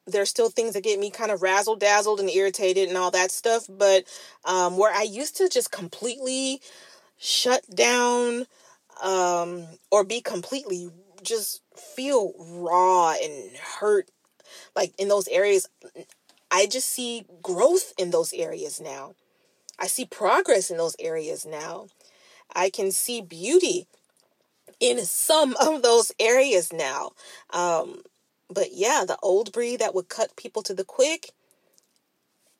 there's 0.08 0.30
still 0.30 0.50
things 0.50 0.74
that 0.74 0.84
get 0.84 1.00
me 1.00 1.12
kind 1.12 1.30
of 1.30 1.44
razzle 1.44 1.76
dazzled 1.76 2.20
and 2.20 2.32
irritated 2.32 2.90
and 2.90 2.98
all 2.98 3.12
that 3.12 3.32
stuff, 3.32 3.66
but 3.70 4.06
um 4.46 4.78
where 4.78 4.94
I 4.94 5.04
used 5.04 5.38
to 5.38 5.50
just 5.50 5.72
completely 5.72 6.62
shut 7.18 7.64
down 7.74 8.46
um 9.04 9.66
or 9.92 10.04
be 10.04 10.22
completely 10.22 10.90
just 11.24 11.62
feel 11.76 12.34
raw 12.40 13.14
and 13.14 13.56
hurt 13.58 14.10
like 14.76 14.94
in 14.98 15.08
those 15.08 15.28
areas 15.28 15.68
I 16.52 16.66
just 16.66 16.90
see 16.90 17.26
growth 17.42 17.94
in 17.98 18.12
those 18.12 18.34
areas 18.34 18.82
now. 18.82 19.14
I 19.78 19.88
see 19.88 20.06
progress 20.06 20.72
in 20.72 20.78
those 20.78 20.96
areas 21.00 21.46
now. 21.46 21.88
I 22.54 22.70
can 22.70 22.92
see 22.92 23.22
beauty 23.22 23.88
in 24.80 25.06
some 25.06 25.56
of 25.62 25.84
those 25.84 26.12
areas 26.20 26.74
now. 26.74 27.12
Um, 27.52 28.02
but 28.50 28.70
yeah, 28.74 29.04
the 29.08 29.18
old 29.22 29.52
Bree 29.52 29.78
that 29.78 29.94
would 29.94 30.10
cut 30.10 30.36
people 30.36 30.64
to 30.64 30.74
the 30.74 30.84
quick, 30.84 31.32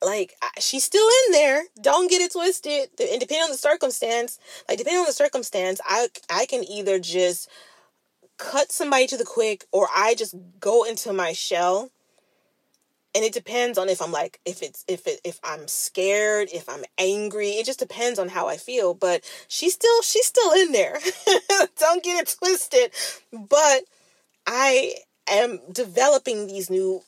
like 0.02 0.34
she's 0.58 0.84
still 0.84 1.06
in 1.26 1.32
there. 1.32 1.64
Don't 1.80 2.08
get 2.08 2.22
it 2.22 2.32
twisted. 2.32 2.90
And 3.00 3.20
depending 3.20 3.42
on 3.44 3.50
the 3.50 3.56
circumstance, 3.56 4.38
like 4.68 4.78
depending 4.78 5.00
on 5.00 5.06
the 5.06 5.12
circumstance, 5.12 5.80
I 5.84 6.08
I 6.30 6.46
can 6.46 6.64
either 6.64 6.98
just 7.00 7.50
cut 8.40 8.72
somebody 8.72 9.06
to 9.06 9.16
the 9.16 9.24
quick 9.24 9.66
or 9.70 9.88
I 9.94 10.14
just 10.14 10.34
go 10.58 10.84
into 10.84 11.12
my 11.12 11.32
shell. 11.32 11.90
And 13.14 13.24
it 13.24 13.32
depends 13.32 13.76
on 13.76 13.88
if 13.88 14.00
i'm 14.00 14.12
like 14.12 14.38
if 14.44 14.62
it's 14.62 14.84
if 14.86 15.08
it 15.08 15.20
if 15.24 15.40
i'm 15.42 15.66
scared 15.66 16.48
if 16.52 16.68
i'm 16.68 16.84
angry 16.96 17.48
it 17.48 17.66
just 17.66 17.80
depends 17.80 18.20
on 18.20 18.28
how 18.28 18.46
i 18.46 18.56
feel 18.56 18.94
but 18.94 19.28
she's 19.48 19.74
still 19.74 20.02
she's 20.02 20.26
still 20.26 20.52
in 20.52 20.70
there. 20.70 20.96
Don't 21.78 22.04
get 22.04 22.22
it 22.22 22.36
twisted. 22.38 22.92
But 23.32 23.82
i 24.46 24.94
am 25.28 25.58
developing 25.72 26.46
these 26.46 26.70
new 26.70 27.02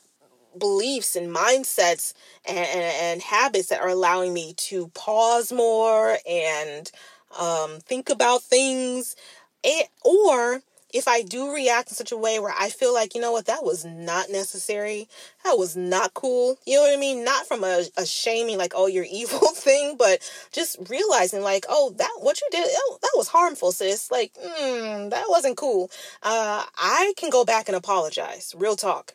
beliefs 0.58 1.16
and 1.16 1.34
mindsets 1.34 2.14
and, 2.48 2.58
and, 2.58 2.94
and 3.00 3.22
habits 3.22 3.68
that 3.68 3.80
are 3.80 3.88
allowing 3.88 4.34
me 4.34 4.54
to 4.54 4.88
pause 4.88 5.52
more 5.52 6.18
and 6.28 6.90
um, 7.38 7.78
think 7.80 8.10
about 8.10 8.42
things. 8.42 9.16
And, 9.64 9.86
or 10.04 10.62
if 10.92 11.08
I 11.08 11.22
do 11.22 11.52
react 11.52 11.88
in 11.90 11.94
such 11.94 12.12
a 12.12 12.16
way 12.16 12.38
where 12.38 12.54
I 12.58 12.68
feel 12.68 12.92
like, 12.92 13.14
you 13.14 13.20
know 13.20 13.32
what, 13.32 13.46
that 13.46 13.64
was 13.64 13.84
not 13.84 14.30
necessary, 14.30 15.08
that 15.44 15.58
was 15.58 15.76
not 15.76 16.14
cool, 16.14 16.58
you 16.66 16.76
know 16.76 16.82
what 16.82 16.94
I 16.94 17.00
mean? 17.00 17.24
Not 17.24 17.46
from 17.46 17.64
a, 17.64 17.84
a 17.96 18.04
shaming, 18.04 18.58
like, 18.58 18.72
oh, 18.74 18.86
you're 18.86 19.06
evil 19.10 19.48
thing, 19.54 19.96
but 19.96 20.20
just 20.52 20.76
realizing, 20.88 21.42
like, 21.42 21.64
oh, 21.68 21.94
that, 21.96 22.10
what 22.20 22.40
you 22.40 22.48
did, 22.50 22.68
oh, 22.70 22.98
that 23.02 23.12
was 23.16 23.28
harmful, 23.28 23.72
sis. 23.72 24.10
Like, 24.10 24.32
mm, 24.34 25.10
that 25.10 25.26
wasn't 25.28 25.56
cool. 25.56 25.90
Uh, 26.22 26.64
I 26.76 27.14
can 27.16 27.30
go 27.30 27.44
back 27.44 27.68
and 27.68 27.76
apologize, 27.76 28.54
real 28.56 28.76
talk. 28.76 29.14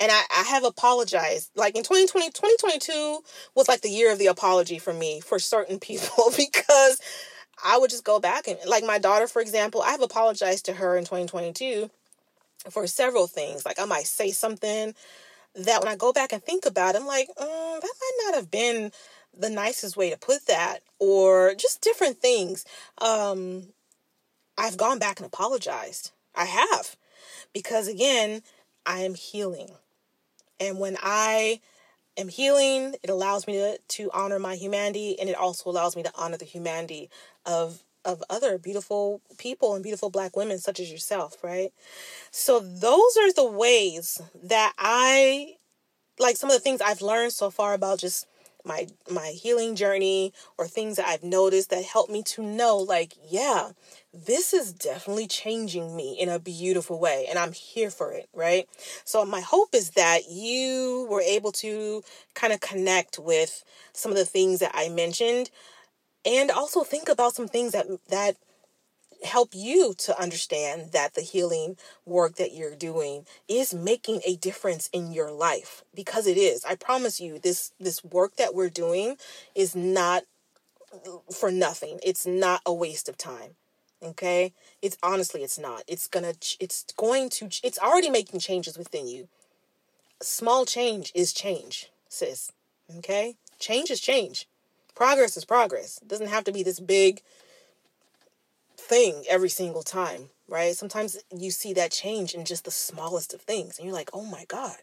And 0.00 0.10
I, 0.10 0.22
I 0.34 0.42
have 0.44 0.64
apologized. 0.64 1.50
Like 1.54 1.76
in 1.76 1.82
2020, 1.82 2.28
2022 2.30 3.18
was 3.54 3.68
like 3.68 3.82
the 3.82 3.90
year 3.90 4.10
of 4.10 4.18
the 4.18 4.28
apology 4.28 4.78
for 4.78 4.94
me, 4.94 5.20
for 5.20 5.38
certain 5.38 5.78
people, 5.80 6.32
because 6.36 7.00
I 7.64 7.78
would 7.78 7.90
just 7.90 8.04
go 8.04 8.18
back 8.20 8.48
and 8.48 8.58
like 8.66 8.84
my 8.84 8.98
daughter, 8.98 9.26
for 9.26 9.42
example, 9.42 9.82
I 9.82 9.90
have 9.90 10.02
apologized 10.02 10.66
to 10.66 10.74
her 10.74 10.96
in 10.96 11.04
2022 11.04 11.90
for 12.70 12.86
several 12.86 13.26
things. 13.26 13.64
Like 13.64 13.78
I 13.80 13.84
might 13.84 14.06
say 14.06 14.30
something 14.30 14.94
that 15.54 15.80
when 15.80 15.92
I 15.92 15.96
go 15.96 16.12
back 16.12 16.32
and 16.32 16.42
think 16.42 16.66
about 16.66 16.94
it, 16.94 17.00
I'm 17.00 17.06
like, 17.06 17.28
mm, 17.28 17.80
that 17.80 17.82
might 18.00 18.20
not 18.24 18.34
have 18.34 18.50
been 18.50 18.92
the 19.36 19.50
nicest 19.50 19.96
way 19.96 20.10
to 20.10 20.18
put 20.18 20.46
that, 20.46 20.80
or 20.98 21.54
just 21.54 21.80
different 21.80 22.18
things. 22.18 22.64
Um, 22.98 23.68
I've 24.58 24.76
gone 24.76 24.98
back 24.98 25.20
and 25.20 25.26
apologized. 25.26 26.12
I 26.34 26.44
have. 26.44 26.96
Because 27.52 27.88
again, 27.88 28.42
I 28.86 29.00
am 29.00 29.14
healing. 29.14 29.70
And 30.58 30.78
when 30.78 30.96
I 31.02 31.60
am 32.16 32.28
healing, 32.28 32.96
it 33.02 33.10
allows 33.10 33.46
me 33.46 33.54
to, 33.54 33.78
to 33.88 34.10
honor 34.12 34.38
my 34.38 34.56
humanity 34.56 35.18
and 35.18 35.28
it 35.28 35.36
also 35.36 35.70
allows 35.70 35.96
me 35.96 36.02
to 36.02 36.12
honor 36.16 36.36
the 36.36 36.44
humanity 36.44 37.10
of 37.46 37.82
of 38.02 38.22
other 38.30 38.56
beautiful 38.56 39.20
people 39.36 39.74
and 39.74 39.82
beautiful 39.82 40.08
black 40.08 40.34
women 40.34 40.58
such 40.58 40.80
as 40.80 40.90
yourself, 40.90 41.36
right? 41.44 41.70
So 42.30 42.60
those 42.60 43.16
are 43.18 43.32
the 43.32 43.44
ways 43.50 44.20
that 44.44 44.72
I 44.78 45.56
like 46.18 46.36
some 46.36 46.50
of 46.50 46.54
the 46.56 46.60
things 46.60 46.80
I've 46.80 47.02
learned 47.02 47.32
so 47.32 47.50
far 47.50 47.74
about 47.74 48.00
just 48.00 48.26
my 48.64 48.86
my 49.10 49.28
healing 49.28 49.76
journey 49.76 50.32
or 50.58 50.66
things 50.66 50.96
that 50.96 51.06
I've 51.06 51.22
noticed 51.24 51.70
that 51.70 51.84
help 51.84 52.10
me 52.10 52.22
to 52.24 52.42
know 52.42 52.76
like 52.76 53.14
yeah 53.28 53.70
this 54.12 54.52
is 54.52 54.72
definitely 54.72 55.26
changing 55.26 55.94
me 55.96 56.16
in 56.18 56.28
a 56.28 56.38
beautiful 56.38 56.98
way 56.98 57.26
and 57.28 57.38
I'm 57.38 57.52
here 57.52 57.90
for 57.90 58.12
it 58.12 58.28
right? 58.34 58.68
So 59.04 59.24
my 59.24 59.40
hope 59.40 59.74
is 59.74 59.90
that 59.90 60.30
you 60.30 61.06
were 61.10 61.22
able 61.22 61.52
to 61.52 62.02
kind 62.34 62.52
of 62.52 62.60
connect 62.60 63.18
with 63.18 63.64
some 63.92 64.10
of 64.12 64.18
the 64.18 64.24
things 64.24 64.60
that 64.60 64.72
I 64.74 64.88
mentioned 64.88 65.50
and 66.24 66.50
also 66.50 66.84
think 66.84 67.08
about 67.08 67.34
some 67.34 67.48
things 67.48 67.72
that 67.72 67.86
that 68.08 68.36
help 69.24 69.50
you 69.52 69.94
to 69.98 70.20
understand 70.20 70.92
that 70.92 71.14
the 71.14 71.20
healing 71.20 71.76
work 72.06 72.36
that 72.36 72.54
you're 72.54 72.74
doing 72.74 73.26
is 73.48 73.74
making 73.74 74.20
a 74.26 74.36
difference 74.36 74.88
in 74.92 75.12
your 75.12 75.30
life 75.30 75.84
because 75.94 76.26
it 76.26 76.36
is. 76.36 76.64
I 76.64 76.74
promise 76.74 77.20
you 77.20 77.38
this 77.38 77.72
this 77.78 78.02
work 78.04 78.36
that 78.36 78.54
we're 78.54 78.70
doing 78.70 79.16
is 79.54 79.76
not 79.76 80.22
uh, 80.92 81.18
for 81.32 81.50
nothing. 81.50 81.98
It's 82.02 82.26
not 82.26 82.62
a 82.64 82.72
waste 82.72 83.08
of 83.08 83.18
time 83.18 83.56
okay? 84.02 84.52
It's 84.82 84.96
honestly 85.02 85.42
it's 85.42 85.58
not. 85.58 85.82
It's 85.86 86.08
gonna 86.08 86.34
it's 86.58 86.84
going 86.96 87.28
to 87.30 87.48
it's 87.62 87.78
already 87.78 88.10
making 88.10 88.40
changes 88.40 88.78
within 88.78 89.06
you. 89.06 89.28
Small 90.22 90.64
change 90.64 91.12
is 91.14 91.32
change 91.32 91.90
sis 92.08 92.52
okay? 92.98 93.36
Change 93.58 93.90
is 93.90 94.00
change. 94.00 94.46
Progress 94.94 95.36
is 95.36 95.44
progress. 95.44 95.98
It 96.02 96.08
doesn't 96.08 96.28
have 96.28 96.44
to 96.44 96.52
be 96.52 96.62
this 96.62 96.80
big 96.80 97.22
thing 98.90 99.24
every 99.28 99.48
single 99.48 99.84
time, 99.84 100.30
right? 100.48 100.76
Sometimes 100.76 101.16
you 101.34 101.52
see 101.52 101.72
that 101.74 101.92
change 101.92 102.34
in 102.34 102.44
just 102.44 102.64
the 102.64 102.72
smallest 102.72 103.32
of 103.32 103.40
things 103.40 103.78
and 103.78 103.86
you're 103.86 103.94
like, 103.94 104.10
"Oh 104.12 104.24
my 104.24 104.44
god. 104.48 104.78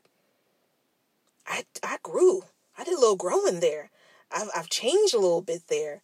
I 1.46 1.66
I 1.84 1.98
grew. 2.04 2.44
I 2.78 2.84
did 2.86 2.96
a 2.96 3.00
little 3.00 3.16
growing 3.18 3.60
there. 3.60 3.90
I've 4.32 4.50
I've 4.56 4.70
changed 4.70 5.14
a 5.14 5.20
little 5.20 5.42
bit 5.42 5.64
there." 5.68 6.02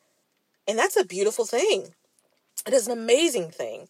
And 0.67 0.77
that's 0.77 0.97
a 0.97 1.05
beautiful 1.05 1.45
thing. 1.45 1.95
It 2.67 2.73
is 2.73 2.87
an 2.87 2.97
amazing 2.97 3.51
thing. 3.51 3.89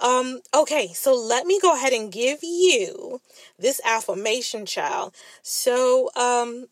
Um, 0.00 0.40
okay, 0.54 0.92
so 0.94 1.14
let 1.14 1.46
me 1.46 1.60
go 1.60 1.74
ahead 1.74 1.92
and 1.94 2.12
give 2.12 2.40
you 2.42 3.20
this 3.58 3.80
affirmation, 3.84 4.66
child. 4.66 5.14
So, 5.42 6.10
um, 6.16 6.66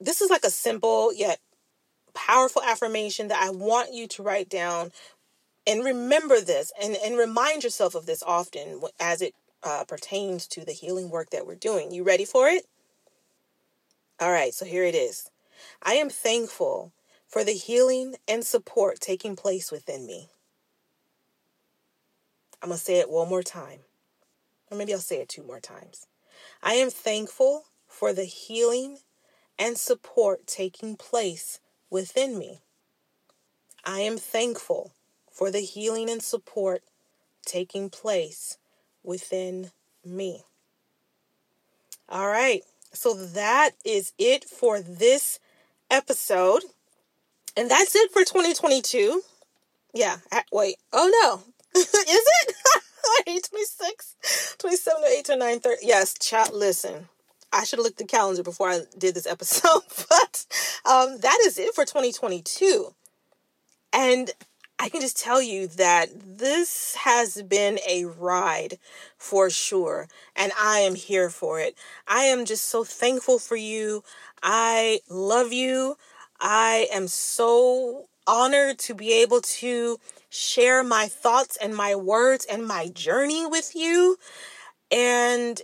this 0.00 0.20
is 0.20 0.30
like 0.30 0.44
a 0.44 0.50
simple 0.50 1.12
yet 1.14 1.40
powerful 2.14 2.62
affirmation 2.62 3.28
that 3.28 3.42
I 3.42 3.50
want 3.50 3.94
you 3.94 4.08
to 4.08 4.22
write 4.22 4.48
down 4.48 4.92
and 5.66 5.84
remember 5.84 6.40
this 6.40 6.72
and, 6.82 6.96
and 7.04 7.16
remind 7.16 7.64
yourself 7.64 7.94
of 7.94 8.06
this 8.06 8.22
often 8.22 8.80
as 8.98 9.22
it 9.22 9.34
uh, 9.62 9.84
pertains 9.86 10.46
to 10.48 10.64
the 10.64 10.72
healing 10.72 11.10
work 11.10 11.30
that 11.30 11.46
we're 11.46 11.54
doing. 11.54 11.92
You 11.92 12.02
ready 12.02 12.24
for 12.24 12.48
it? 12.48 12.64
All 14.18 14.32
right, 14.32 14.52
so 14.52 14.64
here 14.64 14.84
it 14.84 14.94
is. 14.94 15.30
I 15.82 15.94
am 15.94 16.10
thankful 16.10 16.92
for 17.26 17.44
the 17.44 17.52
healing 17.52 18.16
and 18.26 18.44
support 18.44 19.00
taking 19.00 19.36
place 19.36 19.70
within 19.70 20.06
me. 20.06 20.28
I'm 22.62 22.68
going 22.68 22.78
to 22.78 22.84
say 22.84 22.98
it 22.98 23.10
one 23.10 23.28
more 23.28 23.42
time, 23.42 23.80
or 24.70 24.76
maybe 24.76 24.92
I'll 24.92 25.00
say 25.00 25.20
it 25.20 25.28
two 25.28 25.42
more 25.42 25.60
times. 25.60 26.06
I 26.62 26.74
am 26.74 26.90
thankful 26.90 27.64
for 27.86 28.12
the 28.12 28.24
healing 28.24 28.98
and 29.58 29.78
support 29.78 30.46
taking 30.46 30.96
place 30.96 31.60
within 31.88 32.38
me. 32.38 32.60
I 33.84 34.00
am 34.00 34.18
thankful 34.18 34.92
for 35.40 35.50
the 35.50 35.60
healing 35.60 36.10
and 36.10 36.22
support 36.22 36.82
taking 37.46 37.88
place 37.88 38.58
within 39.02 39.70
me. 40.04 40.44
All 42.10 42.28
right, 42.28 42.62
so 42.92 43.14
that 43.14 43.70
is 43.82 44.12
it 44.18 44.44
for 44.44 44.82
this 44.82 45.38
episode. 45.90 46.64
And 47.56 47.70
that's 47.70 47.96
it 47.96 48.12
for 48.12 48.20
2022. 48.20 49.22
Yeah, 49.94 50.18
wait. 50.52 50.76
Oh 50.92 51.10
no. 51.22 51.54
is 51.80 51.88
it? 51.94 52.54
26, 53.24 54.56
27 54.58 55.02
to 55.02 55.08
8 55.08 55.24
to 55.24 55.36
9 55.36 55.60
30. 55.60 55.86
Yes, 55.86 56.18
chat, 56.18 56.54
listen. 56.54 57.08
I 57.50 57.64
should 57.64 57.78
have 57.78 57.84
looked 57.84 57.98
the 57.98 58.04
calendar 58.04 58.42
before 58.42 58.68
I 58.68 58.80
did 58.98 59.14
this 59.14 59.26
episode, 59.26 59.82
but 60.10 60.46
um, 60.84 61.16
that 61.20 61.38
is 61.46 61.58
it 61.58 61.74
for 61.74 61.86
2022. 61.86 62.94
And 63.92 64.30
I 64.82 64.88
can 64.88 65.02
just 65.02 65.18
tell 65.18 65.42
you 65.42 65.66
that 65.66 66.08
this 66.38 66.94
has 67.00 67.42
been 67.42 67.78
a 67.86 68.06
ride 68.06 68.78
for 69.18 69.50
sure, 69.50 70.08
and 70.34 70.52
I 70.58 70.78
am 70.78 70.94
here 70.94 71.28
for 71.28 71.60
it. 71.60 71.76
I 72.08 72.22
am 72.22 72.46
just 72.46 72.64
so 72.64 72.82
thankful 72.82 73.38
for 73.38 73.56
you. 73.56 74.02
I 74.42 75.00
love 75.10 75.52
you. 75.52 75.98
I 76.40 76.88
am 76.90 77.08
so 77.08 78.08
honored 78.26 78.78
to 78.78 78.94
be 78.94 79.12
able 79.12 79.42
to 79.42 79.98
share 80.30 80.82
my 80.82 81.08
thoughts 81.08 81.58
and 81.58 81.76
my 81.76 81.94
words 81.94 82.46
and 82.46 82.66
my 82.66 82.88
journey 82.88 83.44
with 83.44 83.76
you. 83.76 84.16
And 84.90 85.60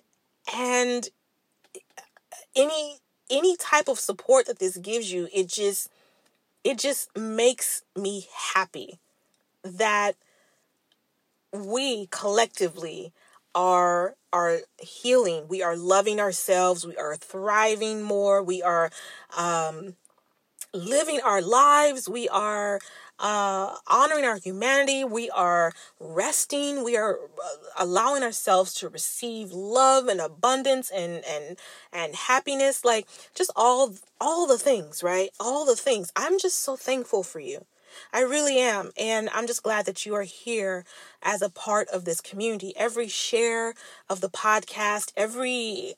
and 0.55 1.09
eh, 1.75 1.81
any 2.55 2.99
any 3.31 3.57
type 3.57 3.89
of 3.89 3.99
support 3.99 4.45
that 4.45 4.59
this 4.59 4.77
gives 4.77 5.11
you, 5.11 5.27
it 5.33 5.49
just 5.49 5.89
it 6.65 6.79
just 6.79 7.17
makes 7.17 7.83
me 7.97 8.27
happy 8.55 8.99
that 9.67 10.17
we 11.53 12.07
collectively 12.11 13.13
are 13.55 14.15
are 14.33 14.59
healing 14.79 15.49
we 15.49 15.63
are 15.63 15.77
loving 15.77 16.21
ourselves 16.21 16.87
we 16.87 16.97
are 16.97 17.17
thriving 17.17 18.03
more 18.03 18.43
we 18.43 18.63
are 18.63 18.91
um 19.37 19.95
living 20.75 21.21
our 21.25 21.41
lives 21.41 22.09
we 22.09 22.29
are 22.29 22.81
uh, 23.19 23.75
honoring 23.87 24.25
our 24.25 24.37
humanity. 24.39 25.05
We 25.05 25.31
are 25.31 25.73
resting. 25.99 26.85
We 26.85 26.97
are 26.97 27.19
uh, 27.19 27.49
allowing 27.79 28.23
ourselves 28.23 28.75
to 28.75 28.89
receive 28.89 29.53
love 29.53 30.07
and 30.09 30.21
abundance 30.21 30.91
and 30.91 31.25
and 31.25 31.57
and 31.93 32.15
happiness. 32.15 32.85
Like 32.85 33.07
just 33.35 33.51
all 33.57 33.95
all 34.21 34.47
the 34.47 34.59
things, 34.59 35.03
right? 35.03 35.31
All 35.41 35.65
the 35.65 35.77
things. 35.77 36.13
I'm 36.15 36.39
just 36.39 36.61
so 36.61 36.77
thankful 36.77 37.23
for 37.23 37.41
you. 37.41 37.65
I 38.13 38.21
really 38.21 38.59
am. 38.59 38.91
And 38.99 39.29
I'm 39.33 39.47
just 39.47 39.63
glad 39.63 39.87
that 39.87 40.07
you 40.07 40.15
are 40.15 40.23
here 40.23 40.85
as 41.23 41.43
a 41.43 41.51
part 41.51 41.89
of 41.89 42.05
this 42.05 42.21
community. 42.21 42.73
Every 42.77 43.09
share 43.09 43.75
of 44.09 44.21
the 44.21 44.31
podcast, 44.31 45.13
every 45.17 45.95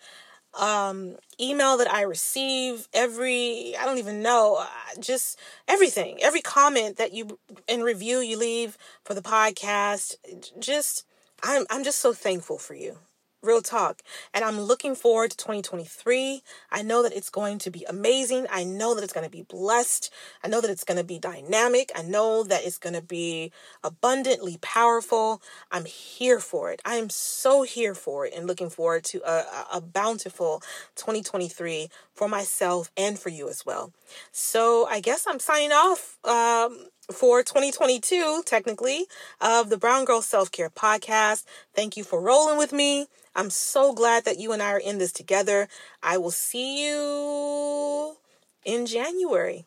um, 0.58 1.16
email 1.40 1.76
that 1.76 1.92
I 1.92 2.02
receive, 2.02 2.88
every, 2.92 3.74
I 3.78 3.84
don't 3.84 3.98
even 3.98 4.22
know, 4.22 4.56
uh, 4.60 4.66
just 5.00 5.38
everything, 5.68 6.18
every 6.22 6.40
comment 6.40 6.96
that 6.96 7.12
you 7.12 7.38
and 7.68 7.84
review 7.84 8.18
you 8.18 8.36
leave 8.38 8.76
for 9.04 9.14
the 9.14 9.22
podcast, 9.22 10.16
just, 10.58 11.04
I'm, 11.42 11.66
I'm 11.70 11.84
just 11.84 12.00
so 12.00 12.12
thankful 12.12 12.58
for 12.58 12.74
you. 12.74 12.98
Real 13.40 13.62
talk. 13.62 14.02
And 14.34 14.44
I'm 14.44 14.60
looking 14.60 14.96
forward 14.96 15.30
to 15.30 15.36
2023. 15.36 16.42
I 16.72 16.82
know 16.82 17.04
that 17.04 17.12
it's 17.12 17.30
going 17.30 17.58
to 17.58 17.70
be 17.70 17.84
amazing. 17.88 18.48
I 18.50 18.64
know 18.64 18.96
that 18.96 19.04
it's 19.04 19.12
going 19.12 19.26
to 19.26 19.30
be 19.30 19.42
blessed. 19.42 20.12
I 20.42 20.48
know 20.48 20.60
that 20.60 20.70
it's 20.70 20.82
going 20.82 20.98
to 20.98 21.04
be 21.04 21.20
dynamic. 21.20 21.92
I 21.94 22.02
know 22.02 22.42
that 22.42 22.64
it's 22.64 22.78
going 22.78 22.96
to 22.96 23.02
be 23.02 23.52
abundantly 23.84 24.58
powerful. 24.60 25.40
I'm 25.70 25.84
here 25.84 26.40
for 26.40 26.72
it. 26.72 26.82
I 26.84 26.96
am 26.96 27.10
so 27.10 27.62
here 27.62 27.94
for 27.94 28.26
it 28.26 28.34
and 28.34 28.48
looking 28.48 28.70
forward 28.70 29.04
to 29.04 29.20
a, 29.24 29.44
a 29.74 29.80
bountiful 29.80 30.60
2023 30.96 31.90
for 32.14 32.28
myself 32.28 32.90
and 32.96 33.16
for 33.16 33.28
you 33.28 33.48
as 33.48 33.64
well. 33.64 33.92
So 34.32 34.86
I 34.86 34.98
guess 34.98 35.26
I'm 35.28 35.38
signing 35.38 35.70
off. 35.70 36.18
Um, 36.24 36.88
for 37.10 37.42
2022, 37.42 38.42
technically, 38.44 39.06
of 39.40 39.70
the 39.70 39.78
Brown 39.78 40.04
Girl 40.04 40.20
Self 40.20 40.52
Care 40.52 40.68
Podcast. 40.68 41.44
Thank 41.74 41.96
you 41.96 42.04
for 42.04 42.20
rolling 42.20 42.58
with 42.58 42.70
me. 42.70 43.06
I'm 43.34 43.50
so 43.50 43.92
glad 43.92 44.24
that 44.24 44.38
you 44.38 44.52
and 44.52 44.62
I 44.62 44.72
are 44.72 44.78
in 44.78 44.98
this 44.98 45.12
together. 45.12 45.68
I 46.02 46.18
will 46.18 46.30
see 46.30 46.86
you 46.86 48.16
in 48.64 48.86
January 48.86 49.66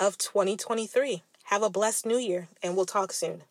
of 0.00 0.18
2023. 0.18 1.22
Have 1.44 1.62
a 1.62 1.70
blessed 1.70 2.06
new 2.06 2.18
year, 2.18 2.48
and 2.62 2.76
we'll 2.76 2.86
talk 2.86 3.12
soon. 3.12 3.42